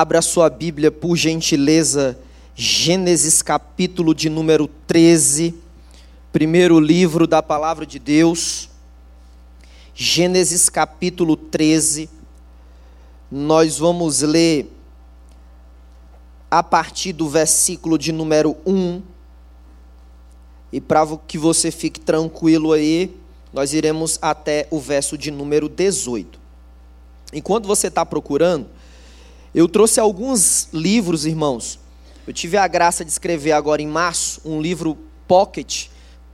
Abra 0.00 0.22
sua 0.22 0.48
Bíblia, 0.48 0.92
por 0.92 1.16
gentileza, 1.16 2.16
Gênesis 2.54 3.42
capítulo 3.42 4.14
de 4.14 4.30
número 4.30 4.68
13, 4.86 5.52
primeiro 6.30 6.78
livro 6.78 7.26
da 7.26 7.42
palavra 7.42 7.84
de 7.84 7.98
Deus. 7.98 8.70
Gênesis 9.96 10.68
capítulo 10.68 11.36
13. 11.36 12.08
Nós 13.28 13.76
vamos 13.76 14.20
ler 14.20 14.70
a 16.48 16.62
partir 16.62 17.12
do 17.12 17.28
versículo 17.28 17.98
de 17.98 18.12
número 18.12 18.56
1. 18.64 19.02
E 20.74 20.80
para 20.80 21.04
que 21.26 21.36
você 21.36 21.72
fique 21.72 21.98
tranquilo 21.98 22.72
aí, 22.72 23.16
nós 23.52 23.72
iremos 23.72 24.16
até 24.22 24.68
o 24.70 24.78
verso 24.78 25.18
de 25.18 25.32
número 25.32 25.68
18. 25.68 26.38
Enquanto 27.32 27.66
você 27.66 27.88
está 27.88 28.06
procurando, 28.06 28.77
eu 29.58 29.66
trouxe 29.66 29.98
alguns 29.98 30.68
livros, 30.72 31.26
irmãos. 31.26 31.80
Eu 32.24 32.32
tive 32.32 32.56
a 32.56 32.68
graça 32.68 33.04
de 33.04 33.10
escrever 33.10 33.50
agora 33.50 33.82
em 33.82 33.88
março 33.88 34.40
um 34.44 34.62
livro 34.62 34.96
pocket. 35.26 35.88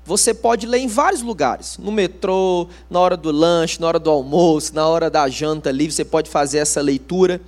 Você 0.05 0.35
pode 0.35 0.67
ler 0.67 0.81
em 0.81 0.89
vários 0.89 1.23
lugares, 1.23 1.79
no 1.79 1.91
metrô, 1.91 2.69
na 2.91 3.01
hora 3.01 3.17
do 3.17 3.31
lanche, 3.31 3.81
na 3.81 3.87
hora 3.87 3.99
do 3.99 4.11
almoço, 4.11 4.75
na 4.75 4.87
hora 4.87 5.09
da 5.09 5.27
janta 5.27 5.71
livre, 5.71 5.95
você 5.95 6.05
pode 6.05 6.29
fazer 6.29 6.59
essa 6.59 6.83
leitura 6.83 7.41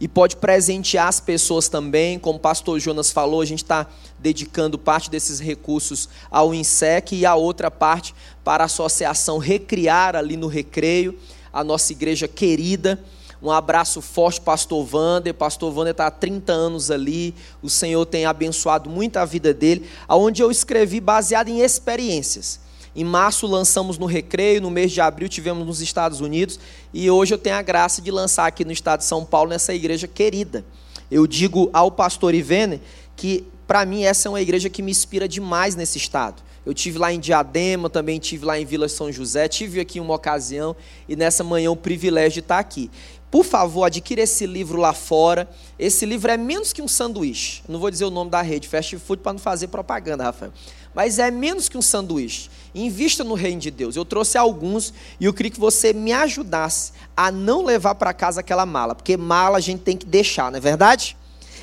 e 0.00 0.06
pode 0.06 0.36
presentear 0.36 1.08
as 1.08 1.18
pessoas 1.18 1.68
também. 1.68 2.20
Como 2.20 2.38
o 2.38 2.40
pastor 2.40 2.78
Jonas 2.78 3.10
falou, 3.10 3.40
a 3.40 3.44
gente 3.44 3.64
está 3.64 3.88
dedicando 4.20 4.78
parte 4.78 5.10
desses 5.10 5.40
recursos 5.40 6.08
ao 6.30 6.54
INSEC 6.54 7.16
e 7.16 7.26
a 7.26 7.34
outra 7.34 7.68
parte 7.68 8.14
para 8.44 8.62
a 8.62 8.66
associação 8.66 9.38
Recriar 9.38 10.14
ali 10.14 10.36
no 10.36 10.46
Recreio, 10.46 11.18
a 11.52 11.64
nossa 11.64 11.90
igreja 11.90 12.28
querida. 12.28 13.02
Um 13.42 13.50
abraço 13.50 14.00
forte, 14.00 14.40
pastor 14.40 14.86
Wander. 14.92 15.34
Pastor 15.34 15.76
Wander 15.76 15.90
está 15.90 16.06
há 16.06 16.10
30 16.10 16.52
anos 16.52 16.90
ali. 16.90 17.34
O 17.62 17.68
Senhor 17.68 18.04
tem 18.06 18.24
abençoado 18.24 18.88
muito 18.88 19.16
a 19.18 19.24
vida 19.24 19.52
dele. 19.52 19.88
Onde 20.08 20.42
eu 20.42 20.50
escrevi 20.50 21.00
baseado 21.00 21.48
em 21.48 21.60
experiências. 21.60 22.60
Em 22.96 23.04
março 23.04 23.46
lançamos 23.46 23.98
no 23.98 24.06
Recreio, 24.06 24.62
no 24.62 24.70
mês 24.70 24.90
de 24.90 25.02
abril 25.02 25.28
tivemos 25.28 25.66
nos 25.66 25.82
Estados 25.82 26.22
Unidos 26.22 26.58
e 26.94 27.10
hoje 27.10 27.34
eu 27.34 27.36
tenho 27.36 27.56
a 27.56 27.60
graça 27.60 28.00
de 28.00 28.10
lançar 28.10 28.46
aqui 28.46 28.64
no 28.64 28.72
estado 28.72 29.00
de 29.00 29.04
São 29.04 29.22
Paulo, 29.22 29.50
nessa 29.50 29.74
igreja 29.74 30.08
querida. 30.08 30.64
Eu 31.10 31.26
digo 31.26 31.68
ao 31.74 31.90
pastor 31.90 32.34
Ivene 32.34 32.80
que, 33.14 33.44
para 33.66 33.84
mim, 33.84 34.04
essa 34.04 34.28
é 34.28 34.30
uma 34.30 34.40
igreja 34.40 34.70
que 34.70 34.80
me 34.80 34.90
inspira 34.90 35.28
demais 35.28 35.76
nesse 35.76 35.98
estado. 35.98 36.42
Eu 36.64 36.74
tive 36.74 36.98
lá 36.98 37.12
em 37.12 37.20
Diadema, 37.20 37.88
também 37.88 38.18
tive 38.18 38.44
lá 38.44 38.58
em 38.58 38.64
Vila 38.64 38.88
São 38.88 39.12
José, 39.12 39.46
tive 39.46 39.78
aqui 39.78 40.00
uma 40.00 40.14
ocasião 40.14 40.74
e 41.08 41.14
nessa 41.14 41.44
manhã 41.44 41.70
o 41.70 41.76
privilégio 41.76 42.32
de 42.32 42.40
estar 42.40 42.58
aqui. 42.58 42.90
Por 43.30 43.44
favor, 43.44 43.84
adquira 43.84 44.22
esse 44.22 44.46
livro 44.46 44.78
lá 44.78 44.92
fora. 44.92 45.48
Esse 45.78 46.06
livro 46.06 46.30
é 46.30 46.36
menos 46.36 46.72
que 46.72 46.80
um 46.80 46.88
sanduíche. 46.88 47.62
Não 47.68 47.78
vou 47.78 47.90
dizer 47.90 48.04
o 48.04 48.10
nome 48.10 48.30
da 48.30 48.40
rede, 48.40 48.68
fast 48.68 48.96
food, 48.98 49.22
para 49.22 49.32
não 49.32 49.40
fazer 49.40 49.68
propaganda, 49.68 50.24
Rafael. 50.24 50.52
Mas 50.94 51.18
é 51.18 51.30
menos 51.30 51.68
que 51.68 51.76
um 51.76 51.82
sanduíche. 51.82 52.48
Invista 52.74 53.24
no 53.24 53.34
reino 53.34 53.60
de 53.60 53.70
Deus. 53.70 53.96
Eu 53.96 54.04
trouxe 54.04 54.38
alguns 54.38 54.94
e 55.20 55.24
eu 55.24 55.34
queria 55.34 55.50
que 55.50 55.60
você 55.60 55.92
me 55.92 56.12
ajudasse 56.12 56.92
a 57.16 57.30
não 57.30 57.64
levar 57.64 57.96
para 57.96 58.14
casa 58.14 58.40
aquela 58.40 58.64
mala. 58.64 58.94
Porque 58.94 59.16
mala 59.16 59.58
a 59.58 59.60
gente 59.60 59.80
tem 59.80 59.96
que 59.96 60.06
deixar, 60.06 60.50
não 60.50 60.58
é 60.58 60.60
verdade? 60.60 61.16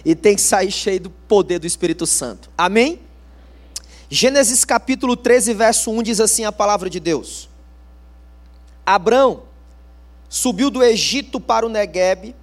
E 0.06 0.14
tem 0.14 0.36
que 0.36 0.42
sair 0.42 0.72
cheio 0.72 1.00
do 1.00 1.10
poder 1.10 1.60
do 1.60 1.66
Espírito 1.66 2.06
Santo. 2.06 2.50
Amém? 2.58 3.00
Gênesis 4.10 4.64
capítulo 4.64 5.16
13, 5.16 5.54
verso 5.54 5.90
1 5.90 6.04
diz 6.04 6.20
assim 6.20 6.46
a 6.46 6.52
palavra 6.52 6.90
de 6.90 7.00
Deus. 7.00 7.50
Abrão 8.86 9.44
subiu 10.34 10.72
do 10.72 10.84
Egito 10.84 11.40
para 11.40 11.64
o 11.64 11.70
Negueb, 11.70 12.36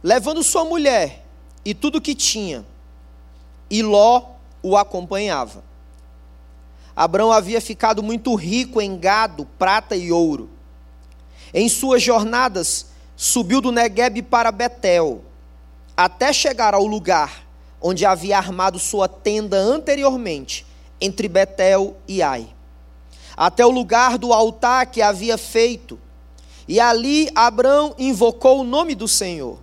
levando 0.00 0.44
sua 0.44 0.64
mulher 0.64 1.26
e 1.64 1.74
tudo 1.74 2.00
que 2.00 2.14
tinha, 2.14 2.64
e 3.68 3.82
Ló 3.82 4.22
o 4.62 4.76
acompanhava. 4.76 5.64
Abraão 6.94 7.32
havia 7.32 7.60
ficado 7.60 8.00
muito 8.00 8.32
rico 8.36 8.80
em 8.80 8.96
gado, 8.96 9.44
prata 9.58 9.96
e 9.96 10.12
ouro. 10.12 10.48
Em 11.52 11.68
suas 11.68 12.00
jornadas, 12.00 12.86
subiu 13.16 13.60
do 13.60 13.72
Negueb 13.72 14.22
para 14.22 14.52
Betel, 14.52 15.24
até 15.96 16.32
chegar 16.32 16.74
ao 16.74 16.86
lugar 16.86 17.44
onde 17.82 18.06
havia 18.06 18.38
armado 18.38 18.78
sua 18.78 19.08
tenda 19.08 19.56
anteriormente, 19.56 20.64
entre 21.00 21.26
Betel 21.26 21.96
e 22.06 22.22
Ai. 22.22 22.48
Até 23.36 23.66
o 23.66 23.70
lugar 23.70 24.16
do 24.16 24.32
altar 24.32 24.86
que 24.86 25.02
havia 25.02 25.36
feito, 25.36 25.98
e 26.66 26.80
ali 26.80 27.30
Abrão 27.34 27.94
invocou 27.98 28.60
o 28.60 28.64
nome 28.64 28.94
do 28.94 29.06
Senhor. 29.06 29.58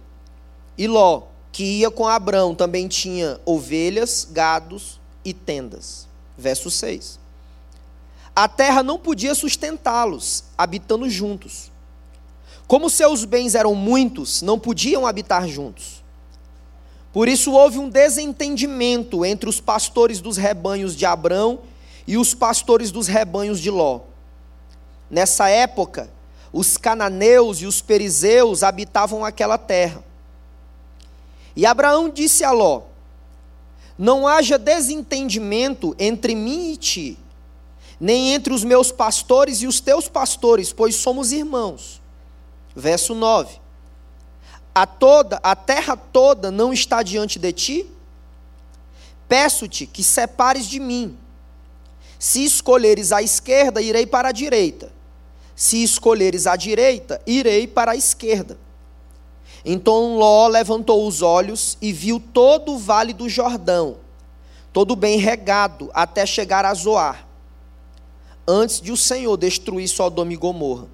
E 0.78 0.88
Ló, 0.88 1.23
que 1.51 1.63
ia 1.63 1.91
com 1.91 2.07
Abrão, 2.07 2.56
também 2.56 2.88
tinha 2.88 3.39
ovelhas, 3.45 4.28
gados 4.29 5.00
e 5.25 5.34
tendas. 5.34 6.07
Verso 6.38 6.69
6. 6.69 7.19
A 8.35 8.47
terra 8.47 8.81
não 8.81 8.97
podia 8.97 9.35
sustentá-los, 9.35 10.45
habitando 10.57 11.09
juntos. 11.09 11.72
Como 12.67 12.90
seus 12.90 13.25
bens 13.25 13.53
eram 13.56 13.75
muitos, 13.75 14.41
não 14.41 14.57
podiam 14.57 15.06
habitar 15.06 15.47
juntos. 15.47 16.01
Por 17.11 17.28
isso 17.28 17.51
houve 17.51 17.78
um 17.78 17.90
desentendimento 17.90 19.25
entre 19.25 19.50
os 19.50 19.59
pastores 19.59 20.22
dos 20.22 20.38
rebanhos 20.38 20.95
de 20.95 21.06
Abrão 21.06 21.59
e 22.07 22.17
os 22.17 22.34
pastores 22.34 22.90
dos 22.90 23.07
rebanhos 23.07 23.59
de 23.59 23.69
Ló. 23.69 24.01
Nessa 25.09 25.50
época, 25.50 26.09
os 26.53 26.75
cananeus 26.75 27.62
e 27.62 27.66
os 27.66 27.81
perizeus 27.81 28.63
habitavam 28.63 29.23
aquela 29.23 29.57
terra. 29.57 30.03
E 31.56 31.66
Abraão 31.66 32.09
disse 32.09 32.44
a 32.44 32.51
Ló: 32.51 32.84
Não 33.97 34.28
haja 34.28 34.57
desentendimento 34.57 35.95
entre 35.97 36.35
mim 36.35 36.73
e 36.73 36.78
ti, 36.78 37.19
nem 38.00 38.34
entre 38.34 38.53
os 38.53 38.63
meus 38.63 38.91
pastores 38.91 39.61
e 39.61 39.67
os 39.67 39.79
teus 39.79 40.09
pastores, 40.09 40.73
pois 40.73 40.95
somos 40.95 41.31
irmãos. 41.31 42.01
Verso 42.75 43.13
9. 43.13 43.59
A 44.73 44.85
toda, 44.85 45.40
a 45.44 45.56
terra 45.56 45.97
toda 45.97 46.50
não 46.50 46.72
está 46.72 47.03
diante 47.03 47.38
de 47.38 47.51
ti? 47.51 47.85
Peço-te 49.28 49.85
que 49.85 50.03
separes 50.03 50.66
de 50.66 50.79
mim. 50.79 51.17
Se 52.17 52.44
escolheres 52.44 53.11
a 53.11 53.22
esquerda, 53.22 53.81
irei 53.81 54.06
para 54.06 54.29
a 54.29 54.31
direita 54.31 55.00
se 55.61 55.83
escolheres 55.83 56.47
a 56.47 56.55
direita, 56.55 57.22
irei 57.23 57.67
para 57.67 57.91
a 57.91 57.95
esquerda. 57.95 58.57
Então 59.63 60.17
Ló 60.17 60.47
levantou 60.47 61.07
os 61.07 61.22
olhos 61.22 61.77
e 61.79 61.94
viu 61.94 62.19
todo 62.19 62.72
o 62.72 62.79
vale 62.79 63.13
do 63.13 63.29
Jordão, 63.29 63.97
todo 64.73 64.95
bem 64.95 65.19
regado, 65.19 65.91
até 65.94 66.25
chegar 66.25 66.66
a 66.66 66.73
Zoar, 66.73 67.27
antes 68.47 68.81
de 68.81 68.91
o 68.91 68.97
Senhor 68.97 69.38
destruir 69.38 69.88
Sodoma 69.88 70.33
e 70.33 70.35
Gomorra. 70.35 70.88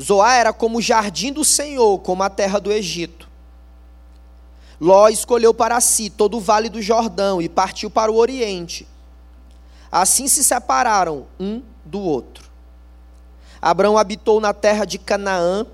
Zoar 0.00 0.36
era 0.36 0.52
como 0.52 0.78
o 0.78 0.82
jardim 0.82 1.32
do 1.32 1.44
Senhor, 1.44 1.98
como 1.98 2.22
a 2.22 2.30
terra 2.30 2.60
do 2.60 2.70
Egito. 2.70 3.28
Ló 4.80 5.08
escolheu 5.08 5.52
para 5.52 5.80
si 5.80 6.10
todo 6.10 6.36
o 6.36 6.40
vale 6.40 6.68
do 6.68 6.80
Jordão 6.80 7.42
e 7.42 7.48
partiu 7.48 7.90
para 7.90 8.12
o 8.12 8.18
oriente. 8.18 8.86
Assim 9.90 10.28
se 10.28 10.44
separaram 10.44 11.26
um 11.40 11.60
do 11.84 11.98
outro. 11.98 12.35
Abraão 13.66 13.98
habitou 13.98 14.40
na 14.40 14.54
terra 14.54 14.84
de 14.84 14.96
Canaã, 14.96 15.66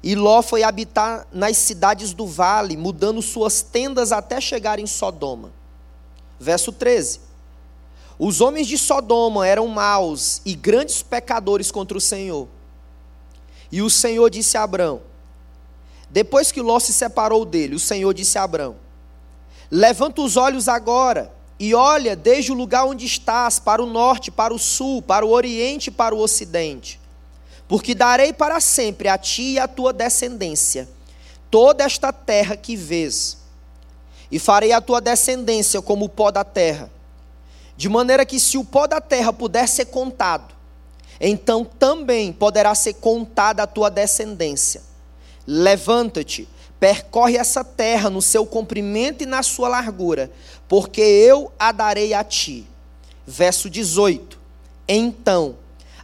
e 0.00 0.14
Ló 0.14 0.42
foi 0.42 0.62
habitar 0.62 1.26
nas 1.32 1.56
cidades 1.56 2.12
do 2.12 2.24
vale, 2.24 2.76
mudando 2.76 3.20
suas 3.20 3.62
tendas 3.62 4.12
até 4.12 4.40
chegar 4.40 4.78
em 4.78 4.86
Sodoma. 4.86 5.50
Verso 6.38 6.70
13. 6.70 7.18
Os 8.16 8.40
homens 8.40 8.68
de 8.68 8.78
Sodoma 8.78 9.44
eram 9.44 9.66
maus 9.66 10.40
e 10.44 10.54
grandes 10.54 11.02
pecadores 11.02 11.72
contra 11.72 11.98
o 11.98 12.00
Senhor. 12.00 12.46
E 13.72 13.82
o 13.82 13.90
Senhor 13.90 14.30
disse 14.30 14.56
a 14.56 14.62
Abraão: 14.62 15.00
Depois 16.08 16.52
que 16.52 16.62
Ló 16.62 16.78
se 16.78 16.92
separou 16.92 17.44
dele, 17.44 17.74
o 17.74 17.80
Senhor 17.80 18.14
disse 18.14 18.38
a 18.38 18.44
Abraão: 18.44 18.76
Levanta 19.68 20.22
os 20.22 20.36
olhos 20.36 20.68
agora 20.68 21.32
e 21.58 21.74
olha 21.74 22.14
desde 22.14 22.52
o 22.52 22.54
lugar 22.54 22.84
onde 22.84 23.04
estás, 23.04 23.58
para 23.58 23.82
o 23.82 23.86
norte, 23.86 24.30
para 24.30 24.54
o 24.54 24.58
sul, 24.60 25.02
para 25.02 25.26
o 25.26 25.30
oriente 25.30 25.88
e 25.88 25.90
para 25.90 26.14
o 26.14 26.20
ocidente. 26.20 26.99
Porque 27.70 27.94
darei 27.94 28.34
para 28.34 28.60
sempre 28.60 29.08
a 29.08 29.16
ti 29.16 29.52
e 29.52 29.58
a 29.58 29.66
tua 29.66 29.94
descendência 29.94 30.86
toda 31.50 31.82
esta 31.82 32.12
terra 32.12 32.56
que 32.56 32.76
vês, 32.76 33.38
e 34.30 34.38
farei 34.38 34.72
a 34.72 34.80
tua 34.80 35.00
descendência 35.00 35.80
como 35.82 36.04
o 36.04 36.08
pó 36.08 36.30
da 36.30 36.44
terra, 36.44 36.90
de 37.76 37.88
maneira 37.88 38.26
que 38.26 38.38
se 38.38 38.58
o 38.58 38.64
pó 38.64 38.86
da 38.86 39.00
terra 39.00 39.32
puder 39.32 39.66
ser 39.66 39.86
contado, 39.86 40.54
então 41.20 41.64
também 41.64 42.32
poderá 42.32 42.74
ser 42.74 42.94
contada 42.94 43.62
a 43.62 43.66
tua 43.66 43.88
descendência. 43.88 44.82
Levanta-te 45.46 46.46
Percorre 46.80 47.36
essa 47.36 47.62
terra 47.62 48.08
no 48.08 48.22
seu 48.22 48.46
comprimento 48.46 49.22
e 49.22 49.26
na 49.26 49.42
sua 49.42 49.68
largura, 49.68 50.30
porque 50.66 51.02
eu 51.02 51.52
a 51.58 51.72
darei 51.72 52.14
a 52.14 52.24
ti. 52.24 52.66
Verso 53.26 53.68
18. 53.68 54.40
Então, 54.88 55.56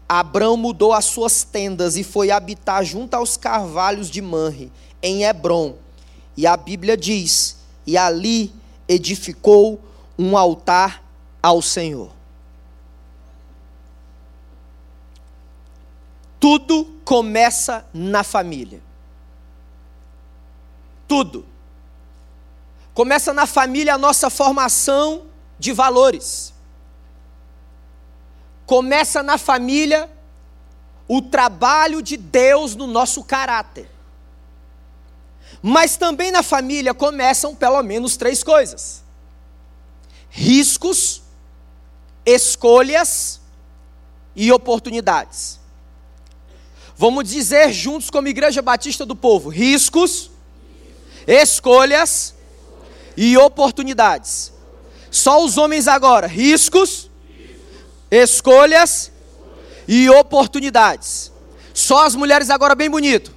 Abrão 0.09 0.57
mudou 0.57 0.93
as 0.93 1.07
suas 1.07 1.43
tendas 1.43 1.97
e 1.97 2.05
foi 2.05 2.31
habitar 2.31 2.85
junto 2.85 3.15
aos 3.15 3.37
carvalhos 3.37 4.09
de 4.09 4.23
Manre, 4.23 4.73
em 5.03 5.25
Hebron, 5.25 5.75
E 6.37 6.47
a 6.47 6.57
Bíblia 6.57 6.97
diz: 6.97 7.57
e 7.87 7.97
ali 7.97 8.53
edificou 8.89 9.81
um 10.19 10.37
altar 10.37 11.03
ao 11.43 11.63
Senhor. 11.63 12.11
Tudo 16.41 16.85
começa 17.05 17.85
na 17.93 18.23
família. 18.23 18.83
Tudo. 21.09 21.47
Começa 22.95 23.33
na 23.33 23.47
família 23.47 23.95
a 23.95 23.99
nossa 23.99 24.29
formação 24.31 25.27
de 25.59 25.73
valores. 25.73 26.53
Começa 28.67 29.23
na 29.23 29.39
família 29.39 30.11
o 31.09 31.23
trabalho 31.23 32.03
de 32.03 32.17
Deus 32.17 32.75
no 32.75 32.87
nosso 32.87 33.23
caráter. 33.23 33.89
Mas 35.63 35.97
também 35.97 36.31
na 36.31 36.43
família 36.43 36.93
começam 36.93 37.55
pelo 37.55 37.83
menos 37.83 38.17
três 38.17 38.43
coisas: 38.43 39.03
riscos, 40.29 41.23
escolhas 42.25 43.41
e 44.35 44.53
oportunidades. 44.53 45.61
Vamos 46.97 47.29
dizer 47.29 47.73
juntos 47.73 48.11
como 48.11 48.29
Igreja 48.29 48.61
Batista 48.61 49.07
do 49.07 49.15
Povo: 49.15 49.49
riscos, 49.49 50.31
escolhas 51.27 52.35
e 53.17 53.37
oportunidades. 53.37 54.53
Só 55.11 55.45
os 55.45 55.57
homens 55.57 55.87
agora: 55.87 56.27
riscos, 56.27 57.11
escolhas 58.11 59.13
e 59.87 60.09
oportunidades. 60.11 61.33
Só 61.75 62.07
as 62.07 62.15
mulheres 62.15 62.51
agora, 62.51 62.75
bem 62.75 62.91
bonito. 62.91 63.35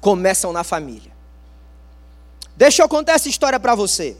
Começam 0.00 0.52
na 0.52 0.64
família. 0.64 1.12
Deixa 2.56 2.82
eu 2.82 2.88
contar 2.88 3.12
essa 3.12 3.28
história 3.28 3.58
para 3.58 3.74
você. 3.74 4.16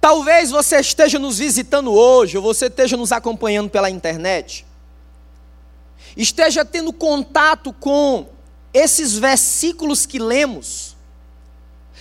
Talvez 0.00 0.50
você 0.50 0.78
esteja 0.78 1.18
nos 1.18 1.38
visitando 1.38 1.92
hoje, 1.92 2.36
ou 2.36 2.42
você 2.42 2.66
esteja 2.66 2.96
nos 2.96 3.12
acompanhando 3.12 3.68
pela 3.68 3.90
internet, 3.90 4.64
esteja 6.16 6.64
tendo 6.64 6.92
contato 6.92 7.72
com 7.72 8.26
esses 8.72 9.18
versículos 9.18 10.06
que 10.06 10.18
lemos, 10.18 10.95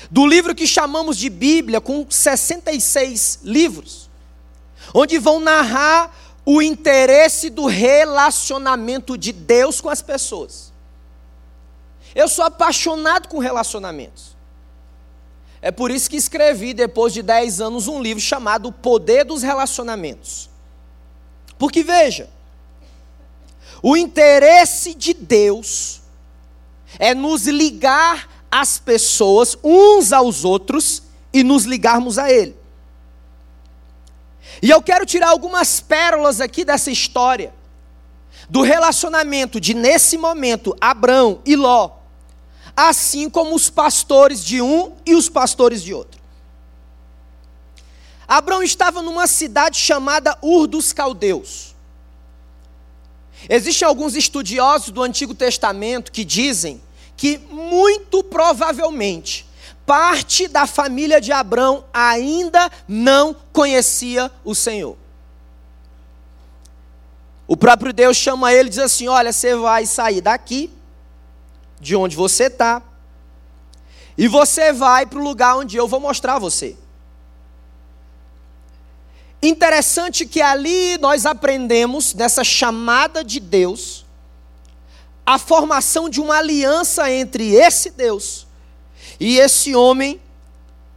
do 0.10 0.26
livro 0.26 0.54
que 0.54 0.68
chamamos 0.68 1.18
de 1.18 1.30
Bíblia, 1.30 1.82
com 1.82 2.06
66 2.10 3.40
livros, 3.44 4.10
onde 4.94 5.18
vão 5.18 5.40
narrar 5.40 6.14
o 6.46 6.62
interesse 6.62 7.50
do 7.50 7.66
relacionamento 7.66 9.18
de 9.18 9.32
Deus 9.32 9.82
com 9.82 9.90
as 9.90 10.02
pessoas. 10.02 10.72
Eu 12.14 12.30
sou 12.30 12.46
apaixonado 12.46 13.28
com 13.28 13.40
relacionamentos. 13.40 14.36
É 15.62 15.72
por 15.72 15.90
isso 15.90 16.10
que 16.10 16.16
escrevi, 16.16 16.74
depois 16.74 17.12
de 17.12 17.24
10 17.24 17.60
anos, 17.60 17.88
um 17.88 18.02
livro 18.02 18.22
chamado 18.22 18.70
O 18.70 18.72
Poder 18.72 19.26
dos 19.26 19.42
Relacionamentos. 19.42 20.50
Porque 21.58 21.84
veja, 21.84 22.30
o 23.82 23.98
interesse 23.98 24.94
de 24.94 25.14
Deus 25.14 26.02
é 27.00 27.14
nos 27.14 27.48
ligar 27.48 28.35
às 28.56 28.78
pessoas, 28.78 29.58
uns 29.62 30.14
aos 30.14 30.46
outros, 30.46 31.04
e 31.34 31.44
nos 31.44 31.66
ligarmos 31.66 32.18
a 32.18 32.32
Ele. 32.32 32.56
E 34.62 34.70
eu 34.70 34.82
quero 34.82 35.06
tirar 35.06 35.28
algumas 35.28 35.82
pérolas 35.82 36.40
aqui 36.40 36.64
dessa 36.64 36.90
história, 36.90 37.54
do 38.50 38.62
relacionamento 38.62 39.60
de, 39.60 39.74
nesse 39.74 40.18
momento, 40.18 40.74
Abrão 40.80 41.42
e 41.46 41.54
Ló, 41.58 41.98
assim 42.78 43.30
como 43.30 43.54
os 43.54 43.70
pastores 43.70 44.42
de 44.42 44.62
um 44.62 44.94
e 45.06 45.16
os 45.16 45.28
pastores 45.28 45.84
de 45.84 45.94
outro. 45.94 46.22
Abraão 48.26 48.64
estava 48.64 49.02
numa 49.02 49.28
cidade 49.28 49.78
chamada 49.78 50.38
Ur 50.42 50.66
dos 50.66 50.94
Caldeus. 50.94 51.76
Existem 53.50 53.86
alguns 53.86 54.16
estudiosos 54.16 54.92
do 54.92 55.04
Antigo 55.04 55.36
Testamento 55.36 56.10
que 56.10 56.24
dizem 56.24 56.82
que, 57.18 57.38
muito 57.50 58.24
provavelmente, 58.24 59.46
parte 59.86 60.48
da 60.48 60.66
família 60.66 61.22
de 61.22 61.32
Abraão 61.32 61.86
ainda 61.94 62.72
não 62.88 63.36
conhecia 63.54 64.32
o 64.44 64.56
Senhor. 64.56 64.98
O 67.48 67.56
próprio 67.56 67.94
Deus 67.94 68.18
chama 68.18 68.52
ele 68.52 68.68
e 68.68 68.72
diz 68.72 68.80
assim: 68.80 69.08
Olha, 69.08 69.32
você 69.32 69.56
vai 69.56 69.86
sair 69.86 70.22
daqui 70.22 70.72
de 71.80 71.96
onde 71.96 72.16
você 72.16 72.46
está, 72.46 72.82
e 74.18 74.28
você 74.28 74.72
vai 74.72 75.06
para 75.06 75.20
o 75.20 75.24
lugar 75.24 75.58
onde 75.58 75.78
eu 75.78 75.88
vou 75.88 76.00
mostrar 76.00 76.40
você. 76.40 76.76
Interessante 79.42 80.26
que 80.26 80.42
ali 80.42 80.98
nós 80.98 81.26
aprendemos, 81.26 82.14
nessa 82.16 82.44
chamada 82.44 83.24
de 83.24 83.40
Deus, 83.40 84.05
a 85.26 85.40
formação 85.40 86.08
de 86.08 86.22
uma 86.22 86.38
aliança 86.38 87.12
entre 87.12 87.56
esse 87.56 87.90
Deus 87.90 88.46
e 89.20 89.38
esse 89.38 89.76
homem, 89.76 90.22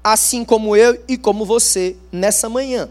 assim 0.05 0.45
como 0.45 0.77
eu 0.77 1.03
e 1.09 1.17
como 1.17 1.47
você, 1.47 1.97
nessa 2.13 2.49
manhã. 2.49 2.91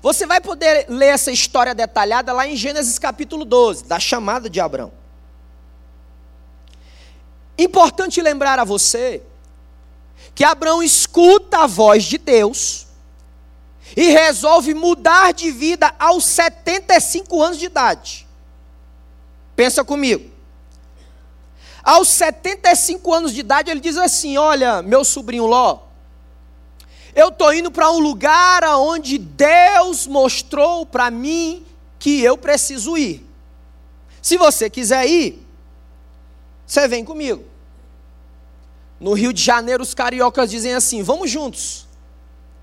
Você 0.00 0.26
vai 0.26 0.40
poder 0.40 0.86
ler 0.88 1.08
essa 1.08 1.30
história 1.30 1.74
detalhada 1.74 2.32
lá 2.32 2.46
em 2.46 2.56
Gênesis 2.56 2.98
capítulo 2.98 3.44
12, 3.44 3.84
da 3.84 4.00
chamada 4.00 4.48
de 4.48 4.60
Abraão. 4.60 4.92
Importante 7.56 8.20
lembrar 8.20 8.58
a 8.58 8.64
você 8.64 9.22
que 10.34 10.42
Abraão 10.42 10.82
escuta 10.82 11.58
a 11.58 11.66
voz 11.66 12.04
de 12.04 12.18
Deus 12.18 12.86
e 13.96 14.10
resolve 14.10 14.74
mudar 14.74 15.32
de 15.32 15.50
vida 15.50 15.94
aos 15.98 16.24
75 16.24 17.42
anos 17.42 17.58
de 17.58 17.66
idade. 17.66 18.21
Pensa 19.62 19.84
comigo. 19.84 20.28
Aos 21.84 22.08
75 22.08 23.14
anos 23.14 23.32
de 23.32 23.38
idade, 23.38 23.70
ele 23.70 23.78
diz 23.78 23.96
assim: 23.96 24.36
Olha, 24.36 24.82
meu 24.82 25.04
sobrinho 25.04 25.46
Ló, 25.46 25.78
eu 27.14 27.28
estou 27.28 27.54
indo 27.54 27.70
para 27.70 27.88
um 27.88 28.00
lugar 28.00 28.64
onde 28.76 29.18
Deus 29.18 30.08
mostrou 30.08 30.84
para 30.84 31.12
mim 31.12 31.64
que 31.96 32.20
eu 32.20 32.36
preciso 32.36 32.98
ir. 32.98 33.24
Se 34.20 34.36
você 34.36 34.68
quiser 34.68 35.06
ir, 35.06 35.46
você 36.66 36.88
vem 36.88 37.04
comigo. 37.04 37.44
No 38.98 39.12
Rio 39.12 39.32
de 39.32 39.44
Janeiro, 39.44 39.84
os 39.84 39.94
cariocas 39.94 40.50
dizem 40.50 40.74
assim: 40.74 41.04
vamos 41.04 41.30
juntos, 41.30 41.86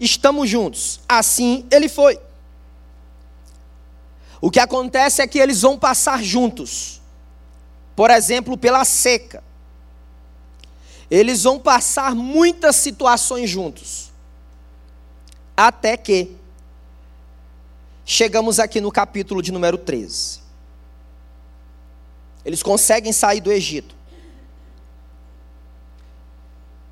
estamos 0.01 0.49
juntos. 0.49 0.99
Assim 1.07 1.65
ele 1.71 1.87
foi. 1.87 2.19
O 4.41 4.49
que 4.49 4.59
acontece 4.59 5.21
é 5.21 5.27
que 5.27 5.39
eles 5.39 5.61
vão 5.61 5.77
passar 5.77 6.23
juntos, 6.23 7.01
por 7.95 8.09
exemplo, 8.09 8.57
pela 8.57 8.85
seca. 8.85 9.43
Eles 11.11 11.43
vão 11.43 11.59
passar 11.59 12.15
muitas 12.15 12.75
situações 12.75 13.49
juntos, 13.49 14.11
até 15.57 15.97
que 15.97 16.35
chegamos 18.05 18.59
aqui 18.59 18.79
no 18.79 18.91
capítulo 18.91 19.41
de 19.41 19.51
número 19.51 19.77
13. 19.77 20.39
Eles 22.45 22.63
conseguem 22.63 23.11
sair 23.11 23.41
do 23.41 23.51
Egito 23.51 23.99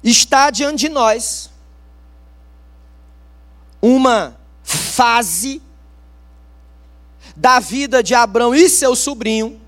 está 0.10 0.50
diante 0.50 0.82
de 0.82 0.90
nós 0.90 1.50
uma 3.82 4.38
fase 4.64 5.62
da 7.38 7.60
vida 7.60 8.04
de 8.04 8.14
Abraão 8.14 8.54
e 8.54 8.68
seu 8.68 8.96
sobrinho, 8.96 9.62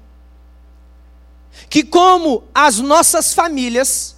que, 1.70 1.84
como 1.84 2.44
as 2.54 2.80
nossas 2.80 3.34
famílias, 3.34 4.16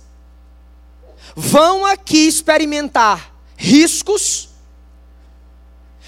vão 1.36 1.86
aqui 1.86 2.27
experimentar 2.27 3.34
riscos, 3.55 4.50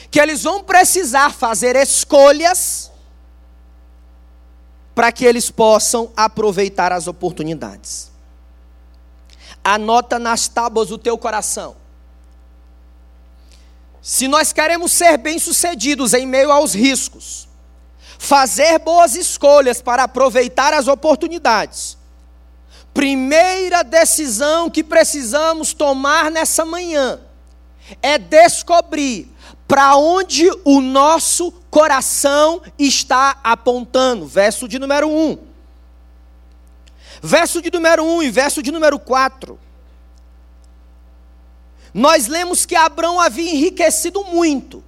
que 0.10 0.20
eles 0.20 0.44
vão 0.44 0.64
precisar 0.64 1.32
fazer 1.32 1.76
escolhas 1.76 2.92
para 4.96 5.12
que 5.12 5.26
eles 5.26 5.52
possam 5.52 6.12
aproveitar 6.16 6.92
as 6.92 7.08
oportunidades 7.08 8.14
anota 9.64 10.20
nas 10.20 10.48
tábuas 10.48 10.90
do 10.90 10.98
teu 10.98 11.18
coração. 11.18 11.76
Se 14.04 14.28
nós 14.28 14.52
queremos 14.52 14.92
ser 14.92 15.18
bem-sucedidos 15.18 16.14
em 16.14 16.28
meio 16.28 16.52
aos 16.52 16.74
riscos, 16.74 17.48
fazer 18.20 18.78
boas 18.80 19.16
escolhas 19.16 19.82
para 19.82 20.04
aproveitar 20.04 20.74
as 20.74 20.90
oportunidades, 20.90 21.98
primeira 22.94 23.82
decisão 23.82 24.70
que 24.70 24.84
precisamos 24.84 25.74
tomar 25.74 26.30
nessa 26.30 26.66
manhã 26.66 27.22
é 28.02 28.18
descobrir 28.18 29.32
para 29.66 29.96
onde 29.96 30.52
o 30.66 30.82
nosso 30.82 31.50
coração 31.72 32.62
está 32.78 33.40
apontando. 33.42 34.28
Verso 34.28 34.68
de 34.68 34.78
número 34.80 35.08
1. 35.08 35.38
Verso 37.22 37.62
de 37.62 37.72
número 37.72 38.04
1 38.04 38.24
e 38.24 38.30
verso 38.30 38.62
de 38.62 38.70
número 38.70 39.00
4. 39.00 39.58
Nós 41.94 42.28
lemos 42.28 42.66
que 42.66 42.76
Abraão 42.76 43.20
havia 43.20 43.54
enriquecido 43.54 44.24
muito. 44.24 44.84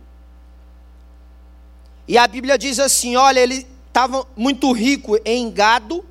E 2.08 2.18
a 2.18 2.28
Bíblia 2.28 2.58
diz 2.58 2.80
assim: 2.80 3.16
olha, 3.16 3.40
ele 3.40 3.68
estava 3.88 4.28
muito 4.36 4.72
rico 4.72 5.18
em 5.24 5.52
gado, 5.52 6.04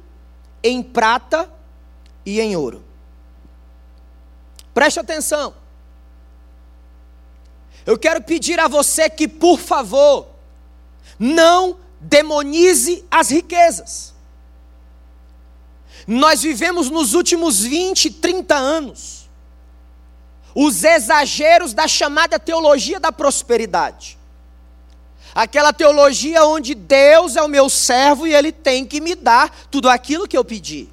em 0.62 0.82
prata 0.82 1.50
e 2.24 2.40
em 2.40 2.54
ouro. 2.54 2.84
Preste 4.72 5.00
atenção. 5.00 5.54
Eu 7.84 7.98
quero 7.98 8.22
pedir 8.22 8.58
a 8.60 8.68
você 8.68 9.10
que, 9.10 9.28
por 9.28 9.58
favor, 9.58 10.28
não 11.18 11.78
demonize 12.00 13.04
as 13.10 13.30
riquezas. 13.30 14.14
Nós 16.06 16.42
vivemos 16.42 16.88
nos 16.88 17.14
últimos 17.14 17.60
20, 17.60 18.10
30 18.10 18.54
anos 18.54 19.23
os 20.54 20.84
exageros 20.84 21.74
da 21.74 21.88
chamada 21.88 22.38
teologia 22.38 23.00
da 23.00 23.10
prosperidade. 23.10 24.16
Aquela 25.34 25.72
teologia 25.72 26.44
onde 26.44 26.74
Deus 26.74 27.34
é 27.34 27.42
o 27.42 27.48
meu 27.48 27.68
servo 27.68 28.26
e 28.26 28.32
ele 28.32 28.52
tem 28.52 28.86
que 28.86 29.00
me 29.00 29.16
dar 29.16 29.50
tudo 29.68 29.88
aquilo 29.88 30.28
que 30.28 30.38
eu 30.38 30.44
pedi. 30.44 30.88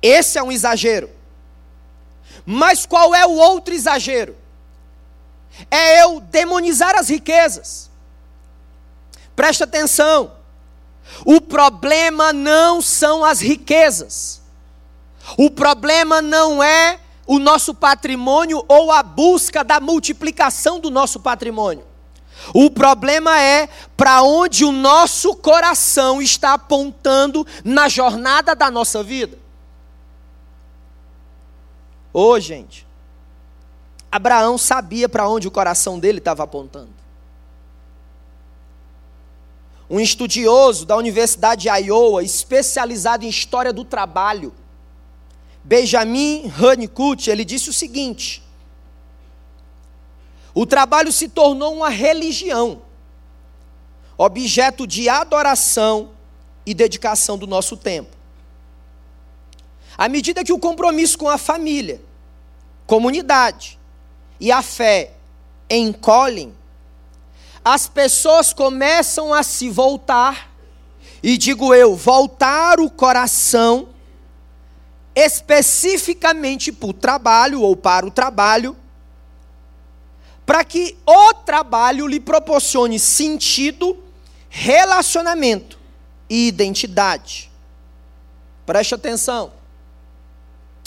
Esse 0.00 0.38
é 0.38 0.42
um 0.42 0.52
exagero. 0.52 1.10
Mas 2.44 2.86
qual 2.86 3.12
é 3.12 3.26
o 3.26 3.32
outro 3.32 3.74
exagero? 3.74 4.36
É 5.68 6.02
eu 6.02 6.20
demonizar 6.20 6.94
as 6.94 7.08
riquezas. 7.08 7.90
Presta 9.34 9.64
atenção. 9.64 10.32
O 11.24 11.40
problema 11.40 12.32
não 12.32 12.80
são 12.80 13.24
as 13.24 13.40
riquezas. 13.40 14.40
O 15.36 15.50
problema 15.50 16.22
não 16.22 16.62
é 16.62 17.00
o 17.26 17.38
nosso 17.38 17.74
patrimônio 17.74 18.64
ou 18.68 18.92
a 18.92 19.02
busca 19.02 19.64
da 19.64 19.80
multiplicação 19.80 20.78
do 20.78 20.90
nosso 20.90 21.20
patrimônio. 21.20 21.84
O 22.54 22.70
problema 22.70 23.40
é 23.40 23.68
para 23.96 24.22
onde 24.22 24.64
o 24.64 24.70
nosso 24.70 25.34
coração 25.34 26.22
está 26.22 26.54
apontando 26.54 27.46
na 27.64 27.88
jornada 27.88 28.54
da 28.54 28.70
nossa 28.70 29.02
vida. 29.02 29.38
Ô, 32.12 32.30
oh, 32.30 32.40
gente, 32.40 32.86
Abraão 34.10 34.56
sabia 34.56 35.08
para 35.08 35.28
onde 35.28 35.48
o 35.48 35.50
coração 35.50 35.98
dele 35.98 36.18
estava 36.18 36.44
apontando. 36.44 36.94
Um 39.88 40.00
estudioso 40.00 40.84
da 40.84 40.96
Universidade 40.96 41.62
de 41.62 41.68
Iowa, 41.68 42.22
especializado 42.22 43.24
em 43.24 43.28
história 43.28 43.72
do 43.72 43.84
trabalho, 43.84 44.52
Benjamin 45.66 46.48
Honeycutt, 46.60 47.28
ele 47.28 47.44
disse 47.44 47.68
o 47.68 47.72
seguinte: 47.72 48.40
O 50.54 50.64
trabalho 50.64 51.10
se 51.10 51.28
tornou 51.28 51.74
uma 51.74 51.88
religião, 51.88 52.82
objeto 54.16 54.86
de 54.86 55.08
adoração 55.08 56.10
e 56.64 56.72
dedicação 56.72 57.36
do 57.36 57.48
nosso 57.48 57.76
tempo. 57.76 58.16
À 59.98 60.08
medida 60.08 60.44
que 60.44 60.52
o 60.52 60.58
compromisso 60.58 61.18
com 61.18 61.28
a 61.28 61.36
família, 61.36 62.00
comunidade 62.86 63.76
e 64.38 64.52
a 64.52 64.62
fé 64.62 65.14
encolhem, 65.68 66.54
as 67.64 67.88
pessoas 67.88 68.52
começam 68.52 69.34
a 69.34 69.42
se 69.42 69.68
voltar, 69.68 70.48
e 71.20 71.36
digo 71.36 71.74
eu, 71.74 71.96
voltar 71.96 72.78
o 72.78 72.88
coração 72.88 73.95
especificamente 75.16 76.70
para 76.70 76.88
o 76.90 76.92
trabalho 76.92 77.62
ou 77.62 77.74
para 77.74 78.04
o 78.04 78.10
trabalho, 78.10 78.76
para 80.44 80.62
que 80.62 80.94
o 81.06 81.32
trabalho 81.32 82.06
lhe 82.06 82.20
proporcione 82.20 82.98
sentido, 82.98 83.96
relacionamento 84.50 85.78
e 86.28 86.46
identidade. 86.46 87.50
Preste 88.66 88.94
atenção. 88.94 89.54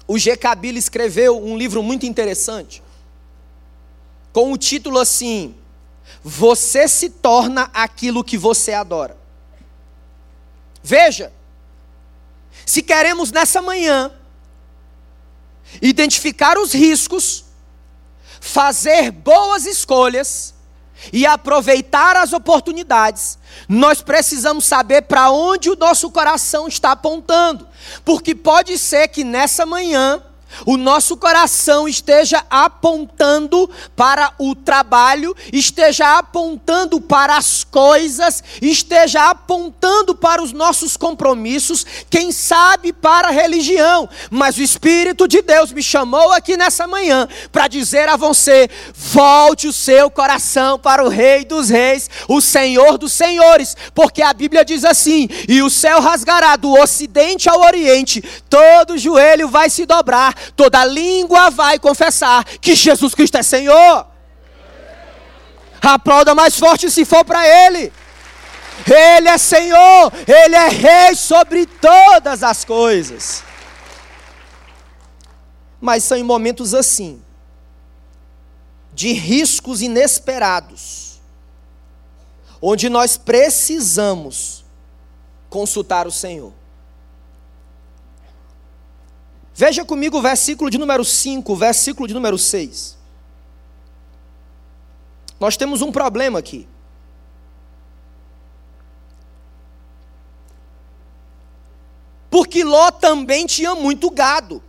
O 0.07 0.17
G. 0.17 0.37
Kabila 0.37 0.77
escreveu 0.77 1.43
um 1.43 1.57
livro 1.57 1.81
muito 1.81 2.05
interessante, 2.05 2.83
com 4.31 4.51
o 4.51 4.57
título 4.57 4.99
assim: 4.99 5.55
Você 6.23 6.87
se 6.87 7.09
torna 7.09 7.69
aquilo 7.73 8.23
que 8.23 8.37
você 8.37 8.73
adora. 8.73 9.17
Veja, 10.83 11.33
se 12.65 12.81
queremos 12.81 13.31
nessa 13.31 13.61
manhã 13.61 14.11
identificar 15.81 16.57
os 16.57 16.73
riscos, 16.73 17.45
fazer 18.39 19.11
boas 19.11 19.65
escolhas 19.65 20.53
e 21.13 21.25
aproveitar 21.25 22.17
as 22.17 22.33
oportunidades, 22.33 23.37
nós 23.67 24.01
precisamos 24.01 24.65
saber 24.65 25.03
para 25.03 25.31
onde 25.31 25.69
o 25.69 25.75
nosso 25.75 26.11
coração 26.11 26.67
está 26.67 26.91
apontando, 26.91 27.67
porque 28.03 28.35
pode 28.35 28.77
ser 28.77 29.07
que 29.07 29.23
nessa 29.23 29.65
manhã 29.65 30.21
o 30.65 30.77
nosso 30.77 31.17
coração 31.17 31.87
esteja 31.87 32.43
apontando 32.49 33.69
para 33.95 34.33
o 34.37 34.55
trabalho, 34.55 35.35
esteja 35.51 36.17
apontando 36.17 36.99
para 36.99 37.37
as 37.37 37.63
coisas, 37.63 38.43
esteja 38.61 39.29
apontando 39.29 40.15
para 40.15 40.41
os 40.41 40.51
nossos 40.51 40.97
compromissos, 40.97 41.85
quem 42.09 42.31
sabe 42.31 42.91
para 42.93 43.27
a 43.27 43.31
religião. 43.31 44.09
Mas 44.29 44.57
o 44.57 44.61
Espírito 44.61 45.27
de 45.27 45.41
Deus 45.41 45.71
me 45.71 45.83
chamou 45.83 46.31
aqui 46.31 46.57
nessa 46.57 46.87
manhã 46.87 47.27
para 47.51 47.67
dizer 47.67 48.07
a 48.09 48.15
você: 48.15 48.69
volte 48.93 49.67
o 49.67 49.73
seu 49.73 50.09
coração 50.09 50.77
para 50.79 51.03
o 51.03 51.09
Rei 51.09 51.45
dos 51.45 51.69
Reis, 51.69 52.09
o 52.27 52.41
Senhor 52.41 52.97
dos 52.97 53.13
Senhores, 53.13 53.75
porque 53.93 54.21
a 54.21 54.33
Bíblia 54.33 54.63
diz 54.65 54.83
assim: 54.83 55.27
e 55.47 55.61
o 55.61 55.69
céu 55.69 55.99
rasgará 55.99 56.55
do 56.55 56.73
ocidente 56.73 57.49
ao 57.49 57.61
oriente, 57.61 58.23
todo 58.49 58.97
joelho 58.97 59.47
vai 59.47 59.69
se 59.69 59.85
dobrar 59.85 60.35
toda 60.55 60.85
língua 60.85 61.49
vai 61.49 61.79
confessar 61.79 62.43
que 62.43 62.75
Jesus 62.75 63.13
Cristo 63.15 63.37
é 63.37 63.43
Senhor. 63.43 64.07
Aplauda 65.81 66.35
mais 66.35 66.57
forte 66.57 66.89
se 66.91 67.05
for 67.05 67.23
para 67.23 67.47
Ele. 67.47 67.91
Ele 68.85 69.27
é 69.27 69.37
Senhor, 69.37 70.11
Ele 70.27 70.55
é 70.55 70.67
Rei 70.67 71.15
sobre 71.15 71.65
todas 71.65 72.43
as 72.43 72.63
coisas. 72.63 73.43
Mas 75.81 76.03
são 76.03 76.17
em 76.17 76.23
momentos 76.23 76.73
assim, 76.73 77.21
de 78.93 79.13
riscos 79.13 79.81
inesperados, 79.81 81.21
onde 82.61 82.89
nós 82.89 83.15
precisamos 83.17 84.65
consultar 85.49 86.05
o 86.05 86.11
Senhor. 86.11 86.58
Veja 89.59 89.83
comigo 89.83 90.17
o 90.17 90.21
versículo 90.21 90.71
de 90.71 90.77
número 90.77 91.03
5, 91.03 91.51
o 91.51 91.55
versículo 91.57 92.07
de 92.07 92.13
número 92.13 92.37
6. 92.37 92.97
Nós 95.37 95.57
temos 95.57 95.81
um 95.81 95.91
problema 95.91 96.39
aqui. 96.39 96.65
Porque 102.29 102.63
Ló 102.63 102.89
também 102.89 103.45
tinha 103.45 103.75
muito 103.75 104.09
gado, 104.09 104.63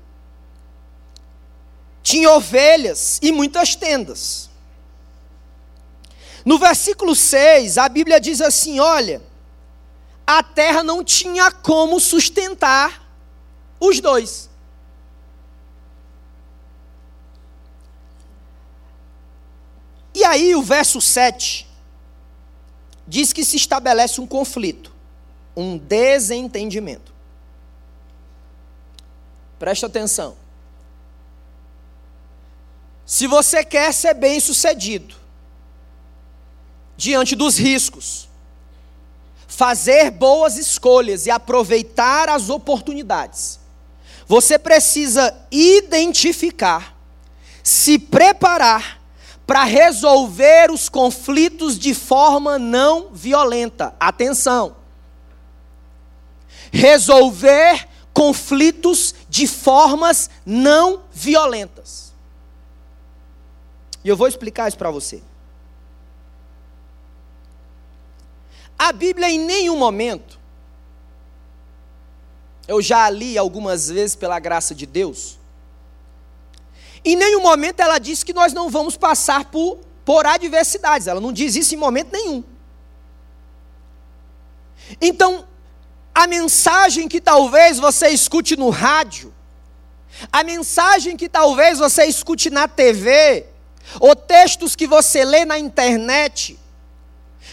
tinha 2.03 2.29
ovelhas 2.33 3.21
e 3.23 3.31
muitas 3.31 3.77
tendas. 3.77 4.51
No 6.45 6.59
versículo 6.59 7.15
6, 7.15 7.79
a 7.79 7.89
Bíblia 7.89 8.21
diz 8.21 8.41
assim: 8.41 8.81
olha, 8.81 9.23
a 10.27 10.43
terra 10.43 10.83
não 10.83 11.05
tinha 11.05 11.49
como 11.53 12.01
sustentar 12.01 13.09
os 13.79 14.01
dois. 14.01 14.50
E 20.15 20.25
aí 20.25 20.55
o 20.55 20.63
verso 20.63 21.01
7 21.01 21.67
diz 23.07 23.33
que 23.33 23.45
se 23.45 23.57
estabelece 23.57 24.21
um 24.21 24.27
conflito, 24.27 24.93
um 25.57 25.77
desentendimento. 25.77 27.13
Presta 29.59 29.87
atenção. 29.87 30.37
Se 33.05 33.27
você 33.27 33.65
quer 33.65 33.93
ser 33.93 34.15
bem-sucedido 34.15 35.17
diante 36.97 37.35
dos 37.35 37.59
riscos, 37.59 38.29
fazer 39.49 40.13
boas 40.13 40.57
escolhas 40.57 41.27
e 41.27 41.31
aproveitar 41.31 42.29
as 42.29 42.49
oportunidades, 42.49 43.59
você 44.27 44.57
precisa 44.59 45.37
identificar, 45.51 46.97
se 47.65 47.99
preparar 47.99 49.00
para 49.51 49.65
resolver 49.65 50.71
os 50.71 50.89
conflitos 50.89 51.77
de 51.77 51.93
forma 51.93 52.57
não 52.57 53.11
violenta. 53.13 53.97
Atenção. 53.99 54.77
Resolver 56.71 57.89
conflitos 58.15 59.13
de 59.29 59.49
formas 59.49 60.31
não 60.47 61.03
violentas. 61.13 62.15
E 64.05 64.09
eu 64.09 64.17
vou 64.17 64.29
explicar 64.29 64.69
isso 64.69 64.79
para 64.79 64.93
você. 64.93 65.21
A 68.79 68.93
Bíblia 68.93 69.29
em 69.31 69.41
nenhum 69.41 69.77
momento, 69.77 70.39
eu 72.69 72.81
já 72.81 73.11
li 73.11 73.37
algumas 73.37 73.89
vezes 73.89 74.15
pela 74.15 74.39
graça 74.39 74.77
de 74.77 74.87
Deus, 74.87 75.40
em 77.05 77.17
nenhum 77.17 77.43
momento 77.43 77.81
ela 77.81 77.99
diz 77.99 78.23
que 78.23 78.33
nós 78.33 78.53
não 78.53 78.69
vamos 78.69 78.97
passar 78.97 79.47
por, 79.47 79.79
por 80.05 80.27
adversidades. 80.27 81.07
Ela 81.07 81.21
não 81.21 81.33
diz 81.33 81.57
isso 81.57 81.75
em 81.75 81.79
momento 81.79 82.13
nenhum. 82.13 82.45
Então, 85.01 85.47
a 86.15 86.27
mensagem 86.27 87.09
que 87.09 87.21
talvez 87.21 87.79
você 87.79 88.09
escute 88.09 88.57
no 88.57 88.71
rádio, 88.71 89.33
a 90.33 90.43
mensagem 90.43 91.17
que 91.17 91.29
talvez 91.29 91.79
você 91.79 92.05
escute 92.05 92.51
na 92.51 92.69
TV, 92.69 93.47
ou 93.99 94.15
textos 94.15 94.77
que 94.77 94.87
você 94.87 95.25
lê 95.25 95.45
na 95.45 95.59
internet, 95.59 96.59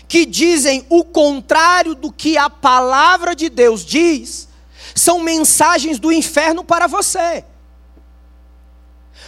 que 0.08 0.26
dizem 0.26 0.86
o 0.90 1.04
contrário 1.04 1.96
do 1.96 2.12
que 2.12 2.38
a 2.38 2.50
palavra 2.50 3.36
de 3.36 3.50
Deus 3.50 3.86
diz, 3.86 4.48
são 4.96 5.20
mensagens 5.20 6.00
do 6.00 6.12
inferno 6.12 6.64
para 6.64 6.88
você. 6.88 7.44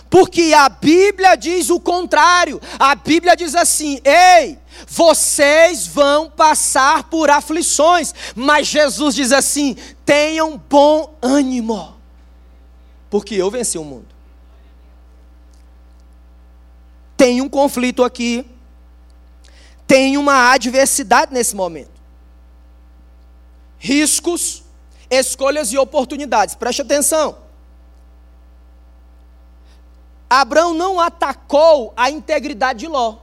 Porque 0.09 0.53
a 0.53 0.67
Bíblia 0.67 1.35
diz 1.35 1.69
o 1.69 1.79
contrário. 1.79 2.59
A 2.79 2.95
Bíblia 2.95 3.35
diz 3.35 3.53
assim: 3.53 4.01
ei, 4.03 4.57
vocês 4.87 5.85
vão 5.85 6.29
passar 6.29 7.03
por 7.03 7.29
aflições. 7.29 8.13
Mas 8.35 8.67
Jesus 8.67 9.13
diz 9.13 9.31
assim: 9.31 9.75
tenham 10.03 10.57
bom 10.57 11.15
ânimo, 11.21 11.95
porque 13.09 13.35
eu 13.35 13.51
venci 13.51 13.77
o 13.77 13.83
mundo. 13.83 14.07
Tem 17.15 17.41
um 17.41 17.49
conflito 17.49 18.03
aqui, 18.03 18.45
tem 19.85 20.17
uma 20.17 20.51
adversidade 20.51 21.33
nesse 21.33 21.55
momento. 21.55 21.99
Riscos, 23.77 24.63
escolhas 25.09 25.71
e 25.71 25.77
oportunidades. 25.77 26.55
Preste 26.55 26.81
atenção. 26.81 27.48
Abraão 30.29 30.73
não 30.73 30.99
atacou 30.99 31.91
a 31.97 32.09
integridade 32.09 32.79
de 32.79 32.87
Ló. 32.87 33.17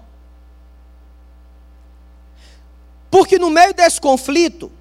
Porque 3.10 3.38
no 3.38 3.48
meio 3.48 3.72
desse 3.72 4.00
conflito, 4.00 4.72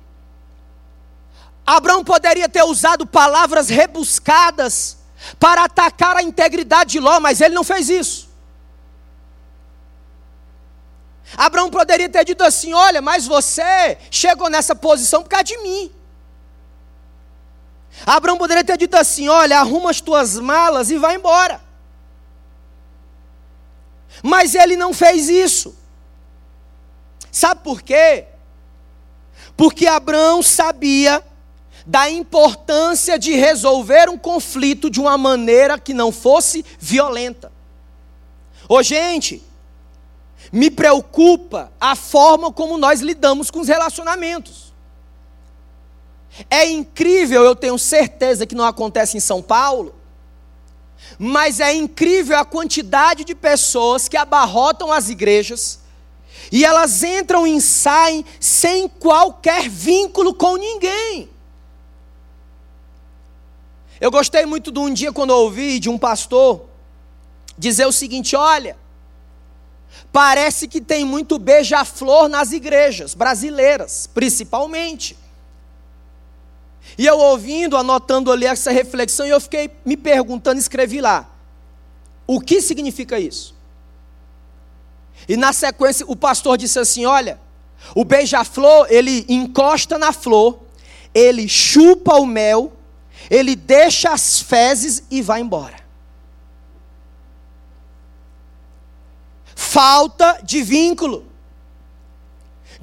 Abraão 1.65 2.03
poderia 2.03 2.49
ter 2.49 2.63
usado 2.63 3.05
palavras 3.05 3.69
rebuscadas 3.69 4.97
para 5.39 5.63
atacar 5.63 6.17
a 6.17 6.23
integridade 6.23 6.91
de 6.91 6.99
Ló, 6.99 7.19
mas 7.19 7.41
ele 7.41 7.53
não 7.53 7.63
fez 7.63 7.89
isso. 7.89 8.29
Abraão 11.37 11.69
poderia 11.69 12.09
ter 12.09 12.23
dito 12.23 12.43
assim: 12.43 12.73
Olha, 12.73 13.01
mas 13.01 13.25
você 13.25 13.97
chegou 14.11 14.49
nessa 14.49 14.75
posição 14.75 15.23
por 15.23 15.29
causa 15.29 15.43
de 15.43 15.57
mim. 15.57 15.91
Abraão 18.05 18.37
poderia 18.37 18.63
ter 18.63 18.77
dito 18.77 18.95
assim: 18.95 19.27
Olha, 19.27 19.59
arruma 19.59 19.89
as 19.89 20.01
tuas 20.01 20.37
malas 20.39 20.91
e 20.91 20.97
vai 20.97 21.15
embora. 21.15 21.64
Mas 24.23 24.55
ele 24.55 24.75
não 24.75 24.93
fez 24.93 25.29
isso. 25.29 25.75
Sabe 27.31 27.61
por 27.63 27.81
quê? 27.81 28.25
Porque 29.57 29.87
Abraão 29.87 30.41
sabia 30.41 31.23
da 31.85 32.09
importância 32.09 33.19
de 33.19 33.33
resolver 33.33 34.09
um 34.09 34.17
conflito 34.17 34.89
de 34.89 34.99
uma 34.99 35.17
maneira 35.17 35.77
que 35.77 35.93
não 35.93 36.11
fosse 36.11 36.65
violenta. 36.79 37.51
Ô 38.67 38.81
gente, 38.81 39.43
me 40.51 40.71
preocupa 40.71 41.71
a 41.79 41.95
forma 41.95 42.51
como 42.51 42.77
nós 42.77 43.01
lidamos 43.01 43.51
com 43.51 43.59
os 43.59 43.67
relacionamentos. 43.67 44.73
É 46.49 46.65
incrível, 46.67 47.43
eu 47.43 47.55
tenho 47.55 47.77
certeza 47.77 48.45
que 48.45 48.55
não 48.55 48.65
acontece 48.65 49.15
em 49.15 49.21
São 49.21 49.41
Paulo, 49.41 49.95
mas 51.17 51.59
é 51.59 51.73
incrível 51.73 52.37
a 52.37 52.45
quantidade 52.45 53.23
de 53.23 53.33
pessoas 53.33 54.07
que 54.07 54.17
abarrotam 54.17 54.91
as 54.91 55.09
igrejas 55.09 55.79
e 56.51 56.63
elas 56.63 57.03
entram 57.03 57.47
e 57.47 57.59
saem 57.59 58.23
sem 58.39 58.87
qualquer 58.87 59.69
vínculo 59.69 60.33
com 60.33 60.55
ninguém. 60.55 61.29
Eu 63.99 64.11
gostei 64.11 64.45
muito 64.45 64.71
de 64.71 64.79
um 64.79 64.93
dia 64.93 65.11
quando 65.11 65.31
eu 65.31 65.37
ouvi 65.37 65.79
de 65.79 65.89
um 65.89 65.97
pastor 65.97 66.65
dizer 67.57 67.85
o 67.85 67.91
seguinte: 67.91 68.35
olha, 68.35 68.77
parece 70.11 70.67
que 70.67 70.81
tem 70.81 71.05
muito 71.05 71.39
beija-flor 71.39 72.27
nas 72.27 72.51
igrejas 72.51 73.13
brasileiras, 73.13 74.07
principalmente. 74.13 75.17
E 76.97 77.05
eu 77.05 77.17
ouvindo, 77.17 77.75
anotando 77.75 78.31
ali 78.31 78.45
essa 78.45 78.71
reflexão, 78.71 79.25
e 79.25 79.29
eu 79.29 79.41
fiquei 79.41 79.69
me 79.85 79.97
perguntando, 79.97 80.59
escrevi 80.59 81.01
lá: 81.01 81.29
o 82.25 82.39
que 82.39 82.61
significa 82.61 83.19
isso? 83.19 83.55
E 85.27 85.35
na 85.35 85.51
sequência, 85.51 86.05
o 86.07 86.15
pastor 86.15 86.57
disse 86.57 86.79
assim: 86.79 87.05
olha, 87.05 87.39
o 87.93 88.05
beija-flor, 88.05 88.87
ele 88.89 89.25
encosta 89.27 89.97
na 89.97 90.13
flor, 90.13 90.59
ele 91.13 91.47
chupa 91.49 92.15
o 92.15 92.25
mel, 92.25 92.71
ele 93.29 93.55
deixa 93.55 94.11
as 94.11 94.39
fezes 94.39 95.03
e 95.09 95.21
vai 95.21 95.41
embora. 95.41 95.83
Falta 99.55 100.39
de 100.43 100.61
vínculo 100.61 101.25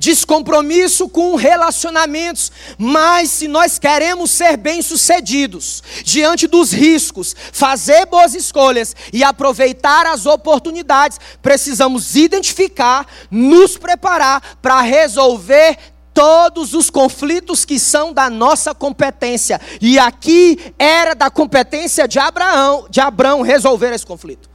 descompromisso 0.03 1.09
com 1.09 1.37
relacionamentos, 1.37 2.51
mas 2.77 3.31
se 3.31 3.47
nós 3.47 3.79
queremos 3.79 4.33
ser 4.33 4.57
bem-sucedidos 4.57 5.81
diante 6.03 6.49
dos 6.49 6.73
riscos, 6.73 7.37
fazer 7.53 8.07
boas 8.07 8.35
escolhas 8.35 8.97
e 9.13 9.23
aproveitar 9.23 10.05
as 10.07 10.27
oportunidades, 10.27 11.21
precisamos 11.41 12.17
identificar, 12.17 13.07
nos 13.31 13.79
preparar 13.79 14.59
para 14.61 14.81
resolver 14.81 15.79
todos 16.13 16.75
os 16.75 16.91
conflitos 16.91 17.65
que 17.65 17.79
são 17.79 18.13
da 18.13 18.29
nossa 18.29 18.75
competência. 18.75 19.61
E 19.81 20.01
aqui 20.01 20.75
era 20.81 21.15
da 21.15 21.31
competência 21.31 22.09
de 22.09 22.19
Abraão, 22.19 22.89
de 22.91 23.01
Abraão 23.01 23.41
resolver 23.41 23.93
esse 23.93 24.05
conflito. 24.05 24.51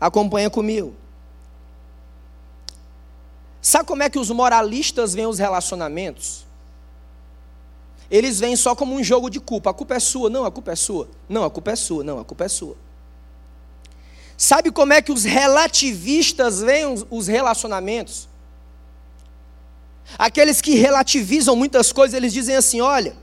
Acompanha 0.00 0.48
comigo. 0.48 0.96
Sabe 3.60 3.86
como 3.86 4.02
é 4.02 4.10
que 4.10 4.18
os 4.18 4.30
moralistas 4.30 5.14
veem 5.14 5.26
os 5.26 5.38
relacionamentos? 5.38 6.46
Eles 8.10 8.40
veem 8.40 8.56
só 8.56 8.74
como 8.74 8.94
um 8.94 9.02
jogo 9.02 9.28
de 9.28 9.40
culpa. 9.40 9.70
A 9.70 9.74
culpa 9.74 9.94
é 9.94 10.00
sua, 10.00 10.30
não, 10.30 10.44
a 10.44 10.50
culpa 10.50 10.72
é 10.72 10.76
sua. 10.76 11.08
Não, 11.28 11.44
a 11.44 11.50
culpa 11.50 11.72
é 11.72 11.76
sua, 11.76 12.02
não, 12.02 12.18
a 12.18 12.24
culpa 12.24 12.44
é 12.44 12.48
sua. 12.48 12.76
Sabe 14.36 14.70
como 14.70 14.92
é 14.92 15.02
que 15.02 15.12
os 15.12 15.24
relativistas 15.24 16.60
veem 16.60 17.04
os 17.10 17.26
relacionamentos? 17.26 18.28
Aqueles 20.16 20.60
que 20.60 20.76
relativizam 20.76 21.54
muitas 21.54 21.92
coisas, 21.92 22.14
eles 22.14 22.32
dizem 22.32 22.56
assim: 22.56 22.80
olha, 22.80 23.16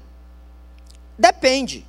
depende. 1.17 1.85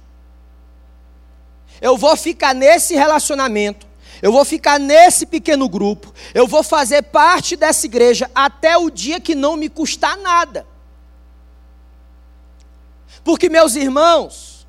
Eu 1.81 1.99
vou 1.99 2.17
ficar 2.17 2.55
nesse 2.55 2.95
relacionamento 2.95 3.86
eu 4.23 4.33
vou 4.33 4.45
ficar 4.45 4.79
nesse 4.79 5.27
pequeno 5.27 5.69
grupo, 5.69 6.13
eu 6.35 6.47
vou 6.47 6.63
fazer 6.63 7.03
parte 7.03 7.57
dessa 7.57 7.87
igreja 7.87 8.31
até 8.35 8.77
o 8.77 8.91
dia 8.91 9.21
que 9.21 9.35
não 9.35 9.57
me 9.57 9.69
custar 9.69 10.17
nada. 10.19 10.67
Porque, 13.23 13.49
meus 13.49 13.75
irmãos, 13.75 14.67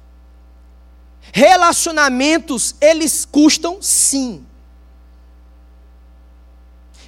relacionamentos, 1.31 2.75
eles 2.81 3.23
custam 3.23 3.77
sim. 3.81 4.43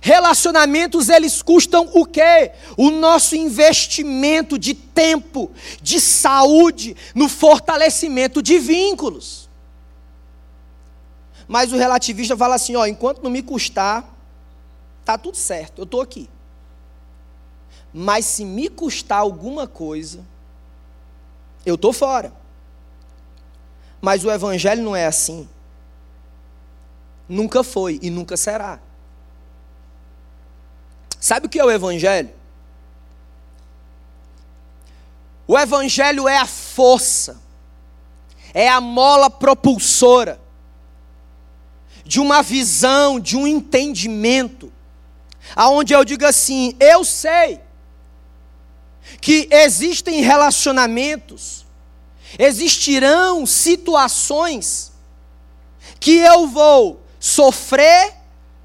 Relacionamentos, 0.02 1.10
eles 1.10 1.42
custam 1.42 1.90
o 1.94 2.06
quê? 2.06 2.52
O 2.78 2.90
nosso 2.90 3.36
investimento 3.36 4.58
de 4.58 4.74
tempo, 4.74 5.52
de 5.82 6.00
saúde, 6.00 6.96
no 7.14 7.28
fortalecimento 7.28 8.42
de 8.42 8.60
vínculos. 8.60 9.49
Mas 11.50 11.74
o 11.74 11.78
relativista 11.78 12.38
fala 12.38 12.54
assim: 12.54 12.76
ó, 12.76 12.86
enquanto 12.86 13.24
não 13.24 13.32
me 13.32 13.42
custar, 13.42 14.08
tá 15.04 15.18
tudo 15.18 15.36
certo, 15.36 15.80
eu 15.80 15.84
estou 15.84 16.00
aqui. 16.00 16.30
Mas 17.92 18.24
se 18.26 18.46
me 18.46 18.70
custar 18.70 19.18
alguma 19.18 19.66
coisa, 19.66 20.24
eu 21.66 21.74
estou 21.74 21.92
fora. 21.92 22.32
Mas 24.00 24.24
o 24.24 24.30
evangelho 24.30 24.84
não 24.84 24.96
é 24.96 25.08
assim. 25.08 25.50
Nunca 27.28 27.64
foi 27.64 27.98
e 28.00 28.12
nunca 28.12 28.38
será. 28.38 28.80
Sabe 31.20 31.48
o 31.48 31.50
que 31.50 31.60
é 31.60 31.66
o 31.66 31.70
Evangelho? 31.70 32.30
O 35.46 35.58
Evangelho 35.58 36.28
é 36.28 36.38
a 36.38 36.46
força, 36.46 37.42
é 38.54 38.70
a 38.70 38.80
mola 38.80 39.30
propulsora 39.30 40.40
de 42.10 42.20
uma 42.20 42.42
visão, 42.42 43.20
de 43.20 43.38
um 43.38 43.46
entendimento, 43.46 44.74
aonde 45.56 45.94
eu 45.94 46.04
digo 46.04 46.26
assim: 46.26 46.76
eu 46.80 47.06
sei 47.06 47.60
que 49.22 49.48
existem 49.52 50.20
relacionamentos, 50.22 51.68
existirão 52.40 53.46
situações 53.46 54.92
que 56.00 56.18
eu 56.18 56.48
vou 56.48 57.00
sofrer 57.20 58.16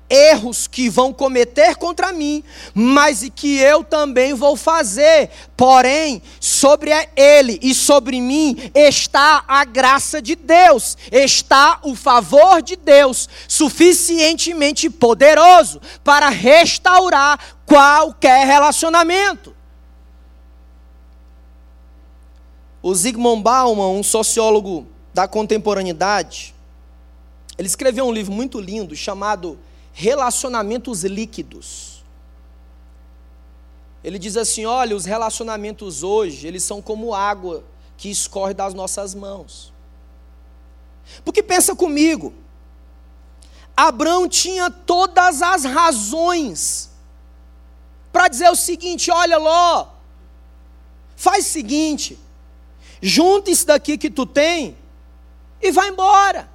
erros 0.09 0.67
que 0.67 0.89
vão 0.89 1.13
cometer 1.13 1.77
contra 1.77 2.13
mim, 2.13 2.43
mas 2.75 3.29
que 3.35 3.59
eu 3.59 3.83
também 3.83 4.35
vou 4.35 4.57
fazer. 4.57 5.31
Porém, 5.57 6.23
sobre 6.41 6.91
ele 7.17 7.59
e 7.63 7.75
sobre 7.75 8.21
mim 8.21 8.71
está 8.75 9.45
a 9.47 9.65
graça 9.65 10.21
de 10.21 10.35
Deus, 10.35 10.97
está 11.11 11.81
o 11.83 11.95
favor 11.95 12.63
de 12.63 12.77
Deus, 12.77 13.29
suficientemente 13.49 14.91
poderoso 14.91 15.81
para 16.03 16.29
restaurar 16.29 17.39
qualquer 17.67 18.47
relacionamento. 18.47 19.55
O 22.83 22.95
Zygmunt 22.95 23.43
Bauman, 23.43 23.99
um 23.99 24.03
sociólogo 24.03 24.87
da 25.15 25.27
contemporaneidade, 25.27 26.55
ele 27.57 27.69
escreveu 27.69 28.05
um 28.05 28.13
livro 28.13 28.33
muito 28.33 28.61
lindo 28.61 28.95
chamado 28.97 29.59
relacionamentos 29.95 31.05
líquidos. 31.05 32.05
Ele 34.03 34.19
diz 34.19 34.37
assim: 34.37 34.67
olha, 34.67 34.95
os 34.95 35.07
relacionamentos 35.07 36.03
hoje, 36.03 36.47
eles 36.47 36.65
são 36.65 36.83
como 36.83 37.15
água 37.15 37.65
que 37.97 38.11
escorre 38.11 38.53
das 38.53 38.75
nossas 38.75 39.15
mãos. 39.15 39.73
Porque 41.25 41.43
pensa 41.43 41.75
comigo, 41.77 42.35
Abraão 43.77 44.29
tinha 44.29 44.71
todas 44.71 45.41
as 45.41 45.65
razões 45.65 46.91
para 48.13 48.29
dizer 48.29 48.51
o 48.51 48.57
seguinte: 48.57 49.11
olha, 49.11 49.39
Ló, 49.39 49.89
faz 51.17 51.47
o 51.47 51.51
seguinte, 51.51 52.19
junta 53.01 53.51
isso 53.51 53.67
daqui 53.67 53.97
que 53.97 54.11
tu 54.11 54.27
tem 54.27 54.77
e 55.63 55.71
vai 55.71 55.89
embora. 55.89 56.53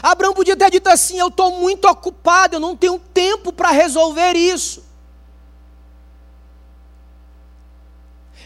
Abraão 0.00 0.32
podia 0.32 0.56
ter 0.56 0.70
dito 0.70 0.88
assim: 0.88 1.18
Eu 1.18 1.28
estou 1.28 1.58
muito 1.58 1.86
ocupado, 1.86 2.56
eu 2.56 2.60
não 2.60 2.76
tenho 2.76 2.98
tempo 2.98 3.52
para 3.52 3.70
resolver 3.70 4.34
isso. 4.36 4.84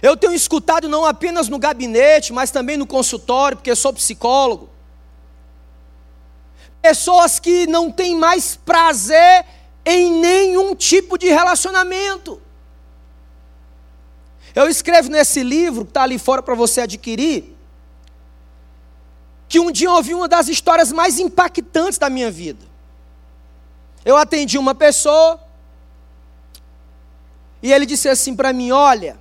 Eu 0.02 0.16
tenho 0.16 0.32
escutado 0.34 0.88
não 0.88 1.04
apenas 1.04 1.48
no 1.48 1.58
gabinete, 1.58 2.32
mas 2.32 2.50
também 2.50 2.76
no 2.76 2.86
consultório, 2.86 3.56
porque 3.56 3.74
sou 3.74 3.92
psicólogo. 3.92 4.68
Pessoas 6.82 7.38
que 7.38 7.66
não 7.66 7.90
têm 7.90 8.14
mais 8.14 8.56
prazer 8.56 9.44
em 9.84 10.10
nenhum 10.10 10.74
tipo 10.74 11.16
de 11.16 11.28
relacionamento. 11.28 12.40
Eu 14.54 14.68
escrevo 14.68 15.08
nesse 15.08 15.42
livro, 15.42 15.84
que 15.84 15.90
está 15.90 16.02
ali 16.02 16.18
fora 16.18 16.42
para 16.42 16.54
você 16.54 16.82
adquirir, 16.82 17.55
que 19.48 19.60
um 19.60 19.70
dia 19.70 19.90
ouvi 19.90 20.14
uma 20.14 20.28
das 20.28 20.48
histórias 20.48 20.92
mais 20.92 21.18
impactantes 21.18 21.98
da 21.98 22.10
minha 22.10 22.30
vida. 22.30 22.64
Eu 24.04 24.16
atendi 24.16 24.58
uma 24.58 24.74
pessoa 24.74 25.40
e 27.62 27.72
ele 27.72 27.86
disse 27.86 28.08
assim 28.08 28.34
para 28.34 28.52
mim: 28.52 28.70
Olha, 28.70 29.18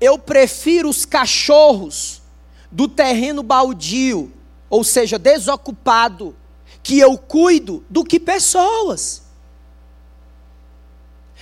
eu 0.00 0.18
prefiro 0.18 0.88
os 0.88 1.04
cachorros 1.04 2.22
do 2.70 2.86
terreno 2.86 3.42
baldio, 3.42 4.32
ou 4.68 4.84
seja, 4.84 5.18
desocupado, 5.18 6.36
que 6.82 6.98
eu 6.98 7.16
cuido, 7.16 7.84
do 7.88 8.04
que 8.04 8.20
pessoas. 8.20 9.22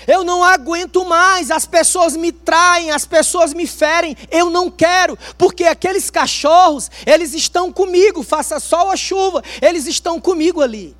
Eu 0.06 0.24
não 0.24 0.42
aguento 0.42 1.04
mais, 1.04 1.50
as 1.50 1.64
pessoas 1.64 2.16
me 2.16 2.32
traem, 2.32 2.90
as 2.90 3.06
pessoas 3.06 3.54
me 3.54 3.66
ferem. 3.66 4.16
Eu 4.30 4.50
não 4.50 4.70
quero, 4.70 5.16
porque 5.38 5.64
aqueles 5.64 6.10
cachorros, 6.10 6.90
eles 7.06 7.32
estão 7.32 7.72
comigo, 7.72 8.22
faça 8.22 8.58
sol 8.58 8.88
ou 8.88 8.96
chuva, 8.96 9.42
eles 9.62 9.86
estão 9.86 10.20
comigo 10.20 10.60
ali. 10.60 10.96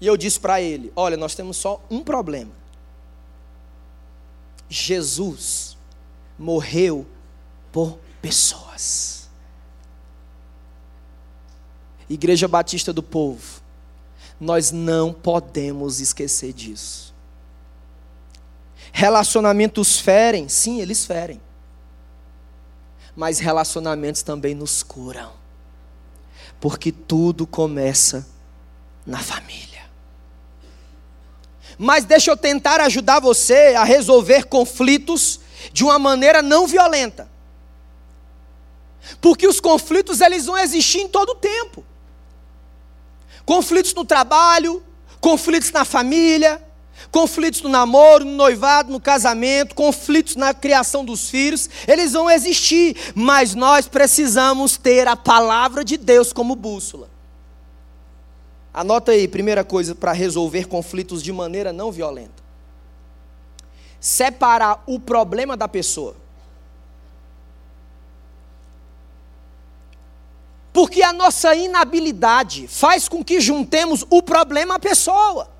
E 0.00 0.06
eu 0.06 0.16
disse 0.16 0.40
para 0.40 0.60
ele: 0.60 0.92
Olha, 0.96 1.16
nós 1.16 1.34
temos 1.34 1.56
só 1.56 1.80
um 1.90 2.02
problema. 2.02 2.52
Jesus 4.68 5.76
morreu 6.38 7.06
por 7.72 7.98
pessoas. 8.20 9.28
Igreja 12.08 12.48
Batista 12.48 12.92
do 12.92 13.02
Povo 13.02 13.57
nós 14.40 14.70
não 14.70 15.12
podemos 15.12 16.00
esquecer 16.00 16.52
disso. 16.52 17.14
Relacionamentos 18.92 19.98
ferem, 19.98 20.48
sim, 20.48 20.80
eles 20.80 21.04
ferem. 21.04 21.40
Mas 23.14 23.38
relacionamentos 23.38 24.22
também 24.22 24.54
nos 24.54 24.82
curam. 24.82 25.32
Porque 26.60 26.92
tudo 26.92 27.46
começa 27.46 28.26
na 29.04 29.18
família. 29.18 29.86
Mas 31.76 32.04
deixa 32.04 32.30
eu 32.30 32.36
tentar 32.36 32.80
ajudar 32.80 33.20
você 33.20 33.74
a 33.76 33.84
resolver 33.84 34.44
conflitos 34.44 35.40
de 35.72 35.84
uma 35.84 35.98
maneira 35.98 36.42
não 36.42 36.66
violenta. 36.66 37.28
Porque 39.20 39.46
os 39.46 39.60
conflitos 39.60 40.20
eles 40.20 40.46
vão 40.46 40.58
existir 40.58 40.98
em 40.98 41.08
todo 41.08 41.30
o 41.30 41.36
tempo 41.36 41.84
conflitos 43.48 43.94
no 43.94 44.04
trabalho, 44.04 44.82
conflitos 45.22 45.72
na 45.72 45.82
família, 45.82 46.62
conflitos 47.10 47.62
no 47.62 47.70
namoro, 47.70 48.22
no 48.22 48.32
noivado, 48.32 48.92
no 48.92 49.00
casamento, 49.00 49.74
conflitos 49.74 50.36
na 50.36 50.52
criação 50.52 51.02
dos 51.02 51.30
filhos, 51.30 51.70
eles 51.86 52.12
vão 52.12 52.30
existir, 52.30 52.94
mas 53.14 53.54
nós 53.54 53.88
precisamos 53.88 54.76
ter 54.76 55.08
a 55.08 55.16
palavra 55.16 55.82
de 55.82 55.96
Deus 55.96 56.30
como 56.30 56.54
bússola. 56.54 57.08
Anota 58.70 59.12
aí, 59.12 59.26
primeira 59.26 59.64
coisa 59.64 59.94
para 59.94 60.12
resolver 60.12 60.66
conflitos 60.66 61.22
de 61.22 61.32
maneira 61.32 61.72
não 61.72 61.90
violenta. 61.90 62.42
Separar 63.98 64.82
o 64.86 65.00
problema 65.00 65.56
da 65.56 65.66
pessoa. 65.66 66.14
Porque 70.78 71.02
a 71.02 71.12
nossa 71.12 71.56
inabilidade 71.56 72.68
faz 72.68 73.08
com 73.08 73.24
que 73.24 73.40
juntemos 73.40 74.04
o 74.08 74.22
problema 74.22 74.76
à 74.76 74.78
pessoa. 74.78 75.50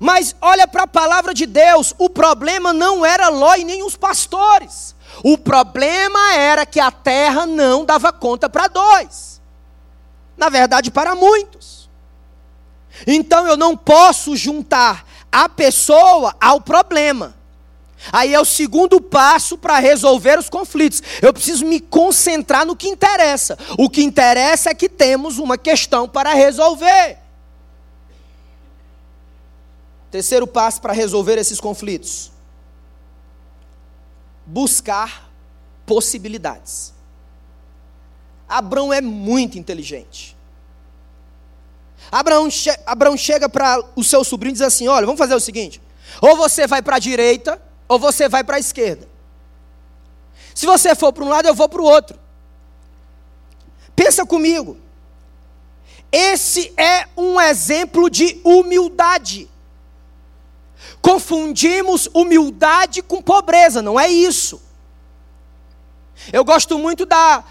Mas 0.00 0.34
olha 0.42 0.66
para 0.66 0.82
a 0.82 0.88
palavra 0.88 1.32
de 1.32 1.46
Deus, 1.46 1.94
o 1.96 2.10
problema 2.10 2.72
não 2.72 3.06
era 3.06 3.28
Ló 3.28 3.54
e 3.54 3.62
nem 3.62 3.84
os 3.84 3.94
pastores. 3.94 4.96
O 5.22 5.38
problema 5.38 6.34
era 6.34 6.66
que 6.66 6.80
a 6.80 6.90
terra 6.90 7.46
não 7.46 7.84
dava 7.84 8.12
conta 8.12 8.50
para 8.50 8.66
dois. 8.66 9.40
Na 10.36 10.48
verdade, 10.48 10.90
para 10.90 11.14
muitos. 11.14 11.88
Então 13.06 13.46
eu 13.46 13.56
não 13.56 13.76
posso 13.76 14.34
juntar 14.36 15.06
a 15.30 15.48
pessoa 15.48 16.34
ao 16.40 16.60
problema. 16.60 17.32
Aí 18.12 18.34
é 18.34 18.40
o 18.40 18.44
segundo 18.44 19.00
passo 19.00 19.56
para 19.56 19.78
resolver 19.78 20.38
os 20.38 20.48
conflitos. 20.48 21.02
Eu 21.22 21.32
preciso 21.32 21.64
me 21.64 21.80
concentrar 21.80 22.66
no 22.66 22.76
que 22.76 22.88
interessa. 22.88 23.58
O 23.78 23.88
que 23.88 24.02
interessa 24.02 24.70
é 24.70 24.74
que 24.74 24.88
temos 24.88 25.38
uma 25.38 25.56
questão 25.56 26.08
para 26.08 26.34
resolver. 26.34 27.18
Terceiro 30.10 30.46
passo 30.46 30.80
para 30.80 30.92
resolver 30.92 31.38
esses 31.38 31.60
conflitos: 31.60 32.30
buscar 34.46 35.28
possibilidades. 35.84 36.94
Abraão 38.48 38.92
é 38.92 39.00
muito 39.00 39.58
inteligente. 39.58 40.36
Abraão, 42.12 42.50
che 42.50 42.70
Abraão 42.86 43.16
chega 43.16 43.48
para 43.48 43.82
o 43.96 44.04
seu 44.04 44.22
sobrinho 44.22 44.52
e 44.52 44.52
diz 44.52 44.62
assim: 44.62 44.86
Olha, 44.86 45.06
vamos 45.06 45.18
fazer 45.18 45.34
o 45.34 45.40
seguinte: 45.40 45.80
ou 46.20 46.36
você 46.36 46.66
vai 46.66 46.82
para 46.82 46.96
a 46.96 47.00
direita 47.00 47.60
ou 47.88 47.98
você 47.98 48.28
vai 48.28 48.42
para 48.42 48.56
a 48.56 48.60
esquerda. 48.60 49.08
Se 50.54 50.66
você 50.66 50.94
for 50.94 51.12
para 51.12 51.24
um 51.24 51.28
lado, 51.28 51.48
eu 51.48 51.54
vou 51.54 51.68
para 51.68 51.82
o 51.82 51.84
outro. 51.84 52.18
Pensa 53.94 54.24
comigo. 54.24 54.78
Esse 56.10 56.72
é 56.76 57.08
um 57.16 57.40
exemplo 57.40 58.08
de 58.08 58.40
humildade. 58.44 59.50
Confundimos 61.02 62.08
humildade 62.14 63.02
com 63.02 63.20
pobreza, 63.20 63.82
não 63.82 63.98
é 63.98 64.08
isso. 64.08 64.62
Eu 66.32 66.44
gosto 66.44 66.78
muito 66.78 67.04
da 67.04 67.44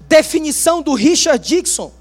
definição 0.00 0.82
do 0.82 0.94
Richard 0.94 1.46
Dixon, 1.46 1.92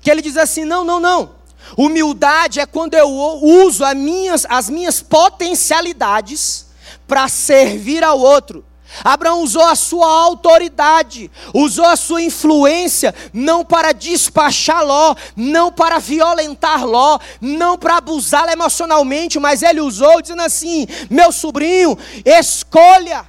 que 0.00 0.10
ele 0.10 0.20
diz 0.20 0.36
assim: 0.36 0.64
não, 0.64 0.84
não, 0.84 1.00
não. 1.00 1.38
Humildade 1.76 2.60
é 2.60 2.66
quando 2.66 2.94
eu 2.94 3.08
uso 3.08 3.84
as 3.84 3.94
minhas, 3.94 4.46
as 4.48 4.70
minhas 4.70 5.02
potencialidades 5.02 6.67
para 7.08 7.26
servir 7.28 8.04
ao 8.04 8.20
outro. 8.20 8.64
Abraão 9.04 9.42
usou 9.42 9.62
a 9.62 9.74
sua 9.74 10.06
autoridade, 10.06 11.30
usou 11.52 11.84
a 11.84 11.96
sua 11.96 12.22
influência, 12.22 13.14
não 13.32 13.64
para 13.64 13.92
despachar 13.92 14.84
Ló, 14.84 15.14
não 15.36 15.70
para 15.70 15.98
violentar 15.98 16.86
Ló, 16.86 17.18
não 17.40 17.76
para 17.76 17.98
abusá-lo 17.98 18.50
emocionalmente, 18.50 19.38
mas 19.38 19.62
ele 19.62 19.80
usou 19.80 20.22
dizendo 20.22 20.42
assim: 20.42 20.86
meu 21.10 21.30
sobrinho, 21.32 21.98
escolha. 22.24 23.26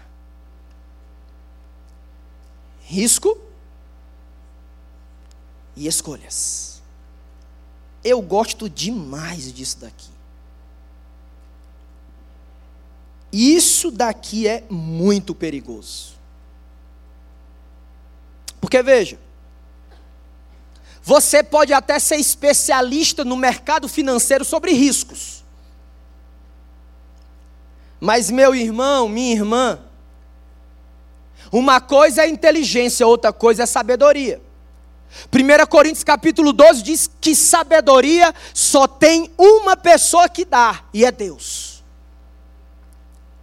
Risco 2.82 3.38
e 5.76 5.88
escolhas. 5.88 6.82
Eu 8.04 8.22
gosto 8.22 8.70
demais 8.70 9.54
disso 9.54 9.80
daqui. 9.80 10.09
Isso 13.32 13.92
daqui 13.92 14.48
é 14.48 14.64
muito 14.70 15.36
perigoso. 15.36 16.14
Porque 18.60 18.82
veja, 18.82 19.20
você 21.02 21.44
pode 21.44 21.74
até 21.74 21.98
ser 22.00 22.18
especialista 22.18 23.24
no 23.24 23.36
mercado 23.36 23.88
financeiro 23.88 24.44
sobre 24.44 24.74
riscos. 24.74 25.44
Mas, 28.00 28.30
meu 28.30 28.56
irmão, 28.56 29.10
minha 29.10 29.34
irmã, 29.34 29.80
uma 31.52 31.82
coisa 31.82 32.24
é 32.24 32.30
inteligência, 32.30 33.06
outra 33.08 33.34
coisa 33.34 33.64
é 33.64 33.66
sabedoria. 33.66 34.42
1 35.34 35.66
Coríntios 35.68 36.04
capítulo 36.04 36.54
12 36.54 36.84
diz 36.84 37.10
que 37.20 37.36
sabedoria 37.36 38.34
só 38.54 38.88
tem 38.88 39.32
uma 39.38 39.76
pessoa 39.76 40.30
que 40.30 40.46
dá, 40.46 40.84
e 40.94 41.04
é 41.04 41.12
Deus. 41.12 41.79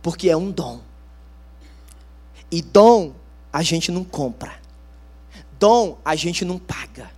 Porque 0.06 0.30
é 0.30 0.36
um 0.36 0.52
dom. 0.52 0.80
E 2.48 2.62
dom 2.62 3.12
a 3.52 3.60
gente 3.60 3.90
não 3.90 4.04
compra. 4.04 4.54
Dom 5.58 5.98
a 6.04 6.14
gente 6.14 6.44
não 6.44 6.60
paga. 6.60 7.10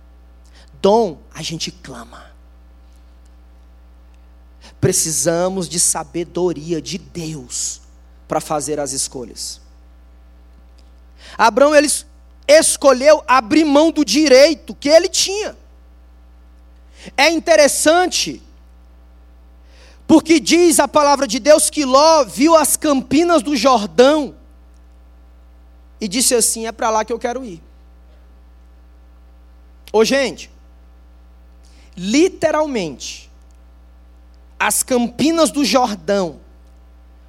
Dom 0.81 1.19
a 1.31 1.43
gente 1.43 1.69
clama. 1.71 2.31
Precisamos 4.81 5.69
de 5.69 5.79
sabedoria 5.79 6.81
de 6.81 6.97
Deus 6.97 7.81
para 8.27 8.41
fazer 8.41 8.79
as 8.79 8.91
escolhas. 8.91 9.61
Abraão 11.37 11.75
ele 11.75 11.89
escolheu 12.47 13.23
abrir 13.27 13.65
mão 13.65 13.91
do 13.91 14.03
direito 14.03 14.73
que 14.73 14.89
ele 14.89 15.09
tinha. 15.09 15.55
É 17.15 17.29
interessante, 17.29 18.41
porque 20.09 20.39
diz 20.39 20.79
a 20.79 20.87
palavra 20.87 21.27
de 21.27 21.37
Deus 21.37 21.69
que 21.69 21.85
Ló 21.85 22.25
viu 22.25 22.55
as 22.55 22.75
campinas 22.75 23.43
do 23.43 23.55
Jordão 23.55 24.35
e 26.01 26.07
disse 26.07 26.33
assim: 26.33 26.65
é 26.65 26.71
para 26.71 26.89
lá 26.89 27.05
que 27.05 27.13
eu 27.13 27.19
quero 27.19 27.45
ir. 27.45 27.61
Ô 29.93 30.03
gente, 30.03 30.49
literalmente, 31.95 33.29
as 34.57 34.81
campinas 34.81 35.51
do 35.51 35.63
Jordão, 35.63 36.39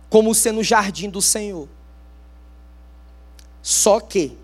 como 0.09 0.35
sendo 0.35 0.61
o 0.61 0.65
jardim 0.65 1.11
do 1.11 1.21
Senhor. 1.21 1.69
Só 3.63 4.01
que 4.01 4.39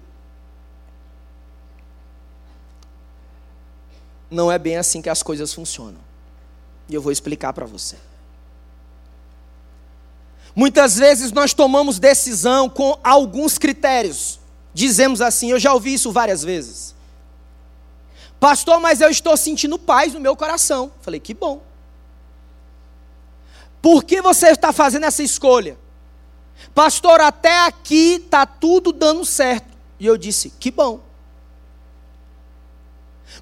não 4.30 4.52
é 4.52 4.58
bem 4.58 4.76
assim 4.76 5.00
que 5.00 5.08
as 5.08 5.22
coisas 5.22 5.54
funcionam. 5.54 6.00
E 6.86 6.94
eu 6.94 7.00
vou 7.00 7.10
explicar 7.10 7.54
para 7.54 7.64
você. 7.64 7.96
Muitas 10.56 10.96
vezes 10.96 11.32
nós 11.32 11.52
tomamos 11.52 11.98
decisão 11.98 12.70
com 12.70 12.98
alguns 13.04 13.58
critérios. 13.58 14.40
Dizemos 14.72 15.20
assim, 15.20 15.50
eu 15.50 15.58
já 15.58 15.74
ouvi 15.74 15.92
isso 15.92 16.10
várias 16.10 16.42
vezes. 16.42 16.94
Pastor, 18.40 18.80
mas 18.80 19.02
eu 19.02 19.10
estou 19.10 19.36
sentindo 19.36 19.78
paz 19.78 20.14
no 20.14 20.20
meu 20.20 20.34
coração. 20.34 20.90
Falei, 21.02 21.20
que 21.20 21.34
bom. 21.34 21.60
Por 23.82 24.02
que 24.02 24.22
você 24.22 24.48
está 24.48 24.72
fazendo 24.72 25.04
essa 25.04 25.22
escolha? 25.22 25.78
Pastor, 26.74 27.20
até 27.20 27.66
aqui 27.66 28.14
está 28.14 28.46
tudo 28.46 28.92
dando 28.92 29.26
certo. 29.26 29.76
E 30.00 30.06
eu 30.06 30.16
disse, 30.16 30.48
que 30.48 30.70
bom. 30.70 31.00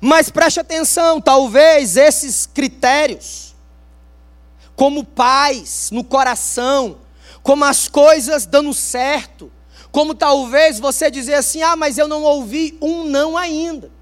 Mas 0.00 0.30
preste 0.30 0.58
atenção, 0.58 1.20
talvez 1.20 1.96
esses 1.96 2.44
critérios, 2.44 3.54
como 4.74 5.04
paz 5.04 5.90
no 5.92 6.02
coração, 6.02 7.03
como 7.44 7.64
as 7.64 7.86
coisas 7.88 8.44
dando 8.46 8.74
certo, 8.74 9.52
como 9.92 10.14
talvez 10.14 10.80
você 10.80 11.10
dizer 11.10 11.34
assim: 11.34 11.60
ah, 11.62 11.76
mas 11.76 11.98
eu 11.98 12.08
não 12.08 12.22
ouvi 12.22 12.78
um 12.80 13.04
não 13.04 13.36
ainda. 13.36 13.92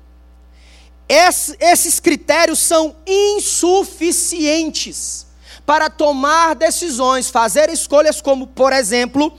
esses 1.61 1.99
critérios 2.01 2.61
são 2.61 2.97
insuficientes 3.07 5.27
para 5.67 5.91
tomar 5.91 6.55
decisões, 6.55 7.29
fazer 7.29 7.69
escolhas 7.69 8.23
como, 8.23 8.47
por 8.47 8.73
exemplo, 8.73 9.37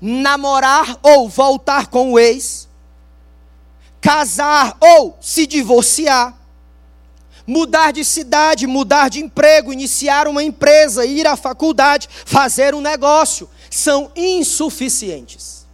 namorar 0.00 0.98
ou 1.02 1.28
voltar 1.28 1.86
com 1.86 2.12
o 2.12 2.18
ex, 2.18 2.68
casar 4.00 4.76
ou 4.80 5.16
se 5.20 5.46
divorciar, 5.46 6.36
mudar 7.46 7.92
de 7.92 8.04
cidade, 8.04 8.66
mudar 8.66 9.08
de 9.08 9.20
emprego, 9.20 9.72
iniciar 9.72 10.26
uma 10.26 10.42
empresa, 10.42 11.04
ir 11.04 11.26
à 11.26 11.36
faculdade, 11.36 12.08
fazer 12.24 12.74
um 12.74 12.80
negócio, 12.80 13.48
são 13.70 14.10
insuficientes. 14.16 15.66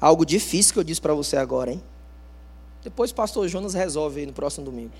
Algo 0.00 0.24
difícil 0.24 0.72
que 0.72 0.78
eu 0.78 0.84
disse 0.84 1.00
para 1.00 1.14
você 1.14 1.36
agora, 1.36 1.72
hein? 1.72 1.82
Depois 2.84 3.10
o 3.10 3.14
pastor 3.14 3.48
Jonas 3.48 3.74
resolve 3.74 4.20
aí 4.20 4.26
no 4.26 4.32
próximo 4.32 4.64
domingo. 4.64 4.92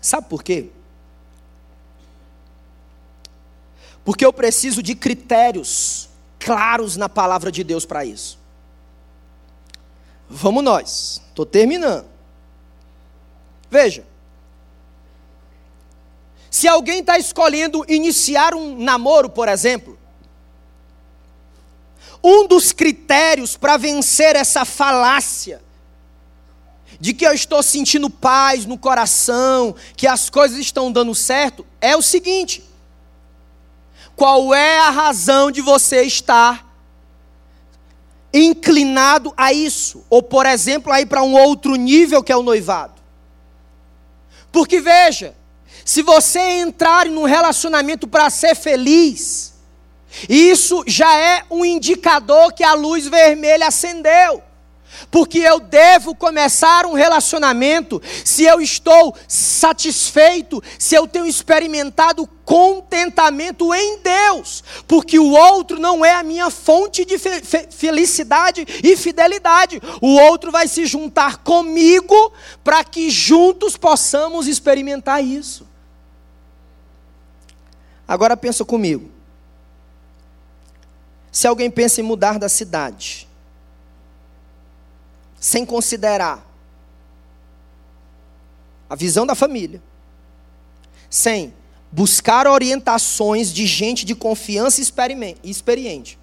Sabe 0.00 0.28
por 0.28 0.42
quê? 0.42 0.68
Porque 4.04 4.24
eu 4.24 4.32
preciso 4.32 4.82
de 4.82 4.94
critérios 4.94 6.10
claros 6.38 6.94
na 6.96 7.08
palavra 7.08 7.50
de 7.50 7.64
Deus 7.64 7.86
para 7.86 8.04
isso. 8.04 8.38
Vamos 10.28 10.64
nós, 10.64 11.20
estou 11.28 11.44
terminando. 11.44 12.06
Veja, 13.70 14.06
se 16.50 16.68
alguém 16.68 17.00
está 17.00 17.18
escolhendo 17.18 17.84
iniciar 17.88 18.54
um 18.54 18.78
namoro, 18.78 19.28
por 19.28 19.48
exemplo, 19.48 19.98
um 22.22 22.46
dos 22.46 22.72
critérios 22.72 23.56
para 23.56 23.76
vencer 23.76 24.36
essa 24.36 24.64
falácia 24.64 25.60
de 26.98 27.12
que 27.12 27.26
eu 27.26 27.32
estou 27.32 27.62
sentindo 27.62 28.08
paz 28.08 28.64
no 28.64 28.78
coração, 28.78 29.74
que 29.96 30.06
as 30.06 30.30
coisas 30.30 30.58
estão 30.58 30.90
dando 30.90 31.14
certo, 31.14 31.66
é 31.80 31.96
o 31.96 32.00
seguinte: 32.00 32.64
qual 34.16 34.54
é 34.54 34.78
a 34.78 34.90
razão 34.90 35.50
de 35.50 35.60
você 35.60 36.02
estar 36.02 36.63
inclinado 38.34 39.32
a 39.36 39.52
isso? 39.52 40.04
Ou, 40.10 40.22
por 40.22 40.44
exemplo, 40.44 40.92
aí 40.92 41.06
para 41.06 41.22
um 41.22 41.34
outro 41.34 41.76
nível 41.76 42.22
que 42.22 42.32
é 42.32 42.36
o 42.36 42.42
noivado. 42.42 43.00
Porque 44.50 44.80
veja, 44.80 45.34
se 45.84 46.02
você 46.02 46.40
entrar 46.40 47.06
em 47.06 47.16
um 47.16 47.24
relacionamento 47.24 48.08
para 48.08 48.28
ser 48.30 48.54
feliz, 48.54 49.54
isso 50.28 50.84
já 50.86 51.14
é 51.16 51.44
um 51.50 51.64
indicador 51.64 52.52
que 52.52 52.64
a 52.64 52.74
luz 52.74 53.06
vermelha 53.06 53.68
acendeu 53.68 54.42
porque 55.10 55.38
eu 55.38 55.60
devo 55.60 56.14
começar 56.14 56.86
um 56.86 56.94
relacionamento 56.94 58.00
se 58.24 58.44
eu 58.44 58.60
estou 58.60 59.14
satisfeito, 59.28 60.62
se 60.78 60.94
eu 60.94 61.06
tenho 61.06 61.26
experimentado 61.26 62.28
contentamento 62.44 63.74
em 63.74 63.98
Deus, 64.00 64.62
porque 64.86 65.18
o 65.18 65.30
outro 65.30 65.78
não 65.78 66.04
é 66.04 66.14
a 66.14 66.22
minha 66.22 66.50
fonte 66.50 67.04
de 67.04 67.18
fe 67.18 67.42
felicidade 67.70 68.66
e 68.82 68.96
fidelidade. 68.96 69.80
O 70.00 70.14
outro 70.16 70.50
vai 70.52 70.68
se 70.68 70.84
juntar 70.86 71.38
comigo 71.38 72.32
para 72.62 72.84
que 72.84 73.10
juntos 73.10 73.76
possamos 73.76 74.46
experimentar 74.46 75.24
isso. 75.24 75.66
Agora 78.06 78.36
pensa 78.36 78.64
comigo. 78.64 79.10
Se 81.32 81.46
alguém 81.46 81.70
pensa 81.70 82.00
em 82.00 82.04
mudar 82.04 82.38
da 82.38 82.48
cidade, 82.48 83.26
sem 85.44 85.66
considerar 85.66 86.42
a 88.88 88.96
visão 88.96 89.26
da 89.26 89.34
família, 89.34 89.82
sem 91.10 91.52
buscar 91.92 92.46
orientações 92.46 93.52
de 93.52 93.66
gente 93.66 94.06
de 94.06 94.14
confiança 94.14 94.80
e 94.80 95.50
experiente, 95.50 96.18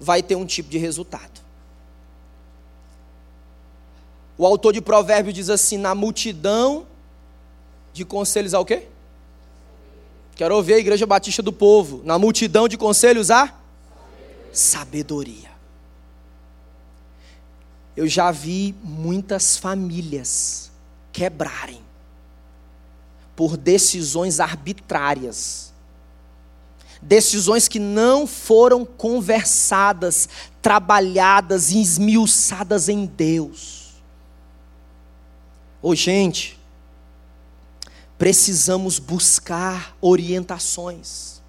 vai 0.00 0.22
ter 0.22 0.36
um 0.36 0.46
tipo 0.46 0.70
de 0.70 0.78
resultado. 0.78 1.42
O 4.38 4.46
autor 4.46 4.72
de 4.72 4.80
Provérbios 4.80 5.34
diz 5.34 5.50
assim: 5.50 5.76
na 5.76 5.94
multidão 5.94 6.86
de 7.92 8.06
conselhos 8.06 8.54
ao 8.54 8.64
quê? 8.64 8.88
Quero 10.34 10.56
ouvir 10.56 10.72
a 10.72 10.78
igreja 10.78 11.04
batista 11.04 11.42
do 11.42 11.52
povo. 11.52 12.00
Na 12.04 12.18
multidão 12.18 12.66
de 12.66 12.78
conselhos 12.78 13.30
a 13.30 13.54
sabedoria. 14.50 15.52
Eu 17.96 18.06
já 18.06 18.30
vi 18.30 18.74
muitas 18.82 19.56
famílias 19.56 20.70
quebrarem 21.12 21.82
por 23.36 23.56
decisões 23.56 24.40
arbitrárias. 24.40 25.72
Decisões 27.00 27.68
que 27.68 27.78
não 27.78 28.26
foram 28.26 28.84
conversadas, 28.84 30.28
trabalhadas 30.62 31.70
esmiuçadas 31.70 32.88
em 32.88 33.04
Deus. 33.04 33.94
Ô 35.82 35.90
oh, 35.90 35.94
gente, 35.94 36.58
precisamos 38.16 38.98
buscar 39.00 39.96
orientações. 40.00 41.42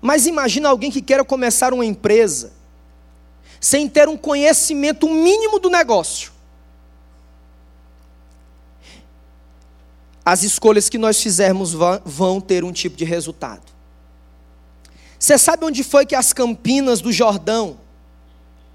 Mas 0.00 0.26
imagina 0.26 0.68
alguém 0.68 0.90
que 0.90 1.02
queira 1.02 1.24
começar 1.24 1.74
uma 1.74 1.84
empresa 1.84 2.52
sem 3.60 3.86
ter 3.88 4.08
um 4.08 4.16
conhecimento 4.16 5.08
mínimo 5.08 5.58
do 5.58 5.68
negócio. 5.68 6.32
As 10.24 10.42
escolhas 10.42 10.88
que 10.88 10.96
nós 10.96 11.22
fizermos 11.22 11.74
vão 12.04 12.40
ter 12.40 12.64
um 12.64 12.72
tipo 12.72 12.96
de 12.96 13.04
resultado. 13.04 13.70
Você 15.18 15.36
sabe 15.36 15.66
onde 15.66 15.84
foi 15.84 16.06
que 16.06 16.14
as 16.14 16.32
campinas 16.32 17.02
do 17.02 17.12
Jordão 17.12 17.78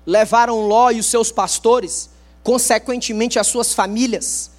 levaram 0.05 0.67
Ló 0.67 0.91
e 0.91 0.99
os 0.99 1.07
seus 1.07 1.31
pastores, 1.31 2.11
consequentemente 2.43 3.39
as 3.39 3.47
suas 3.47 3.73
famílias, 3.73 4.51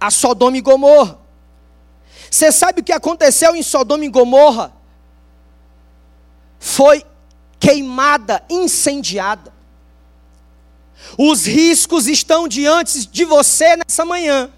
a 0.00 0.10
Sodoma 0.10 0.56
e 0.56 0.60
Gomorra? 0.60 1.18
Você 2.28 2.50
sabe 2.50 2.80
o 2.80 2.84
que 2.84 2.92
aconteceu 2.92 3.54
em 3.54 3.62
Sodoma 3.62 4.04
e 4.04 4.08
Gomorra? 4.08 4.72
Foi 6.58 7.04
queimada, 7.60 8.42
incendiada. 8.48 9.52
Os 11.18 11.46
riscos 11.46 12.06
estão 12.06 12.48
diante 12.48 13.06
de 13.06 13.24
você 13.24 13.76
nessa 13.76 14.04
manhã. 14.04 14.50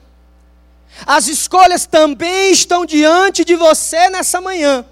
As 1.05 1.27
escolhas 1.27 1.85
também 1.85 2.53
estão 2.53 2.87
diante 2.87 3.45
de 3.45 3.57
você 3.57 4.09
nessa 4.09 4.41
manhã. 4.41 4.85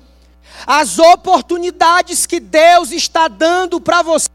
As 0.67 0.99
oportunidades 0.99 2.27
que 2.27 2.41
Deus 2.41 2.91
está 2.91 3.29
dando 3.29 3.81
para 3.81 4.03
você, 4.03 4.29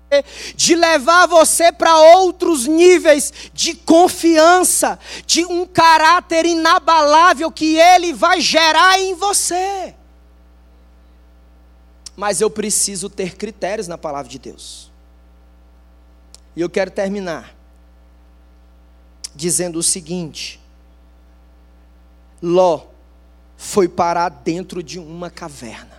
de 0.55 0.73
levar 0.73 1.27
você 1.27 1.71
para 1.71 1.97
outros 1.97 2.65
níveis 2.65 3.31
de 3.53 3.75
confiança, 3.75 4.97
de 5.25 5.45
um 5.45 5.65
caráter 5.65 6.45
inabalável 6.45 7.51
que 7.51 7.77
Ele 7.77 8.13
vai 8.13 8.39
gerar 8.39 8.99
em 8.99 9.13
você 9.13 9.93
mas 12.15 12.39
eu 12.41 12.49
preciso 12.49 13.09
ter 13.09 13.35
critérios 13.35 13.87
na 13.87 13.97
palavra 13.97 14.29
de 14.29 14.39
Deus. 14.39 14.91
E 16.55 16.61
eu 16.61 16.69
quero 16.69 16.89
terminar 16.89 17.53
dizendo 19.35 19.77
o 19.79 19.83
seguinte: 19.83 20.59
Ló 22.41 22.85
foi 23.57 23.87
parar 23.87 24.29
dentro 24.29 24.81
de 24.81 24.99
uma 24.99 25.29
caverna. 25.29 25.95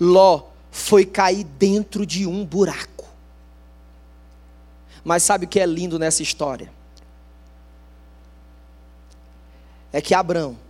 Ló 0.00 0.48
foi 0.70 1.04
cair 1.04 1.44
dentro 1.44 2.04
de 2.04 2.26
um 2.26 2.44
buraco. 2.44 3.06
Mas 5.04 5.22
sabe 5.22 5.44
o 5.44 5.48
que 5.48 5.60
é 5.60 5.66
lindo 5.66 5.98
nessa 5.98 6.22
história? 6.22 6.72
É 9.92 10.00
que 10.00 10.14
Abraão 10.14 10.63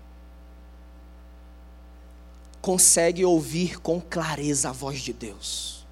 consegue 2.65 3.27
ouvir 3.27 3.79
com 3.79 4.01
clareza 4.01 4.71
a 4.71 4.73
voz 4.73 5.03
de 5.03 5.13
Deus. 5.13 5.85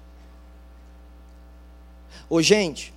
Ô 2.27 2.41
gente, 2.41 2.91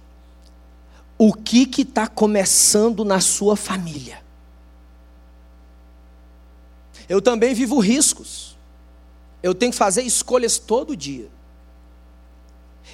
o 1.18 1.34
que 1.34 1.66
que 1.66 1.82
está 1.82 2.08
começando 2.08 3.04
na 3.04 3.20
sua 3.20 3.54
família? 3.54 4.22
Eu 7.06 7.20
também 7.20 7.52
vivo 7.52 7.78
riscos. 7.78 8.56
Eu 9.42 9.54
tenho 9.54 9.72
que 9.72 9.76
fazer 9.76 10.00
escolhas 10.04 10.58
todo 10.58 10.96
dia. 10.96 11.28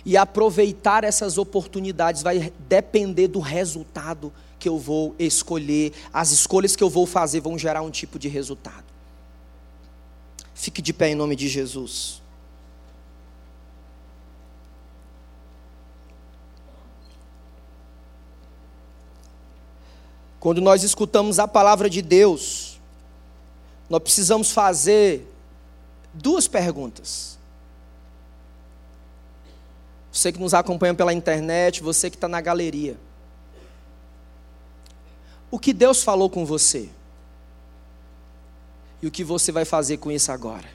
E 0.04 0.16
aproveitar 0.16 1.04
essas 1.04 1.38
oportunidades 1.38 2.24
vai 2.24 2.52
depender 2.68 3.28
do 3.28 3.38
resultado 3.38 4.32
que 4.58 4.68
eu 4.68 4.80
vou 4.80 5.14
escolher. 5.16 5.92
As 6.12 6.32
escolhas 6.32 6.74
que 6.74 6.82
eu 6.82 6.90
vou 6.90 7.06
fazer 7.06 7.38
vão 7.38 7.56
gerar 7.56 7.82
um 7.82 7.90
tipo 7.90 8.18
de 8.18 8.26
resultado. 8.26 8.91
Fique 10.62 10.80
de 10.80 10.92
pé 10.92 11.08
em 11.08 11.16
nome 11.16 11.34
de 11.34 11.48
Jesus. 11.48 12.22
Quando 20.38 20.60
nós 20.60 20.84
escutamos 20.84 21.40
a 21.40 21.48
palavra 21.48 21.90
de 21.90 22.00
Deus, 22.00 22.80
nós 23.90 24.00
precisamos 24.00 24.52
fazer 24.52 25.28
duas 26.14 26.46
perguntas. 26.46 27.36
Você 30.12 30.30
que 30.30 30.38
nos 30.38 30.54
acompanha 30.54 30.94
pela 30.94 31.12
internet, 31.12 31.82
você 31.82 32.08
que 32.08 32.16
está 32.16 32.28
na 32.28 32.40
galeria. 32.40 32.96
O 35.50 35.58
que 35.58 35.72
Deus 35.72 36.04
falou 36.04 36.30
com 36.30 36.46
você? 36.46 36.88
E 39.02 39.06
o 39.06 39.10
que 39.10 39.24
você 39.24 39.50
vai 39.50 39.64
fazer 39.64 39.96
com 39.96 40.10
isso 40.10 40.30
agora. 40.30 40.70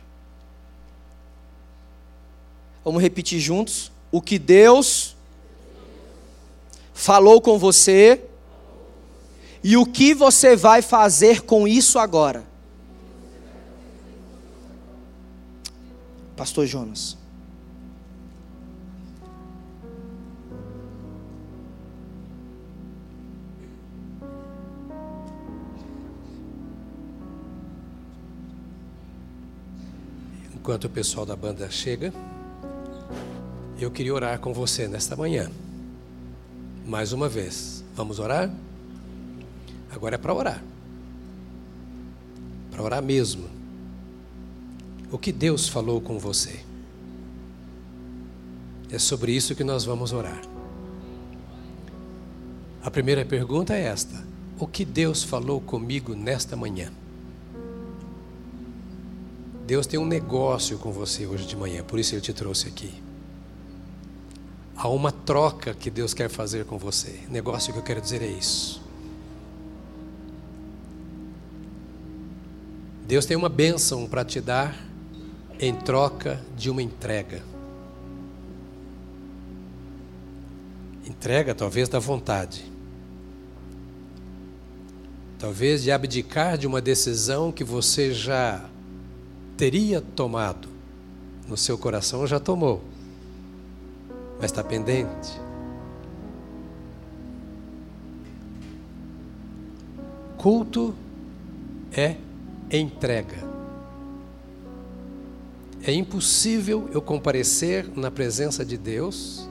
Vamos 2.84 3.02
repetir 3.02 3.40
juntos? 3.40 3.92
O 4.12 4.22
que 4.22 4.38
Deus 4.38 5.16
falou 6.94 7.42
com 7.42 7.58
você 7.58 8.24
e 9.64 9.78
o 9.78 9.86
que 9.86 10.14
você 10.14 10.56
vai 10.56 10.82
fazer 10.82 11.42
com 11.42 11.68
isso 11.68 11.98
agora. 11.98 12.46
Pastor 16.36 16.66
Jonas. 16.68 17.17
Enquanto 30.68 30.84
o 30.84 30.90
pessoal 30.90 31.26
da 31.26 31.34
banda 31.34 31.72
chega, 31.72 32.14
eu 33.80 33.90
queria 33.90 34.14
orar 34.14 34.38
com 34.38 34.54
você 34.54 34.86
nesta 34.86 35.16
manhã. 35.16 35.50
Mais 36.86 37.14
uma 37.14 37.30
vez, 37.30 37.86
vamos 37.96 38.20
orar? 38.20 38.52
Agora 39.90 40.16
é 40.16 40.18
para 40.18 40.34
orar. 40.34 40.62
Para 42.70 42.84
orar 42.84 43.02
mesmo. 43.02 43.48
O 45.10 45.18
que 45.18 45.32
Deus 45.32 45.70
falou 45.70 46.02
com 46.02 46.20
você? 46.20 46.60
É 48.92 49.00
sobre 49.00 49.32
isso 49.32 49.56
que 49.56 49.64
nós 49.64 49.86
vamos 49.86 50.12
orar. 50.12 50.42
A 52.84 52.92
primeira 52.92 53.24
pergunta 53.24 53.74
é 53.74 53.84
esta: 53.84 54.22
O 54.60 54.68
que 54.68 54.84
Deus 54.84 55.24
falou 55.24 55.62
comigo 55.62 56.14
nesta 56.14 56.58
manhã? 56.58 56.92
Deus 59.68 59.86
tem 59.86 60.00
um 60.00 60.06
negócio 60.06 60.78
com 60.78 60.94
você 60.94 61.28
hoje 61.28 61.46
de 61.46 61.54
manhã, 61.54 61.84
por 61.84 62.00
isso 62.00 62.16
Ele 62.16 62.22
te 62.22 62.32
trouxe 62.32 62.70
aqui. 62.70 62.90
Há 64.78 64.88
uma 64.88 65.12
troca 65.12 65.74
que 65.74 65.90
Deus 65.92 66.14
quer 66.14 66.30
fazer 66.30 66.64
com 66.64 66.78
você. 66.78 67.20
Negócio 67.30 67.74
que 67.74 67.80
eu 67.80 67.84
quero 67.84 68.00
dizer 68.00 68.22
é 68.22 68.28
isso. 68.28 68.82
Deus 73.06 73.26
tem 73.26 73.36
uma 73.36 73.50
bênção 73.50 74.08
para 74.08 74.24
te 74.24 74.40
dar 74.40 74.74
em 75.60 75.76
troca 75.76 76.42
de 76.56 76.70
uma 76.70 76.82
entrega. 76.82 77.44
Entrega, 81.06 81.54
talvez, 81.54 81.90
da 81.90 82.00
vontade. 82.00 82.72
Talvez 85.38 85.84
de 85.84 85.92
abdicar 85.92 86.58
de 86.58 86.66
uma 86.66 86.80
decisão 86.80 87.52
que 87.52 87.66
você 87.66 88.14
já 88.14 88.70
teria 89.58 90.00
tomado 90.00 90.70
no 91.48 91.58
seu 91.58 91.78
coração, 91.78 92.28
já 92.28 92.40
tomou, 92.40 92.82
mas 94.40 94.52
está 94.52 94.64
pendente. 94.64 95.40
Culto 100.38 100.94
é 101.92 102.16
entrega, 102.72 103.48
É 105.84 105.94
impossível 105.94 106.90
eu 106.92 107.02
comparecer 107.02 107.88
na 107.96 108.12
presença 108.12 108.66
de 108.66 108.78
Deus 108.78 109.48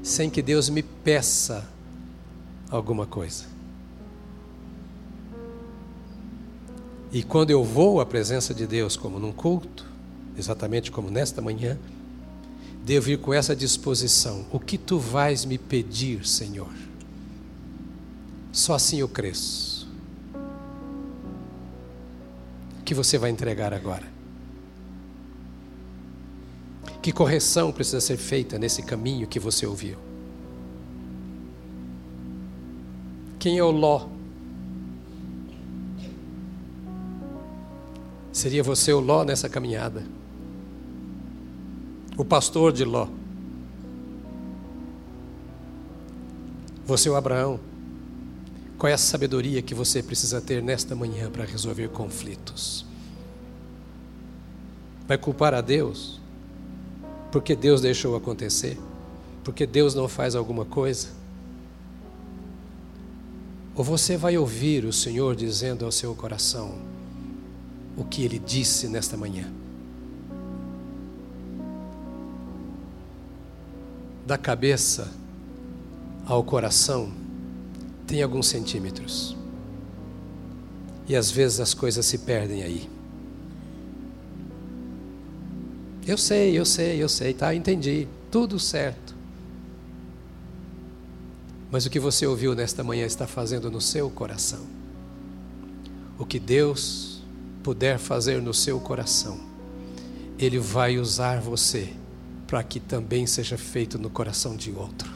sem 0.00 0.30
que 0.30 0.40
Deus 0.40 0.68
me 0.68 0.80
peça 0.80 1.68
alguma 2.70 3.04
coisa. 3.04 3.55
E 7.12 7.22
quando 7.22 7.50
eu 7.50 7.62
vou 7.64 8.00
à 8.00 8.06
presença 8.06 8.52
de 8.52 8.66
Deus, 8.66 8.96
como 8.96 9.18
num 9.18 9.32
culto, 9.32 9.86
exatamente 10.36 10.90
como 10.90 11.10
nesta 11.10 11.40
manhã, 11.40 11.78
devo 12.84 13.10
ir 13.10 13.18
com 13.18 13.32
essa 13.32 13.54
disposição: 13.54 14.44
o 14.52 14.58
que 14.58 14.76
tu 14.76 14.98
vais 14.98 15.44
me 15.44 15.58
pedir, 15.58 16.26
Senhor? 16.26 16.72
Só 18.52 18.74
assim 18.74 18.98
eu 19.00 19.08
cresço. 19.08 19.86
O 22.80 22.82
que 22.84 22.94
você 22.94 23.18
vai 23.18 23.30
entregar 23.30 23.72
agora? 23.72 24.16
Que 27.02 27.12
correção 27.12 27.70
precisa 27.70 28.00
ser 28.00 28.16
feita 28.16 28.58
nesse 28.58 28.82
caminho 28.82 29.28
que 29.28 29.38
você 29.38 29.66
ouviu? 29.66 29.96
Quem 33.38 33.58
é 33.58 33.62
o 33.62 33.70
Ló? 33.70 34.15
Seria 38.36 38.62
você 38.62 38.92
o 38.92 39.00
Ló 39.00 39.24
nessa 39.24 39.48
caminhada? 39.48 40.04
O 42.18 42.22
pastor 42.22 42.70
de 42.70 42.84
Ló? 42.84 43.08
Você 46.84 47.08
é 47.08 47.12
o 47.12 47.16
Abraão? 47.16 47.58
Qual 48.76 48.90
é 48.90 48.92
a 48.92 48.98
sabedoria 48.98 49.62
que 49.62 49.74
você 49.74 50.02
precisa 50.02 50.38
ter 50.38 50.62
nesta 50.62 50.94
manhã 50.94 51.30
para 51.30 51.46
resolver 51.46 51.88
conflitos? 51.88 52.84
Vai 55.08 55.16
culpar 55.16 55.54
a 55.54 55.62
Deus? 55.62 56.20
Porque 57.32 57.56
Deus 57.56 57.80
deixou 57.80 58.14
acontecer? 58.16 58.78
Porque 59.44 59.66
Deus 59.66 59.94
não 59.94 60.08
faz 60.08 60.34
alguma 60.34 60.66
coisa? 60.66 61.08
Ou 63.74 63.82
você 63.82 64.14
vai 64.14 64.36
ouvir 64.36 64.84
o 64.84 64.92
Senhor 64.92 65.34
dizendo 65.34 65.86
ao 65.86 65.90
seu 65.90 66.14
coração 66.14 66.95
o 67.96 68.04
que 68.04 68.24
ele 68.24 68.38
disse 68.38 68.88
nesta 68.88 69.16
manhã? 69.16 69.50
Da 74.26 74.36
cabeça 74.36 75.10
ao 76.26 76.42
coração, 76.42 77.12
tem 78.06 78.22
alguns 78.22 78.48
centímetros. 78.48 79.36
E 81.08 81.14
às 81.14 81.30
vezes 81.30 81.60
as 81.60 81.72
coisas 81.72 82.04
se 82.04 82.18
perdem 82.18 82.62
aí. 82.62 82.88
Eu 86.06 86.18
sei, 86.18 86.58
eu 86.58 86.64
sei, 86.64 87.02
eu 87.02 87.08
sei, 87.08 87.34
tá? 87.34 87.54
Entendi. 87.54 88.06
Tudo 88.30 88.58
certo. 88.58 89.14
Mas 91.70 91.84
o 91.84 91.90
que 91.90 91.98
você 91.98 92.26
ouviu 92.26 92.54
nesta 92.54 92.84
manhã 92.84 93.06
está 93.06 93.26
fazendo 93.26 93.70
no 93.70 93.80
seu 93.80 94.08
coração. 94.08 94.64
O 96.18 96.24
que 96.24 96.38
Deus 96.38 97.15
puder 97.66 97.98
fazer 97.98 98.40
no 98.40 98.54
seu 98.54 98.78
coração, 98.78 99.40
Ele 100.38 100.56
vai 100.56 100.98
usar 100.98 101.40
você 101.40 101.88
para 102.46 102.62
que 102.62 102.78
também 102.78 103.26
seja 103.26 103.58
feito 103.58 103.98
no 103.98 104.08
coração 104.08 104.54
de 104.54 104.70
outro. 104.70 105.10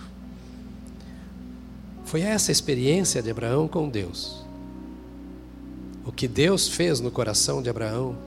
Foi 2.04 2.22
essa 2.22 2.50
a 2.50 2.52
experiência 2.52 3.22
de 3.22 3.30
Abraão 3.30 3.68
com 3.68 3.88
Deus. 3.88 4.44
O 6.04 6.10
que 6.10 6.26
Deus 6.26 6.66
fez 6.66 6.98
no 6.98 7.08
coração 7.08 7.62
de 7.62 7.70
Abraão, 7.70 8.18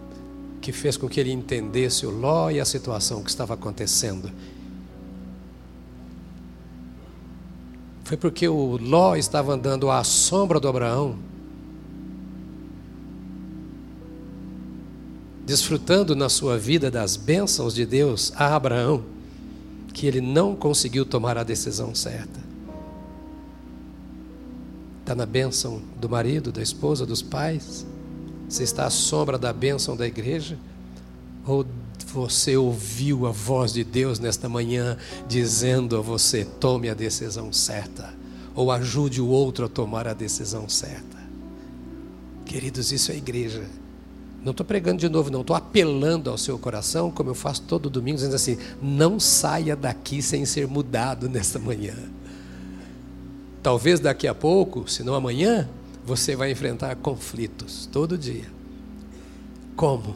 que 0.61 0.71
fez 0.71 0.95
com 0.95 1.09
que 1.09 1.19
ele 1.19 1.33
entendesse 1.33 2.05
o 2.05 2.09
Ló 2.09 2.49
e 2.49 2.61
a 2.61 2.65
situação 2.65 3.21
que 3.21 3.29
estava 3.29 3.55
acontecendo. 3.55 4.31
Foi 8.05 8.15
porque 8.15 8.47
o 8.47 8.77
Ló 8.77 9.17
estava 9.17 9.51
andando 9.51 9.91
à 9.91 10.01
sombra 10.05 10.61
do 10.61 10.69
Abraão, 10.69 11.32
desfrutando 15.45 16.15
na 16.15 16.29
sua 16.29 16.57
vida 16.57 16.89
das 16.89 17.15
bênçãos 17.15 17.73
de 17.73 17.85
Deus 17.85 18.31
a 18.35 18.55
Abraão, 18.55 19.03
que 19.93 20.07
ele 20.07 20.21
não 20.21 20.55
conseguiu 20.55 21.05
tomar 21.05 21.37
a 21.37 21.43
decisão 21.43 21.93
certa. 21.93 22.39
Está 25.01 25.13
na 25.13 25.25
bênção 25.25 25.81
do 25.99 26.09
marido, 26.09 26.51
da 26.51 26.61
esposa, 26.61 27.05
dos 27.05 27.21
pais? 27.21 27.85
Você 28.47 28.63
está 28.63 28.85
à 28.85 28.89
sombra 28.89 29.37
da 29.37 29.51
bênção 29.51 29.97
da 29.97 30.07
igreja? 30.07 30.57
Ou 31.45 31.65
você 32.13 32.55
ouviu 32.55 33.27
a 33.27 33.31
voz 33.31 33.73
de 33.73 33.83
Deus 33.83 34.19
nesta 34.19 34.47
manhã 34.47 34.97
dizendo 35.27 35.97
a 35.97 36.01
você: 36.01 36.45
tome 36.45 36.89
a 36.89 36.93
decisão 36.93 37.51
certa? 37.51 38.13
Ou 38.55 38.71
ajude 38.71 39.19
o 39.19 39.27
outro 39.27 39.65
a 39.65 39.69
tomar 39.69 40.07
a 40.07 40.13
decisão 40.13 40.69
certa? 40.69 41.17
Queridos, 42.45 42.91
isso 42.91 43.11
é 43.11 43.17
igreja. 43.17 43.63
Não 44.43 44.51
estou 44.51 44.65
pregando 44.65 44.99
de 44.99 45.07
novo, 45.07 45.31
não. 45.31 45.41
Estou 45.41 45.55
apelando 45.55 46.29
ao 46.29 46.37
seu 46.37 46.59
coração, 46.59 47.09
como 47.09 47.29
eu 47.29 47.35
faço 47.35 47.61
todo 47.61 47.89
domingo, 47.89 48.17
dizendo 48.17 48.35
assim: 48.35 48.57
não 48.81 49.19
saia 49.19 49.75
daqui 49.75 50.21
sem 50.21 50.45
ser 50.45 50.67
mudado 50.67 51.29
nesta 51.29 51.57
manhã. 51.57 51.95
Talvez 53.61 54.01
daqui 54.01 54.27
a 54.27 54.35
pouco, 54.35 54.89
se 54.89 55.03
não 55.03 55.15
amanhã, 55.15 55.69
você 56.05 56.35
vai 56.35 56.51
enfrentar 56.51 56.93
conflitos 56.97 57.87
todo 57.89 58.17
dia. 58.17 58.51
Como? 59.75 60.15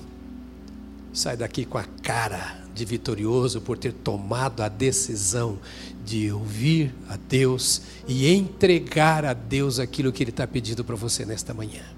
Sai 1.13 1.37
daqui 1.37 1.63
com 1.63 1.77
a 1.77 1.85
cara 2.03 2.57
de 2.75 2.83
vitorioso 2.83 3.61
por 3.61 3.77
ter 3.77 3.93
tomado 3.93 4.61
a 4.61 4.67
decisão 4.67 5.57
de 6.05 6.31
ouvir 6.31 6.93
a 7.09 7.17
Deus 7.17 7.81
e 8.07 8.27
entregar 8.27 9.25
a 9.25 9.33
Deus 9.33 9.79
aquilo 9.79 10.11
que 10.11 10.21
Ele 10.21 10.29
está 10.29 10.45
pedindo 10.45 10.83
para 10.83 10.95
você 10.95 11.25
nesta 11.25 11.53
manhã. 11.53 11.96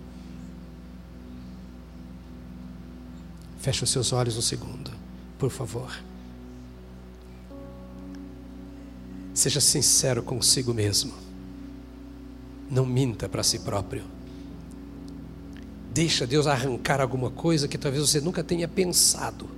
Feche 3.60 3.84
os 3.84 3.90
seus 3.90 4.14
olhos 4.14 4.38
um 4.38 4.42
segundo, 4.42 4.90
por 5.38 5.52
favor. 5.52 5.94
Seja 9.34 9.60
sincero 9.60 10.24
consigo 10.24 10.74
mesmo. 10.74 11.14
Não 12.72 12.86
minta 12.86 13.28
para 13.28 13.44
si 13.44 13.60
próprio. 13.60 14.04
Deixa 15.94 16.26
Deus 16.26 16.48
arrancar 16.48 17.02
alguma 17.02 17.30
coisa 17.30 17.68
que 17.68 17.78
talvez 17.78 18.08
você 18.08 18.22
nunca 18.22 18.44
tenha 18.44 18.68
pensado. 18.68 19.50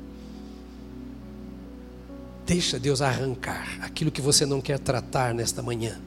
Deixa 2.45 2.79
Deus 2.79 3.01
arrancar 3.01 3.77
aquilo 3.81 4.11
que 4.11 4.21
você 4.21 4.45
não 4.45 4.59
quer 4.59 4.79
tratar 4.79 5.33
nesta 5.33 5.61
manhã, 5.61 6.01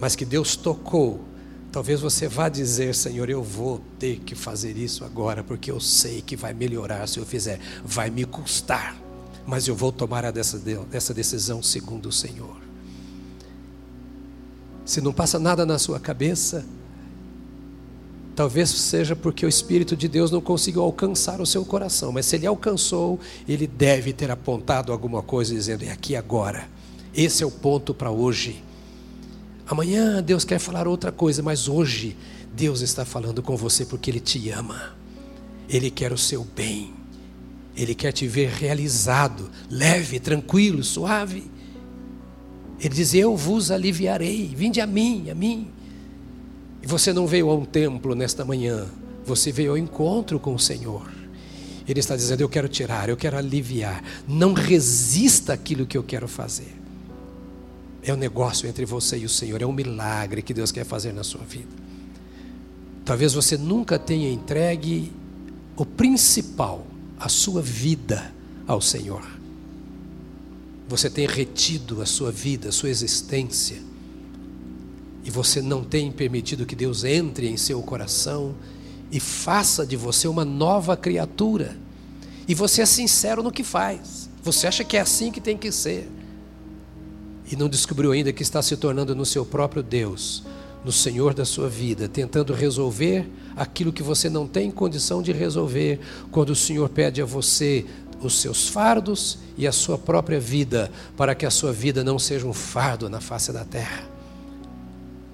mas 0.00 0.16
que 0.16 0.24
Deus 0.24 0.56
tocou. 0.56 1.27
Talvez 1.78 2.00
você 2.00 2.26
vá 2.26 2.48
dizer, 2.48 2.94
Senhor, 2.94 3.30
eu 3.30 3.42
vou 3.42 3.80
ter 3.98 4.18
que 4.18 4.34
fazer 4.34 4.76
isso 4.76 5.04
agora, 5.04 5.44
porque 5.44 5.70
eu 5.70 5.78
sei 5.78 6.20
que 6.20 6.34
vai 6.34 6.52
melhorar 6.52 7.06
se 7.06 7.18
eu 7.18 7.24
fizer. 7.24 7.60
Vai 7.84 8.10
me 8.10 8.24
custar, 8.24 8.96
mas 9.46 9.68
eu 9.68 9.76
vou 9.76 9.92
tomar 9.92 10.32
dessa 10.32 11.14
decisão 11.14 11.62
segundo 11.62 12.06
o 12.06 12.12
Senhor 12.12 12.68
se 14.88 15.02
não 15.02 15.12
passa 15.12 15.38
nada 15.38 15.66
na 15.66 15.78
sua 15.78 16.00
cabeça, 16.00 16.64
talvez 18.34 18.70
seja 18.70 19.14
porque 19.14 19.44
o 19.44 19.48
Espírito 19.48 19.94
de 19.94 20.08
Deus 20.08 20.30
não 20.30 20.40
conseguiu 20.40 20.80
alcançar 20.80 21.42
o 21.42 21.46
seu 21.46 21.62
coração, 21.62 22.10
mas 22.10 22.24
se 22.24 22.36
ele 22.36 22.46
alcançou, 22.46 23.20
ele 23.46 23.66
deve 23.66 24.14
ter 24.14 24.30
apontado 24.30 24.90
alguma 24.90 25.22
coisa 25.22 25.54
dizendo: 25.54 25.84
é 25.84 25.90
aqui 25.90 26.16
agora, 26.16 26.70
esse 27.14 27.42
é 27.42 27.46
o 27.46 27.50
ponto 27.50 27.92
para 27.92 28.10
hoje. 28.10 28.64
Amanhã 29.68 30.22
Deus 30.22 30.46
quer 30.46 30.58
falar 30.58 30.88
outra 30.88 31.12
coisa, 31.12 31.42
mas 31.42 31.68
hoje 31.68 32.16
Deus 32.54 32.80
está 32.80 33.04
falando 33.04 33.42
com 33.42 33.54
você 33.54 33.84
porque 33.84 34.10
Ele 34.10 34.18
te 34.18 34.48
ama, 34.48 34.96
Ele 35.68 35.90
quer 35.90 36.10
o 36.10 36.16
seu 36.16 36.42
bem, 36.42 36.94
Ele 37.76 37.94
quer 37.94 38.12
te 38.12 38.26
ver 38.26 38.48
realizado, 38.48 39.50
leve, 39.70 40.18
tranquilo, 40.18 40.82
suave. 40.82 41.50
Ele 42.80 42.94
diz: 42.94 43.12
Eu 43.12 43.36
vos 43.36 43.70
aliviarei, 43.70 44.54
vinde 44.56 44.80
a 44.80 44.86
mim, 44.86 45.28
a 45.30 45.34
mim. 45.34 45.68
E 46.82 46.86
você 46.86 47.12
não 47.12 47.26
veio 47.26 47.50
a 47.50 47.54
um 47.54 47.66
templo 47.66 48.14
nesta 48.14 48.46
manhã, 48.46 48.86
você 49.22 49.52
veio 49.52 49.72
ao 49.72 49.78
encontro 49.78 50.40
com 50.40 50.54
o 50.54 50.58
Senhor. 50.58 51.12
Ele 51.86 52.00
está 52.00 52.16
dizendo: 52.16 52.40
Eu 52.40 52.48
quero 52.48 52.68
tirar, 52.68 53.10
eu 53.10 53.18
quero 53.18 53.36
aliviar. 53.36 54.02
Não 54.26 54.54
resista 54.54 55.52
àquilo 55.52 55.84
que 55.84 55.98
eu 55.98 56.02
quero 56.02 56.26
fazer. 56.26 56.77
É 58.02 58.12
um 58.12 58.16
negócio 58.16 58.68
entre 58.68 58.84
você 58.84 59.18
e 59.18 59.24
o 59.24 59.28
Senhor, 59.28 59.60
é 59.60 59.66
um 59.66 59.72
milagre 59.72 60.42
que 60.42 60.54
Deus 60.54 60.72
quer 60.72 60.84
fazer 60.84 61.12
na 61.12 61.24
sua 61.24 61.42
vida. 61.42 61.68
Talvez 63.04 63.32
você 63.32 63.56
nunca 63.56 63.98
tenha 63.98 64.30
entregue 64.30 65.12
o 65.76 65.84
principal, 65.84 66.86
a 67.18 67.28
sua 67.28 67.62
vida, 67.62 68.32
ao 68.66 68.80
Senhor 68.80 69.38
você 70.88 71.10
tem 71.10 71.26
retido 71.26 72.00
a 72.00 72.06
sua 72.06 72.32
vida, 72.32 72.70
a 72.70 72.72
sua 72.72 72.88
existência, 72.88 73.76
e 75.22 75.30
você 75.30 75.60
não 75.60 75.84
tem 75.84 76.10
permitido 76.10 76.64
que 76.64 76.74
Deus 76.74 77.04
entre 77.04 77.46
em 77.46 77.58
seu 77.58 77.82
coração 77.82 78.54
e 79.12 79.20
faça 79.20 79.86
de 79.86 79.96
você 79.96 80.26
uma 80.26 80.44
nova 80.44 80.96
criatura. 80.96 81.76
E 82.46 82.54
você 82.54 82.80
é 82.80 82.86
sincero 82.86 83.42
no 83.42 83.52
que 83.52 83.62
faz. 83.62 84.30
Você 84.42 84.66
acha 84.66 84.82
que 84.82 84.96
é 84.96 85.00
assim 85.00 85.30
que 85.30 85.40
tem 85.40 85.58
que 85.58 85.70
ser. 85.70 86.08
E 87.50 87.56
não 87.56 87.68
descobriu 87.68 88.12
ainda 88.12 88.32
que 88.32 88.42
está 88.42 88.60
se 88.60 88.76
tornando 88.76 89.14
no 89.14 89.24
seu 89.24 89.44
próprio 89.44 89.82
Deus, 89.82 90.44
no 90.84 90.92
Senhor 90.92 91.34
da 91.34 91.44
sua 91.44 91.68
vida, 91.68 92.08
tentando 92.08 92.52
resolver 92.52 93.28
aquilo 93.56 93.92
que 93.92 94.02
você 94.02 94.28
não 94.30 94.46
tem 94.46 94.70
condição 94.70 95.22
de 95.22 95.32
resolver, 95.32 95.98
quando 96.30 96.50
o 96.50 96.56
Senhor 96.56 96.88
pede 96.88 97.20
a 97.20 97.24
você 97.24 97.84
os 98.20 98.40
seus 98.40 98.68
fardos 98.68 99.38
e 99.56 99.66
a 99.66 99.72
sua 99.72 99.96
própria 99.96 100.40
vida, 100.40 100.90
para 101.16 101.34
que 101.34 101.46
a 101.46 101.50
sua 101.50 101.72
vida 101.72 102.02
não 102.02 102.18
seja 102.18 102.46
um 102.46 102.52
fardo 102.52 103.08
na 103.08 103.20
face 103.20 103.52
da 103.52 103.64
terra. 103.64 104.04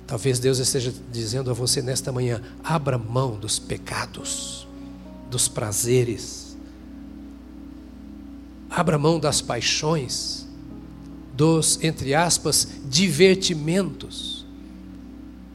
Talvez 0.06 0.38
Deus 0.38 0.58
esteja 0.58 0.92
dizendo 1.10 1.50
a 1.50 1.54
você 1.54 1.80
nesta 1.80 2.12
manhã: 2.12 2.42
abra 2.62 2.98
mão 2.98 3.38
dos 3.38 3.58
pecados, 3.58 4.68
dos 5.30 5.48
prazeres, 5.48 6.56
abra 8.68 8.98
mão 8.98 9.18
das 9.18 9.40
paixões, 9.40 10.43
dos, 11.34 11.82
entre 11.82 12.14
aspas, 12.14 12.68
divertimentos, 12.88 14.46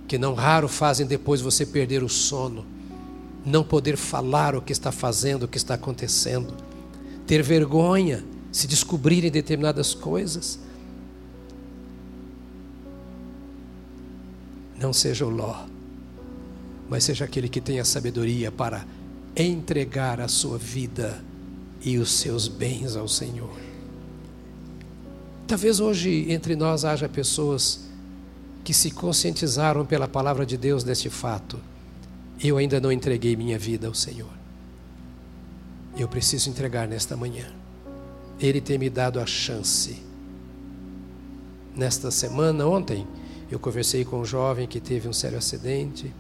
que 0.08 0.18
não 0.18 0.34
raro 0.34 0.68
fazem 0.68 1.06
depois 1.06 1.42
você 1.42 1.66
perder 1.66 2.04
o 2.04 2.10
sono, 2.10 2.66
não 3.46 3.64
poder 3.64 3.96
falar 3.96 4.56
o 4.56 4.62
que 4.62 4.74
está 4.74 4.92
fazendo, 4.92 5.44
o 5.44 5.48
que 5.48 5.58
está 5.58 5.76
acontecendo, 5.76 6.54
ter 7.26 7.42
vergonha, 7.42 8.24
se 8.52 8.68
descobrirem 8.68 9.32
determinadas 9.32 9.94
coisas 9.94 10.60
Não 14.80 14.94
seja 14.94 15.26
o 15.26 15.30
Ló, 15.30 15.66
mas 16.88 17.04
seja 17.04 17.26
aquele 17.26 17.50
que 17.50 17.60
tem 17.60 17.82
a 17.82 17.86
sabedoria 17.86 18.50
para 18.50 18.86
entregar 19.36 20.22
a 20.22 20.30
sua 20.30 20.58
vida 20.58 21.22
e 21.84 21.98
os 21.98 22.14
seus 22.14 22.48
bens 22.48 22.96
ao 22.96 23.08
Senhor. 23.08 23.69
Talvez 25.50 25.80
hoje 25.80 26.32
entre 26.32 26.56
nós 26.56 26.86
haja 26.86 27.10
pessoas 27.10 27.80
que 28.64 28.72
se 28.72 28.92
conscientizaram 28.92 29.84
pela 29.84 30.08
palavra 30.08 30.46
de 30.46 30.56
Deus 30.56 30.84
deste 30.84 31.10
fato. 31.10 31.60
Eu 32.40 32.58
ainda 32.58 32.80
não 32.80 32.92
entreguei 32.92 33.36
minha 33.36 33.58
vida 33.58 33.88
ao 33.88 33.96
Senhor. 33.96 34.30
Eu 35.98 36.08
preciso 36.08 36.52
entregar 36.52 36.88
nesta 36.88 37.18
manhã. 37.18 37.52
Ele 38.40 38.62
tem 38.62 38.78
me 38.78 38.92
dado 38.92 39.20
a 39.20 39.26
chance. 39.26 40.04
Nesta 41.76 42.12
semana, 42.12 42.68
ontem, 42.68 43.08
eu 43.50 43.58
conversei 43.58 44.06
com 44.06 44.20
um 44.20 44.26
jovem 44.26 44.68
que 44.68 44.80
teve 44.80 45.08
um 45.08 45.14
sério 45.14 45.40
acidente. 45.40 46.14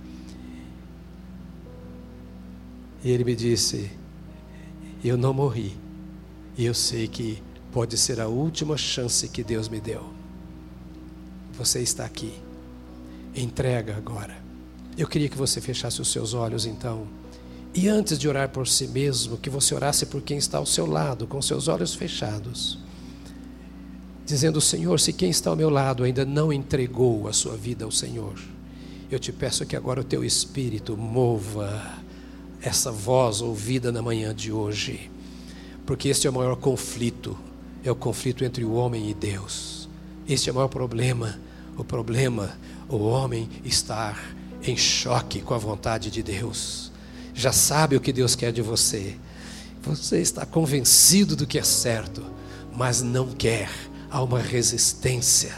E 3.03 3.11
ele 3.11 3.23
me 3.23 3.35
disse: 3.35 3.91
Eu 5.03 5.15
não 5.15 5.35
morri. 5.35 5.77
E 6.57 6.65
eu 6.65 6.73
sei 6.73 7.07
que 7.07 7.43
pode 7.71 7.97
ser 7.97 8.19
a 8.19 8.27
última 8.27 8.77
chance 8.77 9.27
que 9.27 9.43
Deus 9.43 9.67
me 9.69 9.79
deu. 9.79 10.03
Você 11.53 11.81
está 11.81 12.05
aqui. 12.05 12.33
Entrega 13.35 13.95
agora. 13.95 14.37
Eu 14.97 15.07
queria 15.07 15.29
que 15.29 15.37
você 15.37 15.61
fechasse 15.61 16.01
os 16.01 16.11
seus 16.11 16.33
olhos 16.33 16.65
então. 16.65 17.07
E 17.73 17.87
antes 17.87 18.17
de 18.17 18.27
orar 18.27 18.49
por 18.49 18.67
si 18.67 18.87
mesmo, 18.87 19.37
que 19.37 19.49
você 19.49 19.75
orasse 19.75 20.05
por 20.05 20.21
quem 20.21 20.37
está 20.37 20.57
ao 20.57 20.65
seu 20.65 20.85
lado, 20.85 21.27
com 21.27 21.41
seus 21.41 21.67
olhos 21.67 21.93
fechados 21.93 22.79
dizendo: 24.29 24.61
Senhor, 24.61 24.99
se 24.99 25.11
quem 25.11 25.31
está 25.31 25.49
ao 25.49 25.55
meu 25.55 25.69
lado 25.69 26.03
ainda 26.03 26.23
não 26.23 26.53
entregou 26.53 27.27
a 27.27 27.33
sua 27.33 27.57
vida 27.57 27.83
ao 27.83 27.91
Senhor, 27.91 28.35
eu 29.09 29.17
te 29.17 29.31
peço 29.31 29.65
que 29.65 29.75
agora 29.75 30.01
o 30.01 30.03
teu 30.03 30.23
espírito 30.23 30.95
mova 30.95 31.97
essa 32.61 32.91
voz 32.91 33.41
ouvida 33.41 33.91
na 33.91 34.03
manhã 34.03 34.33
de 34.35 34.51
hoje, 34.51 35.09
porque 35.85 36.09
este 36.09 36.27
é 36.27 36.29
o 36.29 36.33
maior 36.33 36.55
conflito 36.57 37.35
é 37.83 37.91
o 37.91 37.95
conflito 37.95 38.43
entre 38.43 38.63
o 38.63 38.73
homem 38.73 39.09
e 39.09 39.13
Deus. 39.13 39.89
Este 40.27 40.49
é 40.49 40.51
o 40.51 40.55
maior 40.55 40.67
problema. 40.67 41.39
O 41.77 41.83
problema, 41.83 42.57
o 42.89 42.97
homem 42.97 43.49
estar 43.63 44.19
em 44.61 44.75
choque 44.75 45.41
com 45.41 45.53
a 45.53 45.57
vontade 45.57 46.11
de 46.11 46.21
Deus. 46.21 46.91
Já 47.33 47.51
sabe 47.53 47.95
o 47.95 48.01
que 48.01 48.11
Deus 48.11 48.35
quer 48.35 48.51
de 48.51 48.61
você. 48.61 49.15
Você 49.83 50.19
está 50.19 50.45
convencido 50.45 51.35
do 51.35 51.47
que 51.47 51.57
é 51.57 51.63
certo, 51.63 52.23
mas 52.75 53.01
não 53.01 53.27
quer 53.29 53.69
há 54.11 54.21
uma 54.21 54.39
resistência. 54.39 55.53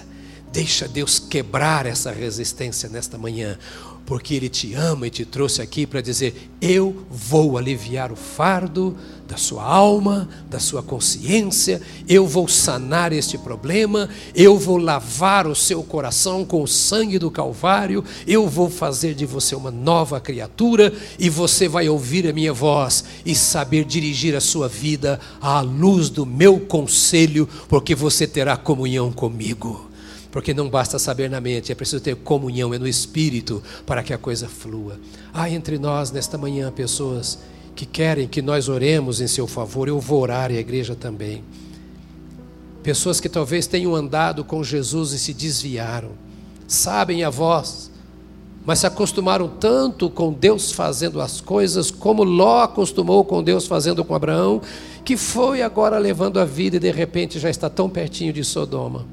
Deixa 0.51 0.87
Deus 0.87 1.17
quebrar 1.17 1.85
essa 1.85 2.11
resistência 2.11 2.87
nesta 2.89 3.17
manhã, 3.17 3.57
porque 4.05 4.33
Ele 4.33 4.49
te 4.49 4.73
ama 4.73 5.07
e 5.07 5.09
te 5.09 5.25
trouxe 5.25 5.61
aqui 5.61 5.85
para 5.85 6.01
dizer: 6.01 6.49
Eu 6.61 7.05
vou 7.09 7.57
aliviar 7.57 8.11
o 8.11 8.15
fardo 8.15 8.95
da 9.31 9.37
sua 9.37 9.63
alma, 9.63 10.27
da 10.49 10.59
sua 10.59 10.83
consciência, 10.83 11.81
eu 12.05 12.27
vou 12.27 12.49
sanar 12.49 13.13
este 13.13 13.37
problema, 13.37 14.09
eu 14.35 14.59
vou 14.59 14.75
lavar 14.75 15.47
o 15.47 15.55
seu 15.55 15.81
coração 15.81 16.43
com 16.43 16.61
o 16.61 16.67
sangue 16.67 17.17
do 17.17 17.31
Calvário, 17.31 18.03
eu 18.27 18.49
vou 18.49 18.69
fazer 18.69 19.13
de 19.13 19.25
você 19.25 19.55
uma 19.55 19.71
nova 19.71 20.19
criatura 20.19 20.91
e 21.17 21.29
você 21.29 21.69
vai 21.69 21.87
ouvir 21.87 22.27
a 22.27 22.33
minha 22.33 22.51
voz 22.51 23.05
e 23.25 23.33
saber 23.33 23.85
dirigir 23.85 24.35
a 24.35 24.41
sua 24.41 24.67
vida 24.67 25.17
à 25.39 25.61
luz 25.61 26.09
do 26.09 26.25
meu 26.25 26.59
conselho, 26.59 27.47
porque 27.69 27.95
você 27.95 28.27
terá 28.27 28.57
comunhão 28.57 29.13
comigo. 29.13 29.90
Porque 30.31 30.53
não 30.53 30.69
basta 30.69 30.97
saber 30.97 31.29
na 31.29 31.41
mente, 31.41 31.73
é 31.73 31.75
preciso 31.75 32.01
ter 32.01 32.15
comunhão, 32.15 32.73
é 32.73 32.79
no 32.79 32.87
espírito, 32.87 33.61
para 33.85 34.01
que 34.01 34.13
a 34.13 34.17
coisa 34.17 34.47
flua. 34.47 34.97
Há 35.33 35.49
entre 35.49 35.77
nós, 35.77 36.09
nesta 36.09 36.37
manhã, 36.37 36.71
pessoas 36.71 37.37
que 37.75 37.85
querem 37.85 38.27
que 38.27 38.41
nós 38.41 38.69
oremos 38.69 39.19
em 39.19 39.27
seu 39.27 39.45
favor, 39.45 39.89
eu 39.89 39.99
vou 39.99 40.21
orar 40.21 40.49
e 40.49 40.57
a 40.57 40.61
igreja 40.61 40.95
também. 40.95 41.43
Pessoas 42.81 43.19
que 43.19 43.27
talvez 43.27 43.67
tenham 43.67 43.93
andado 43.93 44.43
com 44.43 44.63
Jesus 44.63 45.11
e 45.11 45.19
se 45.19 45.33
desviaram, 45.33 46.11
sabem 46.65 47.25
a 47.25 47.29
voz, 47.29 47.91
mas 48.65 48.79
se 48.79 48.87
acostumaram 48.87 49.49
tanto 49.49 50.09
com 50.09 50.31
Deus 50.31 50.71
fazendo 50.71 51.19
as 51.19 51.41
coisas, 51.41 51.91
como 51.91 52.23
Ló 52.23 52.61
acostumou 52.61 53.25
com 53.25 53.43
Deus 53.43 53.67
fazendo 53.67 54.03
com 54.05 54.15
Abraão, 54.15 54.61
que 55.03 55.17
foi 55.17 55.61
agora 55.61 55.97
levando 55.97 56.39
a 56.39 56.45
vida 56.45 56.77
e 56.77 56.79
de 56.79 56.91
repente 56.91 57.37
já 57.37 57.49
está 57.49 57.69
tão 57.69 57.89
pertinho 57.89 58.31
de 58.31 58.43
Sodoma 58.43 59.05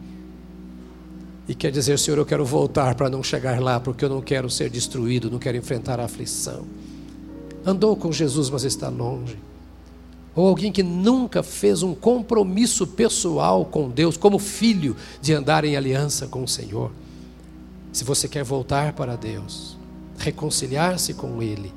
e 1.49 1.55
quer 1.55 1.73
dizer, 1.73 1.99
Senhor, 1.99 2.19
eu 2.19 2.27
quero 2.27 2.45
voltar 2.45 2.95
para 2.95 3.09
não 3.09 3.23
chegar 3.23 3.59
lá, 3.59 3.81
porque 3.81 4.05
eu 4.05 4.09
não 4.11 4.21
quero 4.21 4.51
ser 4.51 4.69
destruído, 4.69 5.31
não 5.31 5.39
quero 5.39 5.57
enfrentar 5.57 5.99
a 5.99 6.05
aflição. 6.05 6.67
Andou 7.65 7.97
com 7.97 8.13
Jesus, 8.13 8.51
mas 8.51 8.65
está 8.65 8.91
longe. 8.91 9.39
Ou 10.37 10.47
alguém 10.47 10.71
que 10.71 10.83
nunca 10.83 11.43
fez 11.43 11.83
um 11.83 11.95
compromisso 11.95 12.87
pessoal 12.87 13.65
com 13.65 13.89
Deus, 13.89 14.19
como 14.19 14.39
filho, 14.39 14.95
de 15.23 15.33
andar 15.33 15.65
em 15.65 15.75
aliança 15.75 16.27
com 16.27 16.45
o 16.45 16.49
Senhor. 16.49 16.93
Se 17.95 18.05
você 18.05 18.29
quer 18.29 18.45
voltar 18.45 18.93
para 18.93 19.17
Deus, 19.17 19.79
reconciliar-se 20.19 21.15
com 21.15 21.43
Ele, 21.43 21.73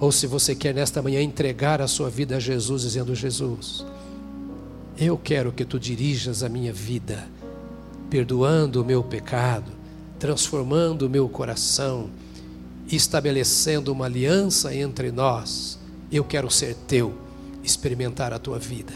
ou 0.00 0.10
se 0.10 0.26
você 0.26 0.54
quer 0.54 0.74
nesta 0.74 1.02
manhã 1.02 1.20
entregar 1.20 1.82
a 1.82 1.86
sua 1.86 2.08
vida 2.08 2.36
a 2.36 2.40
Jesus, 2.40 2.82
dizendo: 2.82 3.14
Jesus, 3.14 3.84
eu 4.98 5.18
quero 5.18 5.52
que 5.52 5.66
tu 5.66 5.78
dirijas 5.78 6.42
a 6.42 6.48
minha 6.48 6.72
vida 6.72 7.28
perdoando 8.12 8.82
o 8.82 8.84
meu 8.84 9.02
pecado, 9.02 9.72
transformando 10.18 11.06
o 11.06 11.08
meu 11.08 11.30
coração, 11.30 12.10
estabelecendo 12.86 13.90
uma 13.90 14.04
aliança 14.04 14.76
entre 14.76 15.10
nós. 15.10 15.78
Eu 16.12 16.22
quero 16.22 16.50
ser 16.50 16.74
teu, 16.86 17.14
experimentar 17.64 18.30
a 18.34 18.38
tua 18.38 18.58
vida. 18.58 18.92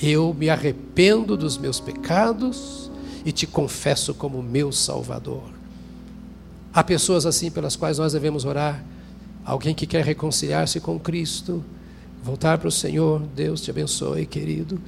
Eu 0.00 0.32
me 0.32 0.48
arrependo 0.48 1.36
dos 1.36 1.58
meus 1.58 1.80
pecados 1.80 2.90
e 3.26 3.30
te 3.30 3.46
confesso 3.46 4.14
como 4.14 4.42
meu 4.42 4.72
Salvador. 4.72 5.50
Há 6.72 6.82
pessoas 6.82 7.26
assim 7.26 7.50
pelas 7.50 7.76
quais 7.76 7.98
nós 7.98 8.14
devemos 8.14 8.46
orar. 8.46 8.82
Alguém 9.44 9.74
que 9.74 9.86
quer 9.86 10.02
reconciliar-se 10.02 10.80
com 10.80 10.98
Cristo, 10.98 11.62
voltar 12.24 12.56
para 12.56 12.68
o 12.68 12.72
Senhor. 12.72 13.20
Deus 13.34 13.60
te 13.60 13.70
abençoe, 13.70 14.24
querido. 14.24 14.80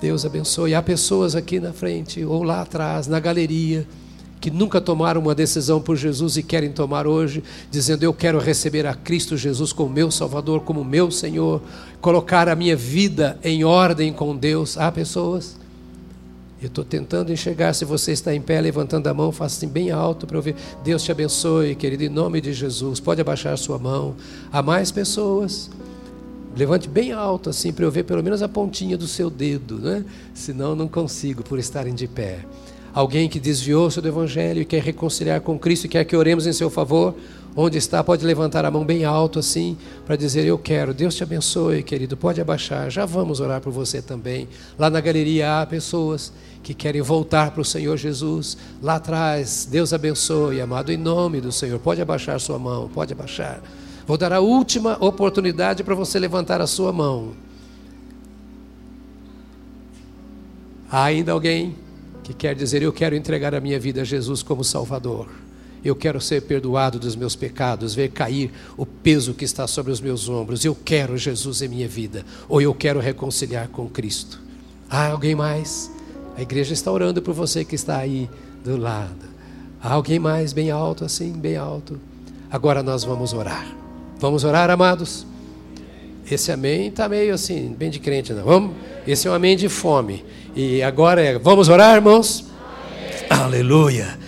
Deus 0.00 0.26
abençoe. 0.26 0.74
Há 0.74 0.82
pessoas 0.82 1.34
aqui 1.34 1.58
na 1.58 1.72
frente 1.72 2.24
ou 2.24 2.42
lá 2.42 2.62
atrás, 2.62 3.06
na 3.06 3.18
galeria, 3.18 3.86
que 4.40 4.50
nunca 4.50 4.80
tomaram 4.80 5.20
uma 5.20 5.34
decisão 5.34 5.80
por 5.80 5.96
Jesus 5.96 6.36
e 6.36 6.42
querem 6.42 6.70
tomar 6.70 7.06
hoje, 7.06 7.42
dizendo: 7.70 8.02
Eu 8.02 8.12
quero 8.12 8.38
receber 8.38 8.86
a 8.86 8.94
Cristo 8.94 9.36
Jesus 9.36 9.72
como 9.72 9.90
meu 9.90 10.10
Salvador, 10.10 10.60
como 10.60 10.84
meu 10.84 11.10
Senhor, 11.10 11.62
colocar 12.00 12.48
a 12.48 12.54
minha 12.54 12.76
vida 12.76 13.38
em 13.42 13.64
ordem 13.64 14.12
com 14.12 14.36
Deus. 14.36 14.76
Há 14.76 14.92
pessoas. 14.92 15.56
Eu 16.60 16.68
estou 16.68 16.84
tentando 16.84 17.32
enxergar. 17.32 17.74
Se 17.74 17.84
você 17.84 18.12
está 18.12 18.34
em 18.34 18.40
pé, 18.40 18.60
levantando 18.60 19.06
a 19.08 19.14
mão, 19.14 19.30
faça 19.30 19.56
assim 19.56 19.68
bem 19.68 19.90
alto 19.90 20.26
para 20.26 20.36
eu 20.36 20.42
ver. 20.42 20.56
Deus 20.82 21.02
te 21.02 21.12
abençoe, 21.12 21.74
querido, 21.74 22.04
em 22.04 22.08
nome 22.08 22.40
de 22.40 22.52
Jesus. 22.52 22.98
Pode 22.98 23.20
abaixar 23.20 23.56
sua 23.58 23.78
mão. 23.78 24.14
Há 24.50 24.62
mais 24.62 24.90
pessoas. 24.90 25.70
Levante 26.56 26.88
bem 26.88 27.12
alto 27.12 27.50
assim 27.50 27.70
para 27.70 27.84
eu 27.84 27.90
ver 27.90 28.04
pelo 28.04 28.22
menos 28.22 28.42
a 28.42 28.48
pontinha 28.48 28.96
do 28.96 29.06
seu 29.06 29.28
dedo, 29.28 29.78
né? 29.78 30.04
Senão 30.32 30.74
não 30.74 30.88
consigo 30.88 31.42
por 31.42 31.58
estarem 31.58 31.94
de 31.94 32.08
pé. 32.08 32.46
Alguém 32.94 33.28
que 33.28 33.38
desviou-se 33.38 34.00
do 34.00 34.08
Evangelho 34.08 34.62
e 34.62 34.64
quer 34.64 34.82
reconciliar 34.82 35.42
com 35.42 35.58
Cristo 35.58 35.84
e 35.84 35.88
quer 35.88 36.02
que 36.06 36.16
oremos 36.16 36.46
em 36.46 36.52
seu 36.54 36.70
favor? 36.70 37.14
Onde 37.54 37.76
está, 37.76 38.02
pode 38.02 38.24
levantar 38.24 38.64
a 38.64 38.70
mão 38.70 38.86
bem 38.86 39.04
alto 39.04 39.38
assim, 39.38 39.76
para 40.06 40.16
dizer: 40.16 40.46
Eu 40.46 40.56
quero. 40.56 40.94
Deus 40.94 41.14
te 41.14 41.22
abençoe, 41.22 41.82
querido. 41.82 42.16
Pode 42.16 42.40
abaixar. 42.40 42.90
Já 42.90 43.04
vamos 43.04 43.38
orar 43.38 43.60
por 43.60 43.70
você 43.70 44.00
também. 44.00 44.48
Lá 44.78 44.88
na 44.88 45.00
galeria 45.00 45.60
há 45.60 45.66
pessoas 45.66 46.32
que 46.62 46.72
querem 46.72 47.02
voltar 47.02 47.50
para 47.50 47.60
o 47.60 47.64
Senhor 47.64 47.98
Jesus. 47.98 48.56
Lá 48.82 48.96
atrás, 48.96 49.68
Deus 49.70 49.92
abençoe, 49.92 50.60
amado, 50.60 50.90
em 50.90 50.96
nome 50.96 51.38
do 51.38 51.52
Senhor. 51.52 51.78
Pode 51.78 52.00
abaixar 52.00 52.40
sua 52.40 52.58
mão, 52.58 52.88
pode 52.88 53.12
abaixar. 53.12 53.60
Vou 54.06 54.16
dar 54.16 54.32
a 54.32 54.40
última 54.40 54.96
oportunidade 55.04 55.82
para 55.82 55.94
você 55.94 56.18
levantar 56.18 56.60
a 56.60 56.66
sua 56.66 56.92
mão. 56.92 57.32
Há 60.88 61.04
ainda 61.04 61.32
alguém 61.32 61.74
que 62.22 62.32
quer 62.32 62.54
dizer: 62.54 62.82
Eu 62.82 62.92
quero 62.92 63.16
entregar 63.16 63.54
a 63.54 63.60
minha 63.60 63.80
vida 63.80 64.02
a 64.02 64.04
Jesus 64.04 64.42
como 64.42 64.62
Salvador. 64.62 65.28
Eu 65.84 65.94
quero 65.94 66.20
ser 66.20 66.42
perdoado 66.42 66.98
dos 66.98 67.14
meus 67.14 67.36
pecados, 67.36 67.94
ver 67.94 68.10
cair 68.10 68.52
o 68.76 68.84
peso 68.84 69.34
que 69.34 69.44
está 69.44 69.66
sobre 69.66 69.92
os 69.92 70.00
meus 70.00 70.28
ombros. 70.28 70.64
Eu 70.64 70.74
quero 70.74 71.16
Jesus 71.16 71.62
em 71.62 71.68
minha 71.68 71.86
vida. 71.86 72.24
Ou 72.48 72.60
eu 72.60 72.74
quero 72.74 72.98
reconciliar 72.98 73.68
com 73.68 73.88
Cristo. 73.88 74.40
Há 74.88 75.08
alguém 75.08 75.34
mais? 75.34 75.90
A 76.36 76.42
igreja 76.42 76.72
está 76.72 76.90
orando 76.90 77.22
por 77.22 77.34
você 77.34 77.64
que 77.64 77.74
está 77.74 77.98
aí 77.98 78.28
do 78.64 78.76
lado. 78.76 79.26
Há 79.80 79.92
alguém 79.92 80.18
mais, 80.18 80.52
bem 80.52 80.70
alto 80.70 81.04
assim, 81.04 81.32
bem 81.32 81.56
alto. 81.56 82.00
Agora 82.50 82.82
nós 82.82 83.04
vamos 83.04 83.32
orar. 83.32 83.85
Vamos 84.18 84.44
orar, 84.44 84.70
amados? 84.70 85.26
Esse 86.30 86.50
amém 86.50 86.88
está 86.88 87.08
meio 87.08 87.34
assim, 87.34 87.74
bem 87.78 87.90
de 87.90 88.00
crente, 88.00 88.32
não. 88.32 88.44
Vamos? 88.44 88.74
Esse 89.06 89.28
é 89.28 89.30
um 89.30 89.34
amém 89.34 89.56
de 89.56 89.68
fome. 89.68 90.24
E 90.54 90.82
agora 90.82 91.20
é, 91.22 91.38
vamos 91.38 91.68
orar, 91.68 91.94
irmãos? 91.94 92.46
Amém. 93.28 93.42
Aleluia. 93.44 94.18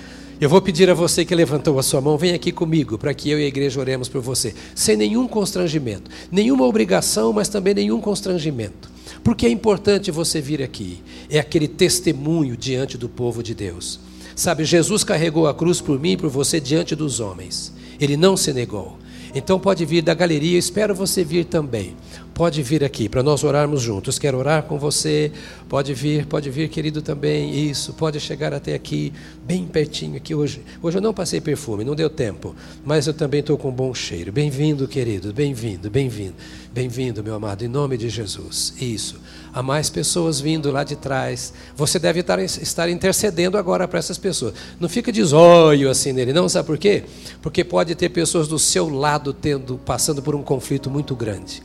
Eu 0.41 0.49
vou 0.49 0.63
pedir 0.63 0.89
a 0.89 0.95
você 0.95 1.25
que 1.25 1.35
levantou 1.35 1.79
a 1.79 1.83
sua 1.83 2.01
mão, 2.01 2.17
vem 2.17 2.35
aqui 2.35 2.53
comigo, 2.53 2.97
para 2.97 3.13
que 3.13 3.29
eu 3.29 3.41
e 3.41 3.45
a 3.45 3.49
igreja 3.49 3.81
oremos 3.81 4.09
por 4.09 4.21
você, 4.21 4.55
sem 4.75 4.97
nenhum 4.97 5.27
constrangimento, 5.27 6.09
nenhuma 6.31 6.65
obrigação, 6.65 7.33
mas 7.33 7.49
também 7.49 7.75
nenhum 7.75 8.01
constrangimento. 8.01 8.89
Porque 9.25 9.47
é 9.47 9.51
importante 9.51 10.13
você 10.13 10.41
vir 10.41 10.63
aqui, 10.63 11.03
é 11.29 11.41
aquele 11.41 11.67
testemunho 11.67 12.57
diante 12.57 12.97
do 12.97 13.09
povo 13.09 13.43
de 13.43 13.53
Deus. 13.53 13.99
Sabe, 14.37 14.65
Jesus 14.65 15.03
carregou 15.03 15.49
a 15.49 15.55
cruz 15.55 15.81
por 15.81 15.99
mim 15.99 16.13
e 16.13 16.17
por 16.17 16.31
você 16.31 16.61
diante 16.61 16.95
dos 16.95 17.19
homens, 17.19 17.73
ele 17.99 18.17
não 18.17 18.37
se 18.37 18.53
negou. 18.53 18.97
Então 19.35 19.59
pode 19.59 19.85
vir 19.85 20.03
da 20.03 20.15
galeria, 20.15 20.59
espero 20.59 20.95
você 20.95 21.23
vir 21.25 21.45
também. 21.45 21.95
Pode 22.39 22.63
vir 22.63 22.85
aqui 22.85 23.09
para 23.09 23.21
nós 23.21 23.43
orarmos 23.43 23.83
juntos. 23.83 24.17
Quero 24.17 24.39
orar 24.39 24.63
com 24.63 24.79
você. 24.79 25.33
Pode 25.69 25.93
vir, 25.93 26.25
pode 26.25 26.49
vir, 26.51 26.69
querido 26.69 27.03
também. 27.03 27.69
Isso, 27.69 27.93
pode 27.95 28.21
chegar 28.21 28.55
até 28.55 28.75
aqui, 28.75 29.13
bem 29.45 29.67
pertinho 29.67 30.17
aqui 30.17 30.37
hoje. 30.37 30.63
Hoje 30.81 30.99
eu 30.99 31.03
não 31.03 31.13
passei 31.13 31.41
perfume, 31.41 31.83
não 31.83 31.97
deu 31.97 32.09
tempo, 32.09 32.55
mas 32.85 33.09
eu 33.09 33.13
também 33.13 33.41
estou 33.41 33.59
com 33.59 33.71
um 33.71 33.73
bom 33.73 33.93
cheiro. 33.93 34.31
Bem-vindo, 34.31 34.87
querido. 34.87 35.33
Bem-vindo, 35.33 35.91
bem-vindo. 35.91 36.35
Bem-vindo, 36.73 37.25
meu 37.25 37.35
amado, 37.35 37.65
em 37.65 37.69
nome 37.69 37.97
de 37.97 38.09
Jesus. 38.09 38.73
Isso. 38.81 39.21
Há 39.59 39.63
mais 39.63 39.91
pessoas 39.91 40.41
vindo 40.41 40.71
lá 40.71 40.85
de 40.85 40.95
trás. 40.95 41.53
Você 41.75 41.99
deve 41.99 42.21
estar, 42.21 42.39
estar 42.39 42.89
intercedendo 42.89 43.59
agora 43.59 43.89
para 43.89 43.99
essas 43.99 44.17
pessoas. 44.17 44.55
Não 44.79 44.89
fica 44.89 45.11
de 45.11 45.21
zóio 45.25 45.91
assim 45.91 46.13
nele, 46.13 46.33
não. 46.33 46.49
Sabe 46.49 46.65
por 46.65 46.79
quê? 46.79 47.03
Porque 47.43 47.65
pode 47.65 47.97
ter 47.97 48.09
pessoas 48.11 48.47
do 48.47 48.57
seu 48.57 48.89
lado 48.89 49.33
tendo, 49.33 49.77
passando 49.79 50.23
por 50.23 50.37
um 50.37 50.45
conflito 50.45 50.89
muito 50.89 51.17
grande. 51.17 51.61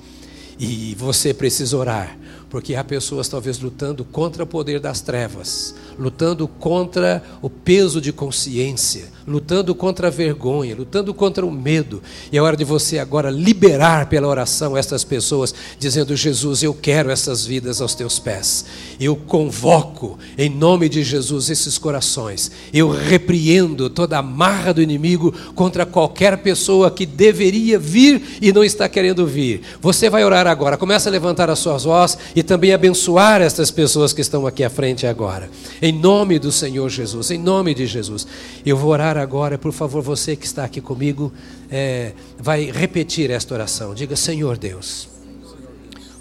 E 0.58 0.96
você 0.98 1.36
precisa 1.36 1.78
orar, 1.78 2.18
porque 2.50 2.74
há 2.74 2.84
pessoas 2.84 3.28
talvez 3.28 3.60
lutando 3.60 4.04
contra 4.04 4.44
o 4.44 4.48
poder 4.48 4.80
das 4.80 5.00
trevas, 5.02 5.76
lutando 5.96 6.48
contra 6.48 7.22
o 7.44 7.50
peso 7.50 8.02
de 8.02 8.12
consciência, 8.12 9.06
lutando 9.28 9.74
contra 9.74 10.08
a 10.08 10.12
vergonha, 10.12 10.76
lutando 10.76 11.14
contra 11.14 11.46
o 11.46 11.52
medo. 11.52 12.02
E 12.32 12.38
é 12.38 12.42
hora 12.42 12.58
de 12.58 12.64
você 12.64 13.00
agora 13.00 13.30
liberar 13.30 14.08
pela 14.08 14.28
oração 14.28 14.76
essas 14.78 15.04
pessoas, 15.04 15.54
dizendo: 15.80 16.16
Jesus, 16.16 16.64
eu 16.64 16.74
quero 16.74 17.10
essas 17.10 17.46
vidas 17.46 17.82
aos 17.82 17.96
teus 17.96 18.20
pés. 18.20 18.66
Eu 19.00 19.16
convoco, 19.16 20.18
em 20.38 20.50
nome 20.50 20.90
de 20.90 21.04
Jesus, 21.04 21.50
esses 21.50 21.78
corações. 21.78 22.52
Eu 22.74 22.90
repreendo 22.90 23.90
toda 23.90 24.18
a 24.18 24.22
marra 24.22 24.74
do 24.74 24.82
inimigo 24.82 25.34
contra 25.56 25.86
qualquer 25.86 26.38
pessoa 26.38 26.92
que 26.92 27.06
deveria 27.06 27.80
vir 27.80 28.22
e 28.42 28.52
não 28.52 28.64
está 28.64 28.88
querendo 28.90 29.26
vir. 29.26 29.62
Você 29.82 30.10
vai 30.10 30.24
orar 30.24 30.48
agora, 30.48 30.78
começa 30.78 31.10
a 31.10 31.12
levantar 31.12 31.50
as 31.50 31.60
suas 31.60 31.84
vozes 31.84 32.18
e 32.36 32.44
também 32.44 32.74
abençoar 32.74 33.42
essas 33.42 33.72
pessoas 33.72 34.14
que 34.14 34.22
estão 34.22 34.46
aqui 34.46 34.64
à 34.64 34.70
frente 34.70 35.08
agora. 35.08 35.50
Em 35.82 35.92
nome 35.92 36.40
do 36.40 36.52
Senhor 36.52 36.90
Jesus, 36.90 37.32
em 37.32 37.38
nome 37.38 37.74
de 37.74 37.86
Jesus. 37.86 38.28
Eu 38.66 38.78
vou 38.78 38.92
orar 38.92 39.13
agora, 39.18 39.58
por 39.58 39.72
favor, 39.72 40.02
você 40.02 40.36
que 40.36 40.46
está 40.46 40.66
aqui 40.66 40.82
comigo, 40.82 41.32
é, 41.70 42.14
vai 42.38 42.70
repetir 42.72 43.32
esta 43.32 43.54
oração. 43.54 43.94
Diga: 43.94 44.16
Senhor 44.16 44.58
Deus, 44.58 45.10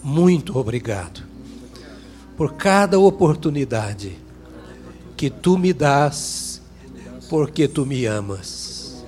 muito 0.02 0.58
obrigado 0.58 1.22
por 2.36 2.54
cada 2.54 2.98
oportunidade 2.98 4.16
que 5.16 5.28
tu 5.28 5.58
me 5.58 5.72
dás, 5.72 6.62
porque 7.28 7.68
tu 7.68 7.84
me 7.84 8.06
amas. 8.06 9.04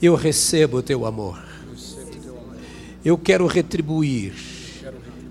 Eu 0.00 0.14
recebo 0.14 0.78
o 0.78 0.82
teu 0.82 1.06
amor. 1.06 1.42
Eu 3.04 3.18
quero 3.18 3.46
retribuir 3.46 4.34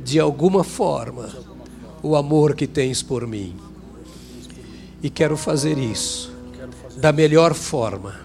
de 0.04 0.20
alguma 0.20 0.64
forma 0.64 1.30
o 2.02 2.16
amor 2.16 2.56
que 2.56 2.68
tens 2.68 3.02
por 3.02 3.26
mim. 3.26 3.56
E 5.02 5.10
quero 5.10 5.38
fazer 5.38 5.78
isso 5.78 6.33
da 6.98 7.12
melhor 7.12 7.54
forma. 7.54 8.22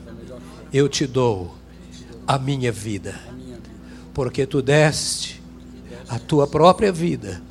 Eu 0.72 0.88
te 0.88 1.06
dou 1.06 1.54
a 2.26 2.38
minha 2.38 2.70
vida, 2.70 3.18
porque 4.12 4.46
tu 4.46 4.60
deste 4.60 5.42
a 6.08 6.18
tua 6.18 6.46
própria 6.46 6.90
vida 6.90 7.42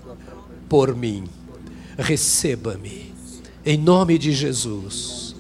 por 0.68 0.96
mim. 0.96 1.26
Receba-me, 1.98 3.14
em 3.66 3.78
nome 3.78 4.18
de 4.18 4.32
Jesus. 4.32 5.36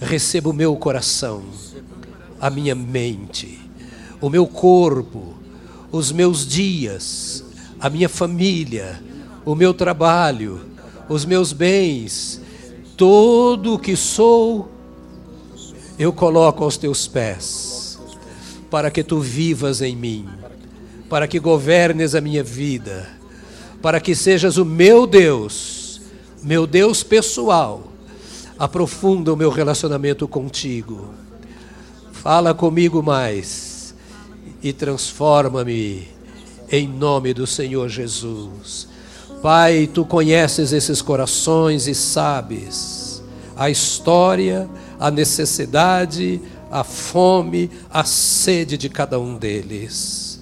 Receba 0.00 0.50
o 0.50 0.54
meu 0.54 0.74
coração, 0.76 1.42
a 2.40 2.50
minha 2.50 2.74
mente, 2.74 3.60
o 4.20 4.28
meu 4.28 4.46
corpo, 4.46 5.34
os 5.92 6.10
meus 6.10 6.46
dias, 6.46 7.44
a 7.78 7.88
minha 7.88 8.08
família, 8.08 9.00
o 9.44 9.54
meu 9.54 9.72
trabalho, 9.72 10.60
os 11.08 11.24
meus 11.24 11.52
bens, 11.52 12.40
tudo 12.96 13.74
o 13.74 13.78
que 13.78 13.94
sou, 13.94 14.71
eu 16.02 16.12
coloco 16.12 16.64
aos 16.64 16.76
teus 16.76 17.06
pés, 17.06 17.98
para 18.70 18.90
que 18.90 19.04
tu 19.04 19.20
vivas 19.20 19.80
em 19.80 19.94
mim, 19.94 20.28
para 21.08 21.28
que 21.28 21.38
governes 21.38 22.14
a 22.14 22.20
minha 22.20 22.42
vida, 22.42 23.08
para 23.80 24.00
que 24.00 24.14
sejas 24.14 24.56
o 24.56 24.64
meu 24.64 25.06
Deus, 25.06 26.00
meu 26.42 26.66
Deus 26.66 27.02
pessoal. 27.02 27.84
Aprofunda 28.58 29.32
o 29.32 29.36
meu 29.36 29.50
relacionamento 29.50 30.26
contigo. 30.28 31.10
Fala 32.12 32.54
comigo 32.54 33.02
mais 33.02 33.94
e 34.62 34.72
transforma-me 34.72 36.08
em 36.70 36.86
nome 36.86 37.34
do 37.34 37.46
Senhor 37.46 37.88
Jesus. 37.88 38.88
Pai, 39.42 39.90
tu 39.92 40.04
conheces 40.04 40.72
esses 40.72 41.02
corações 41.02 41.88
e 41.88 41.94
sabes 41.94 43.22
a 43.56 43.70
história, 43.70 44.68
a 45.02 45.10
necessidade, 45.10 46.40
a 46.70 46.84
fome, 46.84 47.68
a 47.90 48.04
sede 48.04 48.78
de 48.78 48.88
cada 48.88 49.18
um 49.18 49.36
deles. 49.36 50.40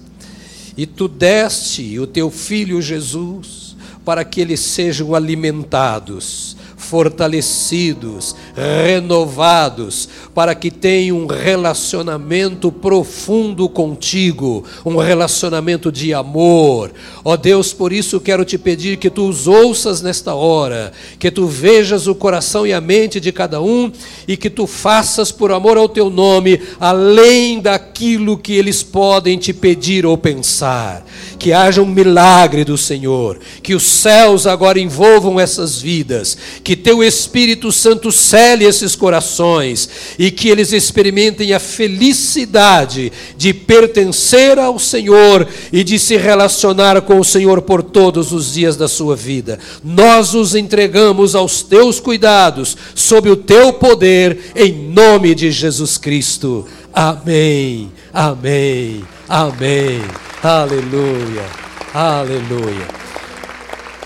E 0.77 0.85
tu 0.85 1.07
deste 1.07 1.97
o 1.97 2.05
teu 2.05 2.29
filho 2.29 2.79
Jesus 2.79 3.75
para 4.05 4.23
que 4.23 4.39
eles 4.39 4.59
sejam 4.59 5.15
alimentados 5.15 6.55
fortalecidos, 6.91 8.35
renovados, 8.53 10.09
para 10.35 10.53
que 10.53 10.69
tenham 10.69 11.19
um 11.19 11.25
relacionamento 11.25 12.69
profundo 12.69 13.69
contigo, 13.69 14.65
um 14.85 14.97
relacionamento 14.97 15.89
de 15.89 16.13
amor. 16.13 16.91
Ó 17.23 17.37
Deus, 17.37 17.71
por 17.71 17.93
isso 17.93 18.19
quero 18.19 18.43
te 18.43 18.57
pedir 18.57 18.97
que 18.97 19.09
tu 19.09 19.29
os 19.29 19.47
ouças 19.47 20.01
nesta 20.01 20.35
hora, 20.35 20.91
que 21.17 21.31
tu 21.31 21.47
vejas 21.47 22.07
o 22.07 22.13
coração 22.13 22.67
e 22.67 22.73
a 22.73 22.81
mente 22.81 23.21
de 23.21 23.31
cada 23.31 23.61
um 23.61 23.89
e 24.27 24.35
que 24.35 24.49
tu 24.49 24.67
faças 24.67 25.31
por 25.31 25.53
amor 25.53 25.77
ao 25.77 25.87
teu 25.87 26.09
nome, 26.09 26.59
além 26.77 27.61
daquilo 27.61 28.37
que 28.37 28.51
eles 28.51 28.83
podem 28.83 29.37
te 29.37 29.53
pedir 29.53 30.05
ou 30.05 30.17
pensar. 30.17 31.05
Que 31.39 31.53
haja 31.53 31.81
um 31.81 31.85
milagre 31.85 32.65
do 32.65 32.77
Senhor, 32.77 33.39
que 33.63 33.73
os 33.73 33.83
céus 33.83 34.45
agora 34.45 34.77
envolvam 34.77 35.39
essas 35.39 35.81
vidas, 35.81 36.37
que 36.61 36.80
teu 36.81 37.03
Espírito 37.03 37.71
Santo 37.71 38.11
cele 38.11 38.65
esses 38.65 38.95
corações 38.95 39.89
e 40.19 40.29
que 40.29 40.49
eles 40.49 40.73
experimentem 40.73 41.53
a 41.53 41.59
felicidade 41.59 43.11
de 43.37 43.53
pertencer 43.53 44.59
ao 44.59 44.77
Senhor 44.77 45.47
e 45.71 45.83
de 45.83 45.97
se 45.97 46.17
relacionar 46.17 47.01
com 47.01 47.19
o 47.19 47.23
Senhor 47.23 47.61
por 47.61 47.81
todos 47.81 48.31
os 48.31 48.53
dias 48.53 48.75
da 48.75 48.87
sua 48.87 49.15
vida. 49.15 49.59
Nós 49.83 50.33
os 50.33 50.55
entregamos 50.55 51.35
aos 51.35 51.61
teus 51.61 51.99
cuidados, 51.99 52.75
sob 52.93 53.29
o 53.29 53.35
teu 53.35 53.73
poder, 53.73 54.51
em 54.55 54.71
nome 54.73 55.33
de 55.33 55.51
Jesus 55.51 55.97
Cristo. 55.97 56.67
Amém, 56.93 57.91
amém, 58.13 59.03
amém. 59.29 60.01
Aleluia, 60.43 61.45
aleluia. 61.93 63.01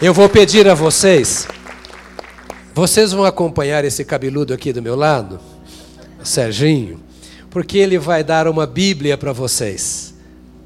Eu 0.01 0.13
vou 0.13 0.27
pedir 0.27 0.67
a 0.67 0.73
vocês, 0.73 1.47
vocês 2.75 3.13
vão 3.13 3.23
acompanhar 3.23 3.85
esse 3.85 4.03
cabeludo 4.03 4.53
aqui 4.53 4.73
do 4.73 4.81
meu 4.81 4.97
lado, 4.97 5.39
Serginho, 6.21 6.99
porque 7.49 7.77
ele 7.77 7.97
vai 7.97 8.21
dar 8.21 8.49
uma 8.49 8.67
Bíblia 8.67 9.17
para 9.17 9.31
vocês, 9.31 10.13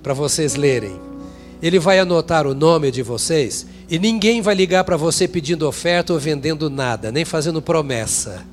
para 0.02 0.12
vocês 0.12 0.56
lerem. 0.56 1.00
Ele 1.62 1.78
vai 1.78 2.00
anotar 2.00 2.48
o 2.48 2.56
nome 2.56 2.90
de 2.90 3.04
vocês 3.04 3.68
e 3.88 4.00
ninguém 4.00 4.42
vai 4.42 4.56
ligar 4.56 4.84
para 4.86 4.98
você 4.98 5.28
pedindo 5.28 5.68
oferta 5.68 6.12
ou 6.12 6.18
vendendo 6.18 6.68
nada, 6.68 7.12
nem 7.12 7.24
fazendo 7.24 7.62
promessa. 7.62 8.44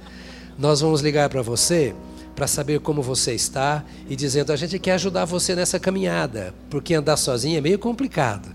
Nós 0.59 0.83
vamos 0.83 1.01
ligar 1.01 1.31
para 1.31 1.41
você 1.41 1.95
para 2.35 2.47
saber 2.47 2.81
como 2.81 3.01
você 3.01 3.33
está 3.33 3.83
e 4.07 4.15
dizendo: 4.15 4.53
a 4.53 4.57
gente 4.57 4.79
quer 4.79 4.93
ajudar 4.93 5.25
você 5.25 5.55
nessa 5.55 5.81
caminhada, 5.81 6.53
porque 6.69 6.93
andar 6.93 7.17
sozinho 7.17 7.57
é 7.57 7.63
meio 7.63 7.79
complicado. 7.79 8.51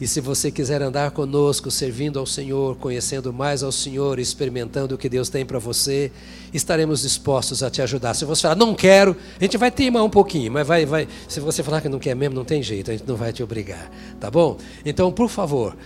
E 0.00 0.08
se 0.08 0.20
você 0.20 0.50
quiser 0.50 0.82
andar 0.82 1.12
conosco, 1.12 1.70
servindo 1.70 2.18
ao 2.18 2.26
Senhor, 2.26 2.76
conhecendo 2.76 3.32
mais 3.32 3.62
ao 3.62 3.70
Senhor, 3.70 4.18
experimentando 4.18 4.96
o 4.96 4.98
que 4.98 5.08
Deus 5.08 5.28
tem 5.28 5.46
para 5.46 5.58
você, 5.58 6.10
estaremos 6.52 7.02
dispostos 7.02 7.62
a 7.62 7.70
te 7.70 7.80
ajudar. 7.80 8.14
Se 8.14 8.24
você 8.24 8.42
falar, 8.42 8.56
não 8.56 8.74
quero, 8.74 9.16
a 9.38 9.44
gente 9.44 9.56
vai 9.56 9.70
teimar 9.70 10.02
um 10.02 10.10
pouquinho, 10.10 10.50
mas 10.50 10.66
vai, 10.66 10.84
vai. 10.84 11.06
Se 11.28 11.38
você 11.38 11.62
falar 11.62 11.80
que 11.80 11.88
não 11.88 12.00
quer 12.00 12.16
mesmo, 12.16 12.34
não 12.34 12.44
tem 12.44 12.60
jeito, 12.62 12.90
a 12.90 12.96
gente 12.96 13.06
não 13.06 13.14
vai 13.14 13.32
te 13.32 13.42
obrigar, 13.42 13.88
tá 14.18 14.28
bom? 14.30 14.58
Então, 14.84 15.12
por 15.12 15.28
favor, 15.28 15.76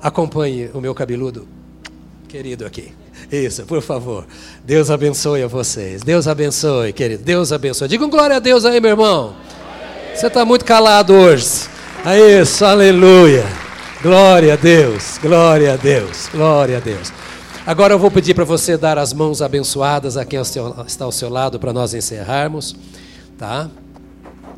acompanhe 0.00 0.70
o 0.72 0.80
meu 0.80 0.94
cabeludo 0.94 1.46
querido 2.26 2.64
aqui. 2.64 2.92
Isso, 3.30 3.64
por 3.64 3.82
favor. 3.82 4.26
Deus 4.64 4.90
abençoe 4.90 5.42
a 5.42 5.46
vocês. 5.46 6.02
Deus 6.02 6.26
abençoe, 6.26 6.92
querido. 6.92 7.22
Deus 7.22 7.52
abençoe. 7.52 7.88
Diga 7.88 8.04
um 8.04 8.10
glória 8.10 8.36
a 8.36 8.38
Deus 8.38 8.64
aí, 8.64 8.80
meu 8.80 8.92
irmão. 8.92 9.34
Você 10.14 10.26
está 10.26 10.44
muito 10.44 10.64
calado 10.64 11.12
hoje. 11.12 11.77
É 12.04 12.40
isso, 12.40 12.64
aleluia. 12.64 13.44
Glória 14.02 14.54
a 14.54 14.56
Deus, 14.56 15.18
glória 15.18 15.74
a 15.74 15.76
Deus, 15.76 16.28
glória 16.32 16.78
a 16.78 16.80
Deus. 16.80 17.12
Agora 17.66 17.92
eu 17.92 17.98
vou 17.98 18.10
pedir 18.10 18.34
para 18.34 18.44
você 18.44 18.76
dar 18.76 18.96
as 18.96 19.12
mãos 19.12 19.42
abençoadas 19.42 20.16
a 20.16 20.24
quem 20.24 20.40
está 20.40 21.04
ao 21.04 21.12
seu 21.12 21.28
lado 21.28 21.58
para 21.58 21.72
nós 21.72 21.94
encerrarmos, 21.94 22.76
tá? 23.36 23.68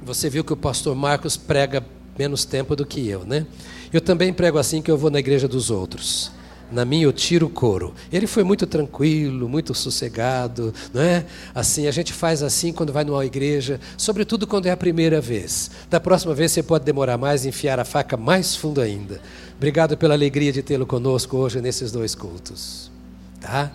Você 0.05 0.29
viu 0.29 0.45
que 0.45 0.53
o 0.53 0.57
pastor 0.57 0.95
Marcos 0.95 1.37
prega 1.37 1.85
menos 2.19 2.45
tempo 2.45 2.77
do 2.77 2.85
que 2.85 3.09
eu, 3.09 3.25
né? 3.25 3.47
Eu 3.93 4.01
também 4.01 4.33
prego 4.33 4.59
assim 4.59 4.83
que 4.83 4.91
eu 4.91 4.99
vou 4.99 5.11
na 5.11 5.19
igreja 5.19 5.49
dos 5.49 5.71
outros 5.71 6.31
na 6.71 6.85
minha 6.85 7.05
eu 7.05 7.13
tiro 7.13 7.47
o 7.47 7.51
couro. 7.51 7.95
Ele 8.13 8.27
foi 8.27 8.43
muito 8.43 8.67
tranquilo, 8.67 9.49
muito 9.49 9.75
sossegado, 9.75 10.73
não 10.93 11.03
é? 11.03 11.25
Assim, 11.55 11.87
a 11.87 11.91
gente 11.91 12.13
faz 12.13 12.43
assim 12.43 12.73
quando 12.73 12.93
vai 12.93 13.05
numa 13.05 13.25
igreja, 13.25 13.81
sobretudo 13.97 14.47
quando 14.47 14.67
é 14.67 14.71
a 14.71 14.77
primeira 14.77 15.21
vez. 15.21 15.71
Da 15.89 16.01
próxima 16.01 16.35
vez 16.35 16.53
você 16.53 16.63
pode 16.63 16.85
demorar 16.85 17.19
mais 17.19 17.45
enfiar 17.45 17.79
a 17.79 17.85
faca 17.85 18.17
mais 18.17 18.55
fundo 18.55 18.81
ainda. 18.81 19.21
Obrigado 19.57 19.97
pela 19.97 20.15
alegria 20.15 20.53
de 20.53 20.63
tê-lo 20.63 20.87
conosco 20.87 21.37
hoje 21.37 21.61
nesses 21.61 21.93
dois 21.93 22.15
cultos. 22.15 22.91
Tá? 23.41 23.73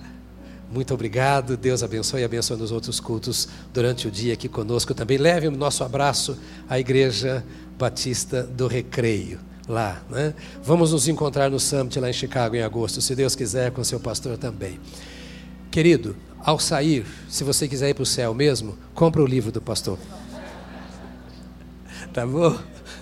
Muito 0.71 0.93
obrigado. 0.93 1.55
Deus 1.55 1.83
abençoe 1.83 2.21
e 2.21 2.23
abençoe 2.23 2.57
nos 2.57 2.71
outros 2.71 2.99
cultos 2.99 3.47
durante 3.73 4.07
o 4.07 4.11
dia 4.11 4.33
aqui 4.33 4.49
conosco 4.49 4.93
também. 4.93 5.17
Leve 5.17 5.47
o 5.47 5.51
nosso 5.51 5.83
abraço 5.83 6.37
à 6.67 6.79
Igreja 6.79 7.43
Batista 7.77 8.43
do 8.43 8.67
Recreio 8.67 9.39
lá. 9.67 10.01
Né? 10.09 10.33
Vamos 10.63 10.91
nos 10.91 11.07
encontrar 11.07 11.49
no 11.49 11.59
Summit 11.59 11.99
lá 11.99 12.09
em 12.09 12.13
Chicago 12.13 12.55
em 12.55 12.61
agosto, 12.61 13.01
se 13.01 13.15
Deus 13.15 13.35
quiser, 13.35 13.71
com 13.71 13.83
seu 13.83 13.99
pastor 13.99 14.37
também. 14.37 14.79
Querido, 15.71 16.15
ao 16.39 16.59
sair, 16.59 17.05
se 17.27 17.43
você 17.43 17.67
quiser 17.67 17.89
ir 17.89 17.93
para 17.93 18.03
o 18.03 18.05
céu 18.05 18.33
mesmo, 18.33 18.77
compra 18.93 19.21
o 19.21 19.25
livro 19.25 19.51
do 19.51 19.61
pastor. 19.61 19.97
Tá 22.13 22.25
bom? 22.25 22.57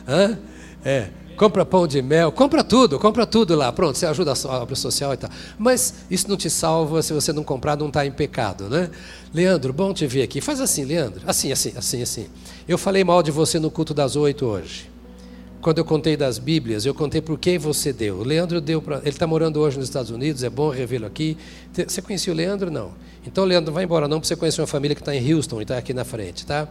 Hã? 0.08 0.40
É. 0.84 1.10
Compra 1.36 1.66
pão 1.66 1.88
de 1.88 2.00
mel, 2.00 2.32
compra 2.32 2.64
tudo, 2.64 3.00
compra 3.00 3.26
tudo 3.26 3.56
lá. 3.56 3.72
Pronto, 3.72 3.98
você 3.98 4.06
ajuda 4.06 4.34
a 4.34 4.62
obra 4.62 4.76
social 4.76 5.14
e 5.14 5.18
tal. 5.18 5.32
Mas 5.58 6.06
isso 6.10 6.30
não 6.30 6.38
te 6.38 6.48
salva 6.48 7.02
se 7.02 7.12
você 7.12 7.34
não 7.34 7.44
comprar, 7.44 7.76
não 7.76 7.88
está 7.88 8.06
em 8.06 8.12
pecado, 8.12 8.70
né? 8.70 8.92
Leandro, 9.34 9.74
bom 9.74 9.94
te 9.94 10.06
ver 10.06 10.22
aqui. 10.22 10.40
Faz 10.40 10.62
assim, 10.62 10.86
Leandro. 10.86 11.22
Assim, 11.26 11.52
assim, 11.52 11.74
assim, 11.76 12.04
assim. 12.04 12.28
Eu 12.68 12.78
falei 12.78 13.04
mal 13.04 13.24
de 13.24 13.32
você 13.32 13.60
no 13.60 13.72
culto 13.72 13.96
das 13.96 14.16
oito 14.16 14.46
hoje 14.46 14.93
quando 15.64 15.78
eu 15.78 15.86
contei 15.86 16.18
das 16.18 16.38
Bíblias, 16.38 16.86
eu 16.86 16.94
contei 16.94 17.22
por 17.22 17.40
que 17.40 17.58
você 17.58 17.94
deu. 17.94 18.18
O 18.18 18.24
Leandro 18.24 18.60
deu 18.60 18.82
para. 18.82 18.98
Ele 18.98 19.10
está 19.10 19.26
morando 19.26 19.62
hoje 19.62 19.78
nos 19.80 19.88
Estados 19.88 20.12
Unidos, 20.12 20.44
é 20.44 20.50
bom 20.50 20.70
revê-lo 20.70 21.06
aqui. 21.06 21.38
Você 21.88 22.02
conhecia 22.02 22.34
o 22.34 22.36
Leandro? 22.36 22.70
Não. 22.70 22.92
Então, 23.26 23.46
Leandro, 23.46 23.74
vai 23.74 23.86
embora 23.86 24.06
não, 24.06 24.18
porque 24.20 24.28
você 24.28 24.36
conhece 24.36 24.60
uma 24.60 24.68
família 24.68 24.94
que 24.94 25.02
está 25.02 25.16
em 25.16 25.34
Houston 25.34 25.60
e 25.60 25.64
está 25.64 25.78
aqui 25.78 25.94
na 25.94 26.04
frente, 26.04 26.46
tá? 26.46 26.68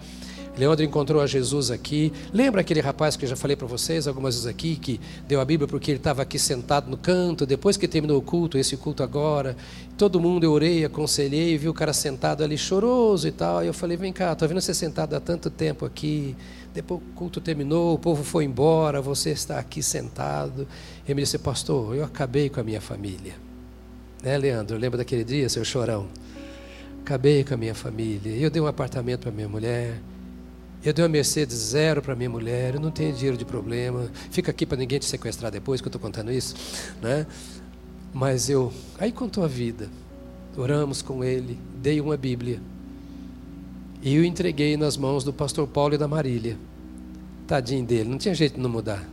Leandro 0.57 0.85
encontrou 0.85 1.23
a 1.23 1.27
Jesus 1.27 1.71
aqui. 1.71 2.13
Lembra 2.33 2.61
aquele 2.61 2.81
rapaz 2.81 3.17
que 3.17 3.25
eu 3.25 3.29
já 3.29 3.37
falei 3.37 3.57
para 3.57 3.67
vocês 3.67 4.07
algumas 4.07 4.35
vezes 4.35 4.47
aqui, 4.47 4.77
que 4.77 5.01
deu 5.27 5.41
a 5.41 5.45
Bíblia 5.45 5.67
porque 5.67 5.91
ele 5.91 5.99
estava 5.99 6.21
aqui 6.21 6.39
sentado 6.39 6.91
no 6.91 6.97
canto, 6.97 7.47
depois 7.47 7.79
que 7.79 7.89
terminou 7.89 8.19
o 8.19 8.23
culto, 8.23 8.59
esse 8.59 8.77
culto 8.77 9.03
agora, 9.03 9.57
todo 9.97 10.21
mundo 10.21 10.45
eu 10.45 10.53
orei, 10.53 10.85
aconselhei, 10.85 11.57
vi 11.57 11.69
o 11.69 11.75
cara 11.75 11.95
sentado 11.95 12.45
ali 12.45 12.59
choroso 12.59 13.27
e 13.27 13.33
tal. 13.33 13.65
E 13.65 13.67
eu 13.67 13.75
falei: 13.75 13.97
vem 13.97 14.13
cá, 14.13 14.33
estou 14.33 14.47
vendo 14.47 14.61
você 14.61 14.75
sentado 14.75 15.15
há 15.15 15.21
tanto 15.21 15.49
tempo 15.49 15.87
aqui. 15.87 16.37
Depois 16.75 17.01
o 17.01 17.15
culto 17.15 17.41
terminou, 17.41 17.95
o 17.95 17.99
povo 17.99 18.23
foi 18.23 18.45
embora, 18.45 19.01
você 19.01 19.31
está 19.31 19.59
aqui 19.59 19.83
sentado. 19.83 20.67
Ele 21.05 21.15
me 21.15 21.23
disse, 21.23 21.39
pastor, 21.39 21.95
eu 21.95 22.05
acabei 22.05 22.49
com 22.49 22.61
a 22.61 22.63
minha 22.63 22.81
família. 22.81 23.35
Né, 24.23 24.39
Leandro? 24.39 24.79
Lembra 24.79 24.99
daquele 24.99 25.25
dia, 25.25 25.49
seu 25.49 25.65
chorão? 25.65 26.09
Acabei 27.03 27.45
com 27.45 27.53
a 27.53 27.57
minha 27.57 27.75
família. 27.75 28.35
Eu 28.35 28.49
dei 28.49 28.63
um 28.63 28.67
apartamento 28.67 29.23
para 29.23 29.31
minha 29.31 29.49
mulher. 29.49 30.01
Eu 30.85 30.93
dei 30.93 31.05
uma 31.05 31.09
Mercedes 31.09 31.57
zero 31.57 32.03
para 32.03 32.17
minha 32.17 32.31
mulher. 32.31 32.75
Eu 32.75 32.81
não 32.81 32.91
tenho 32.91 33.13
dinheiro 33.13 33.37
de 33.37 33.45
problema. 33.45 34.11
Fica 34.31 34.51
aqui 34.51 34.67
para 34.67 34.77
ninguém 34.77 34.99
te 34.99 35.05
sequestrar 35.05 35.51
depois 35.51 35.81
que 35.81 35.87
eu 35.87 35.91
estou 35.91 36.01
contando 36.01 36.33
isso. 36.33 36.55
Né? 37.01 37.27
Mas 38.13 38.51
eu. 38.51 38.73
Aí 38.99 39.13
contou 39.13 39.45
a 39.45 39.49
vida. 39.49 39.89
Oramos 40.57 41.01
com 41.01 41.23
ele. 41.23 41.59
Dei 41.81 42.01
uma 42.01 42.17
Bíblia. 42.17 42.61
E 44.03 44.17
eu 44.17 44.25
entreguei 44.25 44.77
nas 44.77 44.97
mãos 44.97 45.23
do 45.23 45.33
pastor 45.33 45.69
Paulo 45.69 45.95
e 45.95 45.99
da 45.99 46.09
Marília. 46.09 46.59
Tadinho 47.47 47.85
dele, 47.85 48.09
não 48.09 48.19
tinha 48.19 48.35
jeito 48.35 48.55
de 48.55 48.61
não 48.61 48.69
mudar. 48.69 49.09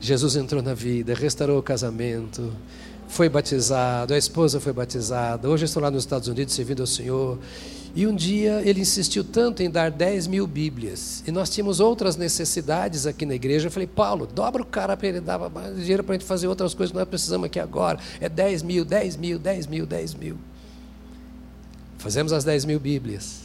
Jesus 0.00 0.36
entrou 0.36 0.62
na 0.62 0.72
vida, 0.72 1.14
restaurou 1.14 1.58
o 1.58 1.62
casamento, 1.62 2.52
foi 3.08 3.28
batizado, 3.28 4.14
a 4.14 4.18
esposa 4.18 4.58
foi 4.58 4.72
batizada. 4.72 5.48
Hoje 5.48 5.66
estou 5.66 5.82
lá 5.82 5.90
nos 5.90 6.02
Estados 6.02 6.28
Unidos 6.28 6.54
servindo 6.54 6.80
ao 6.80 6.86
Senhor. 6.86 7.38
E 7.96 8.06
um 8.08 8.14
dia 8.14 8.60
ele 8.64 8.80
insistiu 8.80 9.22
tanto 9.22 9.62
em 9.62 9.70
dar 9.70 9.88
10 9.88 10.26
mil 10.26 10.46
Bíblias. 10.48 11.22
E 11.26 11.30
nós 11.30 11.48
tínhamos 11.48 11.78
outras 11.78 12.16
necessidades 12.16 13.06
aqui 13.06 13.24
na 13.24 13.34
igreja. 13.34 13.68
Eu 13.68 13.70
falei, 13.70 13.86
Paulo, 13.86 14.26
dobra 14.26 14.62
o 14.62 14.66
cara 14.66 14.96
para 14.96 15.06
ele 15.06 15.20
dar 15.20 15.38
mais 15.48 15.76
dinheiro 15.76 16.02
para 16.02 16.16
a 16.16 16.18
gente 16.18 16.26
fazer 16.26 16.48
outras 16.48 16.74
coisas 16.74 16.90
que 16.90 16.98
nós 16.98 17.08
precisamos 17.08 17.46
aqui 17.46 17.60
agora. 17.60 18.00
É 18.20 18.28
10 18.28 18.62
mil, 18.64 18.84
10 18.84 19.16
mil, 19.16 19.38
10 19.38 19.68
mil, 19.68 19.86
10 19.86 20.14
mil. 20.14 20.36
Fazemos 21.98 22.32
as 22.32 22.42
10 22.42 22.64
mil 22.64 22.80
Bíblias. 22.80 23.43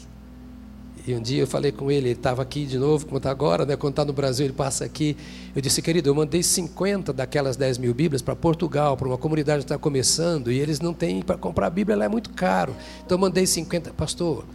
E 1.07 1.13
um 1.13 1.21
dia 1.21 1.41
eu 1.41 1.47
falei 1.47 1.71
com 1.71 1.89
ele, 1.89 2.09
ele 2.09 2.11
estava 2.11 2.41
aqui 2.41 2.65
de 2.65 2.77
novo, 2.77 3.05
como 3.05 3.17
está 3.17 3.31
agora, 3.31 3.65
né? 3.65 3.75
quando 3.75 3.93
está 3.93 4.05
no 4.05 4.13
Brasil, 4.13 4.45
ele 4.45 4.53
passa 4.53 4.85
aqui. 4.85 5.17
Eu 5.55 5.61
disse, 5.61 5.81
querido, 5.81 6.09
eu 6.09 6.15
mandei 6.15 6.43
50 6.43 7.11
daquelas 7.13 7.55
10 7.55 7.77
mil 7.77 7.93
Bíblias 7.93 8.21
para 8.21 8.35
Portugal, 8.35 8.95
para 8.95 9.07
uma 9.07 9.17
comunidade 9.17 9.59
que 9.59 9.65
está 9.65 9.77
começando, 9.77 10.51
e 10.51 10.59
eles 10.59 10.79
não 10.79 10.93
têm 10.93 11.21
para 11.21 11.37
comprar 11.37 11.67
a 11.67 11.69
Bíblia, 11.69 11.93
ela 11.95 12.05
é 12.05 12.09
muito 12.09 12.29
caro. 12.31 12.75
Então 13.05 13.17
eu 13.17 13.19
mandei 13.21 13.45
50. 13.45 13.91
Pastor, 13.93 14.45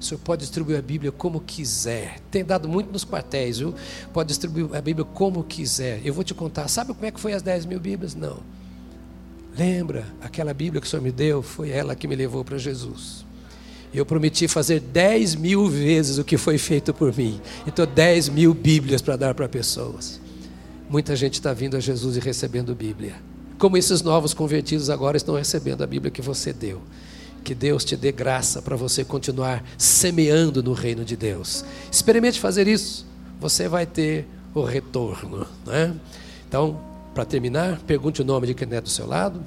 o 0.00 0.04
senhor 0.04 0.20
pode 0.20 0.40
distribuir 0.40 0.78
a 0.78 0.82
Bíblia 0.82 1.12
como 1.12 1.40
quiser. 1.40 2.18
Tem 2.30 2.44
dado 2.44 2.68
muito 2.68 2.90
nos 2.90 3.04
quartéis, 3.04 3.58
viu? 3.58 3.72
Pode 4.12 4.28
distribuir 4.28 4.74
a 4.74 4.80
Bíblia 4.80 5.04
como 5.04 5.44
quiser. 5.44 6.00
Eu 6.04 6.12
vou 6.12 6.24
te 6.24 6.34
contar. 6.34 6.66
Sabe 6.66 6.92
como 6.92 7.06
é 7.06 7.10
que 7.12 7.20
foi 7.20 7.32
as 7.32 7.42
10 7.42 7.66
mil 7.66 7.78
Bíblias? 7.78 8.14
Não. 8.14 8.40
Lembra, 9.56 10.06
aquela 10.20 10.52
Bíblia 10.52 10.80
que 10.80 10.86
o 10.86 10.90
senhor 10.90 11.02
me 11.02 11.12
deu, 11.12 11.42
foi 11.42 11.70
ela 11.70 11.94
que 11.94 12.08
me 12.08 12.16
levou 12.16 12.42
para 12.44 12.58
Jesus. 12.58 13.24
Eu 13.94 14.06
prometi 14.06 14.48
fazer 14.48 14.80
10 14.80 15.34
mil 15.34 15.68
vezes 15.68 16.16
o 16.16 16.24
que 16.24 16.38
foi 16.38 16.56
feito 16.56 16.94
por 16.94 17.14
mim. 17.14 17.40
Então, 17.66 17.86
10 17.86 18.30
mil 18.30 18.54
Bíblias 18.54 19.02
para 19.02 19.16
dar 19.16 19.34
para 19.34 19.48
pessoas. 19.48 20.20
Muita 20.88 21.14
gente 21.14 21.34
está 21.34 21.52
vindo 21.52 21.76
a 21.76 21.80
Jesus 21.80 22.16
e 22.16 22.20
recebendo 22.20 22.74
Bíblia. 22.74 23.16
Como 23.58 23.76
esses 23.76 24.02
novos 24.02 24.34
convertidos 24.34 24.90
agora 24.90 25.16
estão 25.16 25.34
recebendo 25.34 25.82
a 25.82 25.86
Bíblia 25.86 26.10
que 26.10 26.22
você 26.22 26.52
deu. 26.52 26.80
Que 27.44 27.54
Deus 27.54 27.84
te 27.84 27.96
dê 27.96 28.12
graça 28.12 28.62
para 28.62 28.76
você 28.76 29.04
continuar 29.04 29.64
semeando 29.76 30.62
no 30.62 30.72
reino 30.72 31.04
de 31.04 31.16
Deus. 31.16 31.64
Experimente 31.90 32.40
fazer 32.40 32.66
isso, 32.68 33.06
você 33.40 33.68
vai 33.68 33.84
ter 33.84 34.26
o 34.54 34.62
retorno. 34.62 35.46
Né? 35.66 35.94
Então, 36.48 36.80
para 37.14 37.24
terminar, 37.24 37.80
pergunte 37.86 38.22
o 38.22 38.24
nome 38.24 38.46
de 38.46 38.54
quem 38.54 38.68
é 38.72 38.80
do 38.80 38.88
seu 38.88 39.06
lado. 39.06 39.42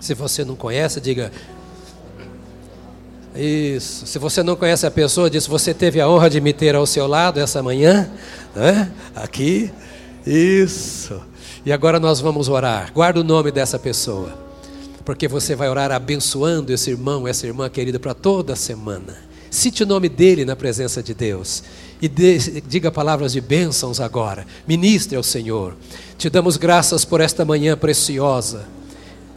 Se 0.00 0.14
você 0.14 0.44
não 0.44 0.56
conhece, 0.56 1.00
diga: 1.00 1.30
Isso. 3.34 4.06
Se 4.06 4.18
você 4.18 4.42
não 4.42 4.54
conhece 4.54 4.86
a 4.86 4.90
pessoa, 4.90 5.28
diz: 5.28 5.46
Você 5.46 5.74
teve 5.74 6.00
a 6.00 6.08
honra 6.08 6.30
de 6.30 6.40
me 6.40 6.52
ter 6.52 6.74
ao 6.74 6.86
seu 6.86 7.06
lado 7.06 7.40
essa 7.40 7.62
manhã, 7.62 8.08
né? 8.54 8.90
Aqui. 9.14 9.70
Isso. 10.26 11.20
E 11.66 11.72
agora 11.72 11.98
nós 11.98 12.20
vamos 12.20 12.48
orar. 12.48 12.92
Guarda 12.92 13.20
o 13.20 13.24
nome 13.24 13.50
dessa 13.50 13.78
pessoa, 13.78 14.32
porque 15.04 15.26
você 15.26 15.54
vai 15.56 15.68
orar 15.68 15.90
abençoando 15.90 16.72
esse 16.72 16.90
irmão, 16.90 17.26
essa 17.26 17.46
irmã 17.46 17.68
querida 17.68 17.98
para 17.98 18.14
toda 18.14 18.52
a 18.52 18.56
semana. 18.56 19.16
Cite 19.50 19.82
o 19.82 19.86
nome 19.86 20.08
dele 20.08 20.44
na 20.44 20.56
presença 20.56 21.02
de 21.02 21.14
Deus 21.14 21.62
e 22.02 22.08
de, 22.08 22.60
diga 22.62 22.90
palavras 22.90 23.32
de 23.32 23.40
bênçãos 23.40 24.00
agora. 24.00 24.46
Ministre 24.66 25.16
ao 25.16 25.22
Senhor. 25.22 25.76
Te 26.18 26.28
damos 26.28 26.56
graças 26.56 27.04
por 27.04 27.20
esta 27.20 27.44
manhã 27.44 27.76
preciosa. 27.76 28.66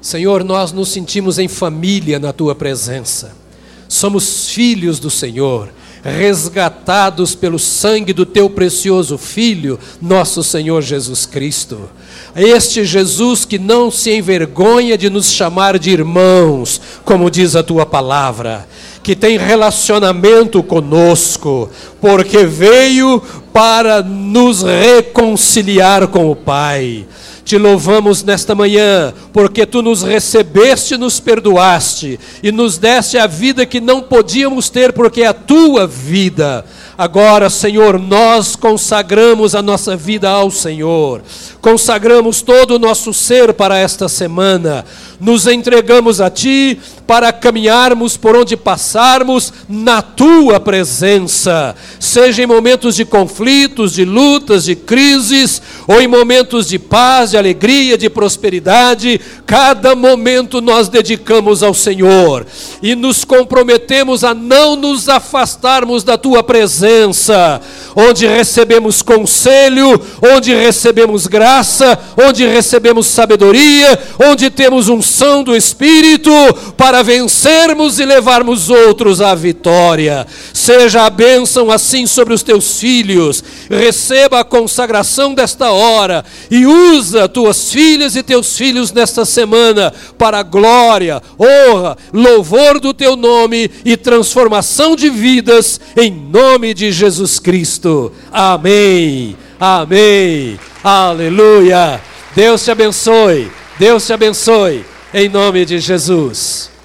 Senhor, 0.02 0.43
nós 0.43 0.72
nos 0.72 0.89
sentimos 0.89 1.38
em 1.39 1.48
família 1.48 2.20
na 2.20 2.34
tua 2.34 2.56
presença. 2.56 3.47
Somos 3.88 4.50
filhos 4.50 5.00
do 5.00 5.10
Senhor, 5.10 5.70
resgatados 6.04 7.36
pelo 7.36 7.58
sangue 7.60 8.14
do 8.14 8.26
teu 8.26 8.50
precioso 8.50 9.18
Filho, 9.18 9.80
nosso 10.02 10.44
Senhor 10.44 10.82
Jesus 10.82 11.26
Cristo. 11.26 11.90
Este 12.36 12.86
Jesus 12.86 13.46
que 13.46 13.58
não 13.58 13.90
se 13.90 14.12
envergonha 14.12 14.98
de 14.98 15.10
nos 15.10 15.32
chamar 15.32 15.80
de 15.80 15.90
irmãos, 15.90 16.80
como 17.04 17.32
diz 17.32 17.56
a 17.56 17.64
tua 17.64 17.86
palavra, 17.86 18.68
que 19.02 19.16
tem 19.16 19.38
relacionamento 19.38 20.62
conosco, 20.62 21.70
porque 22.02 22.46
veio 22.46 23.22
para 23.54 24.04
nos 24.04 24.62
reconciliar 24.64 26.08
com 26.08 26.30
o 26.30 26.36
Pai. 26.36 27.06
Te 27.48 27.58
louvamos 27.58 28.24
nesta 28.24 28.54
manhã, 28.54 29.14
porque 29.32 29.66
tu 29.66 29.82
nos 29.82 30.04
recebeste, 30.04 30.98
nos 30.98 31.18
perdoaste 31.18 32.20
e 32.43 32.52
nos 32.52 32.78
deste 32.78 33.18
a 33.18 33.26
vida 33.26 33.66
que 33.66 33.80
não 33.80 34.02
podíamos 34.02 34.70
ter, 34.70 34.91
porque 34.91 35.22
é 35.22 35.28
a 35.28 35.34
tua 35.34 35.88
vida. 35.88 36.66
Agora, 36.98 37.50
Senhor, 37.50 37.98
nós 37.98 38.58
consagramos 38.58 39.56
a 39.56 39.62
nossa 39.62 39.95
vida 39.95 40.30
ao 40.30 40.52
Senhor, 40.52 41.22
consagramos 41.62 42.41
todo 42.41 42.72
o 42.72 42.80
nosso 42.80 43.14
ser 43.14 43.54
para 43.54 43.78
esta 43.78 44.10
semana, 44.10 44.84
nos 45.18 45.48
entregamos 45.48 46.20
a 46.20 46.30
Ti 46.30 46.78
para 47.08 47.32
caminharmos 47.32 48.18
por 48.18 48.36
onde 48.36 48.58
passarmos 48.58 49.53
na 49.68 50.01
Tua 50.01 50.60
presença, 50.60 51.74
seja 51.99 52.43
em 52.43 52.45
momentos 52.45 52.95
de 52.95 53.05
conflitos, 53.05 53.93
de 53.93 54.03
lutas, 54.03 54.66
de 54.66 54.76
crises, 54.76 55.62
ou 55.88 56.01
em 56.01 56.08
momentos 56.08 56.68
de 56.68 56.78
paz, 56.78 57.32
de 57.32 57.38
alegria, 57.38 57.97
de 57.97 58.10
prosperidade, 58.10 59.22
cada 59.45 59.95
momento 59.95 60.60
nós 60.60 60.89
dedicamos 60.89 61.64
ao 61.64 61.74
Senhor. 61.74 62.45
E 62.84 62.93
nos 62.93 63.24
comprometemos 63.24 64.26
a 64.26 64.34
não 64.34 64.76
nos 64.76 65.08
afastarmos 65.08 66.03
da 66.03 66.18
Tua 66.18 66.43
presença, 66.43 67.62
onde 67.95 68.28
recebemos 68.28 69.01
conselho, 69.01 70.01
onde 70.22 70.53
recebemos 70.53 71.26
graça, 71.26 71.97
onde 72.18 72.45
recebemos 72.45 73.08
sabedoria, 73.08 73.97
onde 74.20 74.49
temos 74.49 74.89
unção 74.89 75.43
do 75.43 75.55
Espírito 75.55 76.32
para 76.76 76.97
vencermos 77.04 78.00
e 78.00 78.06
levarmos 78.06 78.70
outros 78.70 79.22
à 79.22 79.34
vitória. 79.36 80.26
Seja 80.54 81.06
a 81.06 81.10
bênção 81.10 81.72
assim 81.72 82.06
sobre 82.06 82.34
os 82.34 82.43
teus 82.43 82.80
filhos, 82.80 83.43
receba 83.70 84.39
a 84.39 84.43
consagração 84.43 85.34
desta 85.34 85.72
hora 85.72 86.24
e 86.50 86.66
usa 86.66 87.28
tuas 87.28 87.72
filhas 87.72 88.16
e 88.16 88.24
teus 88.24 88.58
filhos 88.58 88.91
nesta 88.91 89.26
semana 89.26 89.93
para 90.18 90.43
glória, 90.43 91.22
honra, 91.39 91.98
louvor 92.14 92.80
do 92.80 92.93
teu 92.93 93.16
nome 93.16 93.70
e 93.84 93.95
transformação 93.98 94.95
de 94.95 95.10
vidas 95.10 95.80
em 95.95 96.12
nome 96.12 96.74
de 96.74 96.91
Jesus 96.91 97.39
Cristo. 97.39 98.12
Amém. 98.32 99.36
Amém. 99.60 100.60
Aleluia. 100.84 102.02
Deus 102.36 102.64
te 102.64 102.72
abençoe. 102.72 103.52
Deus 103.80 104.06
te 104.06 104.14
abençoe 104.14 104.86
em 105.14 105.30
nome 105.30 105.66
de 105.66 105.80
Jesus. 105.80 106.77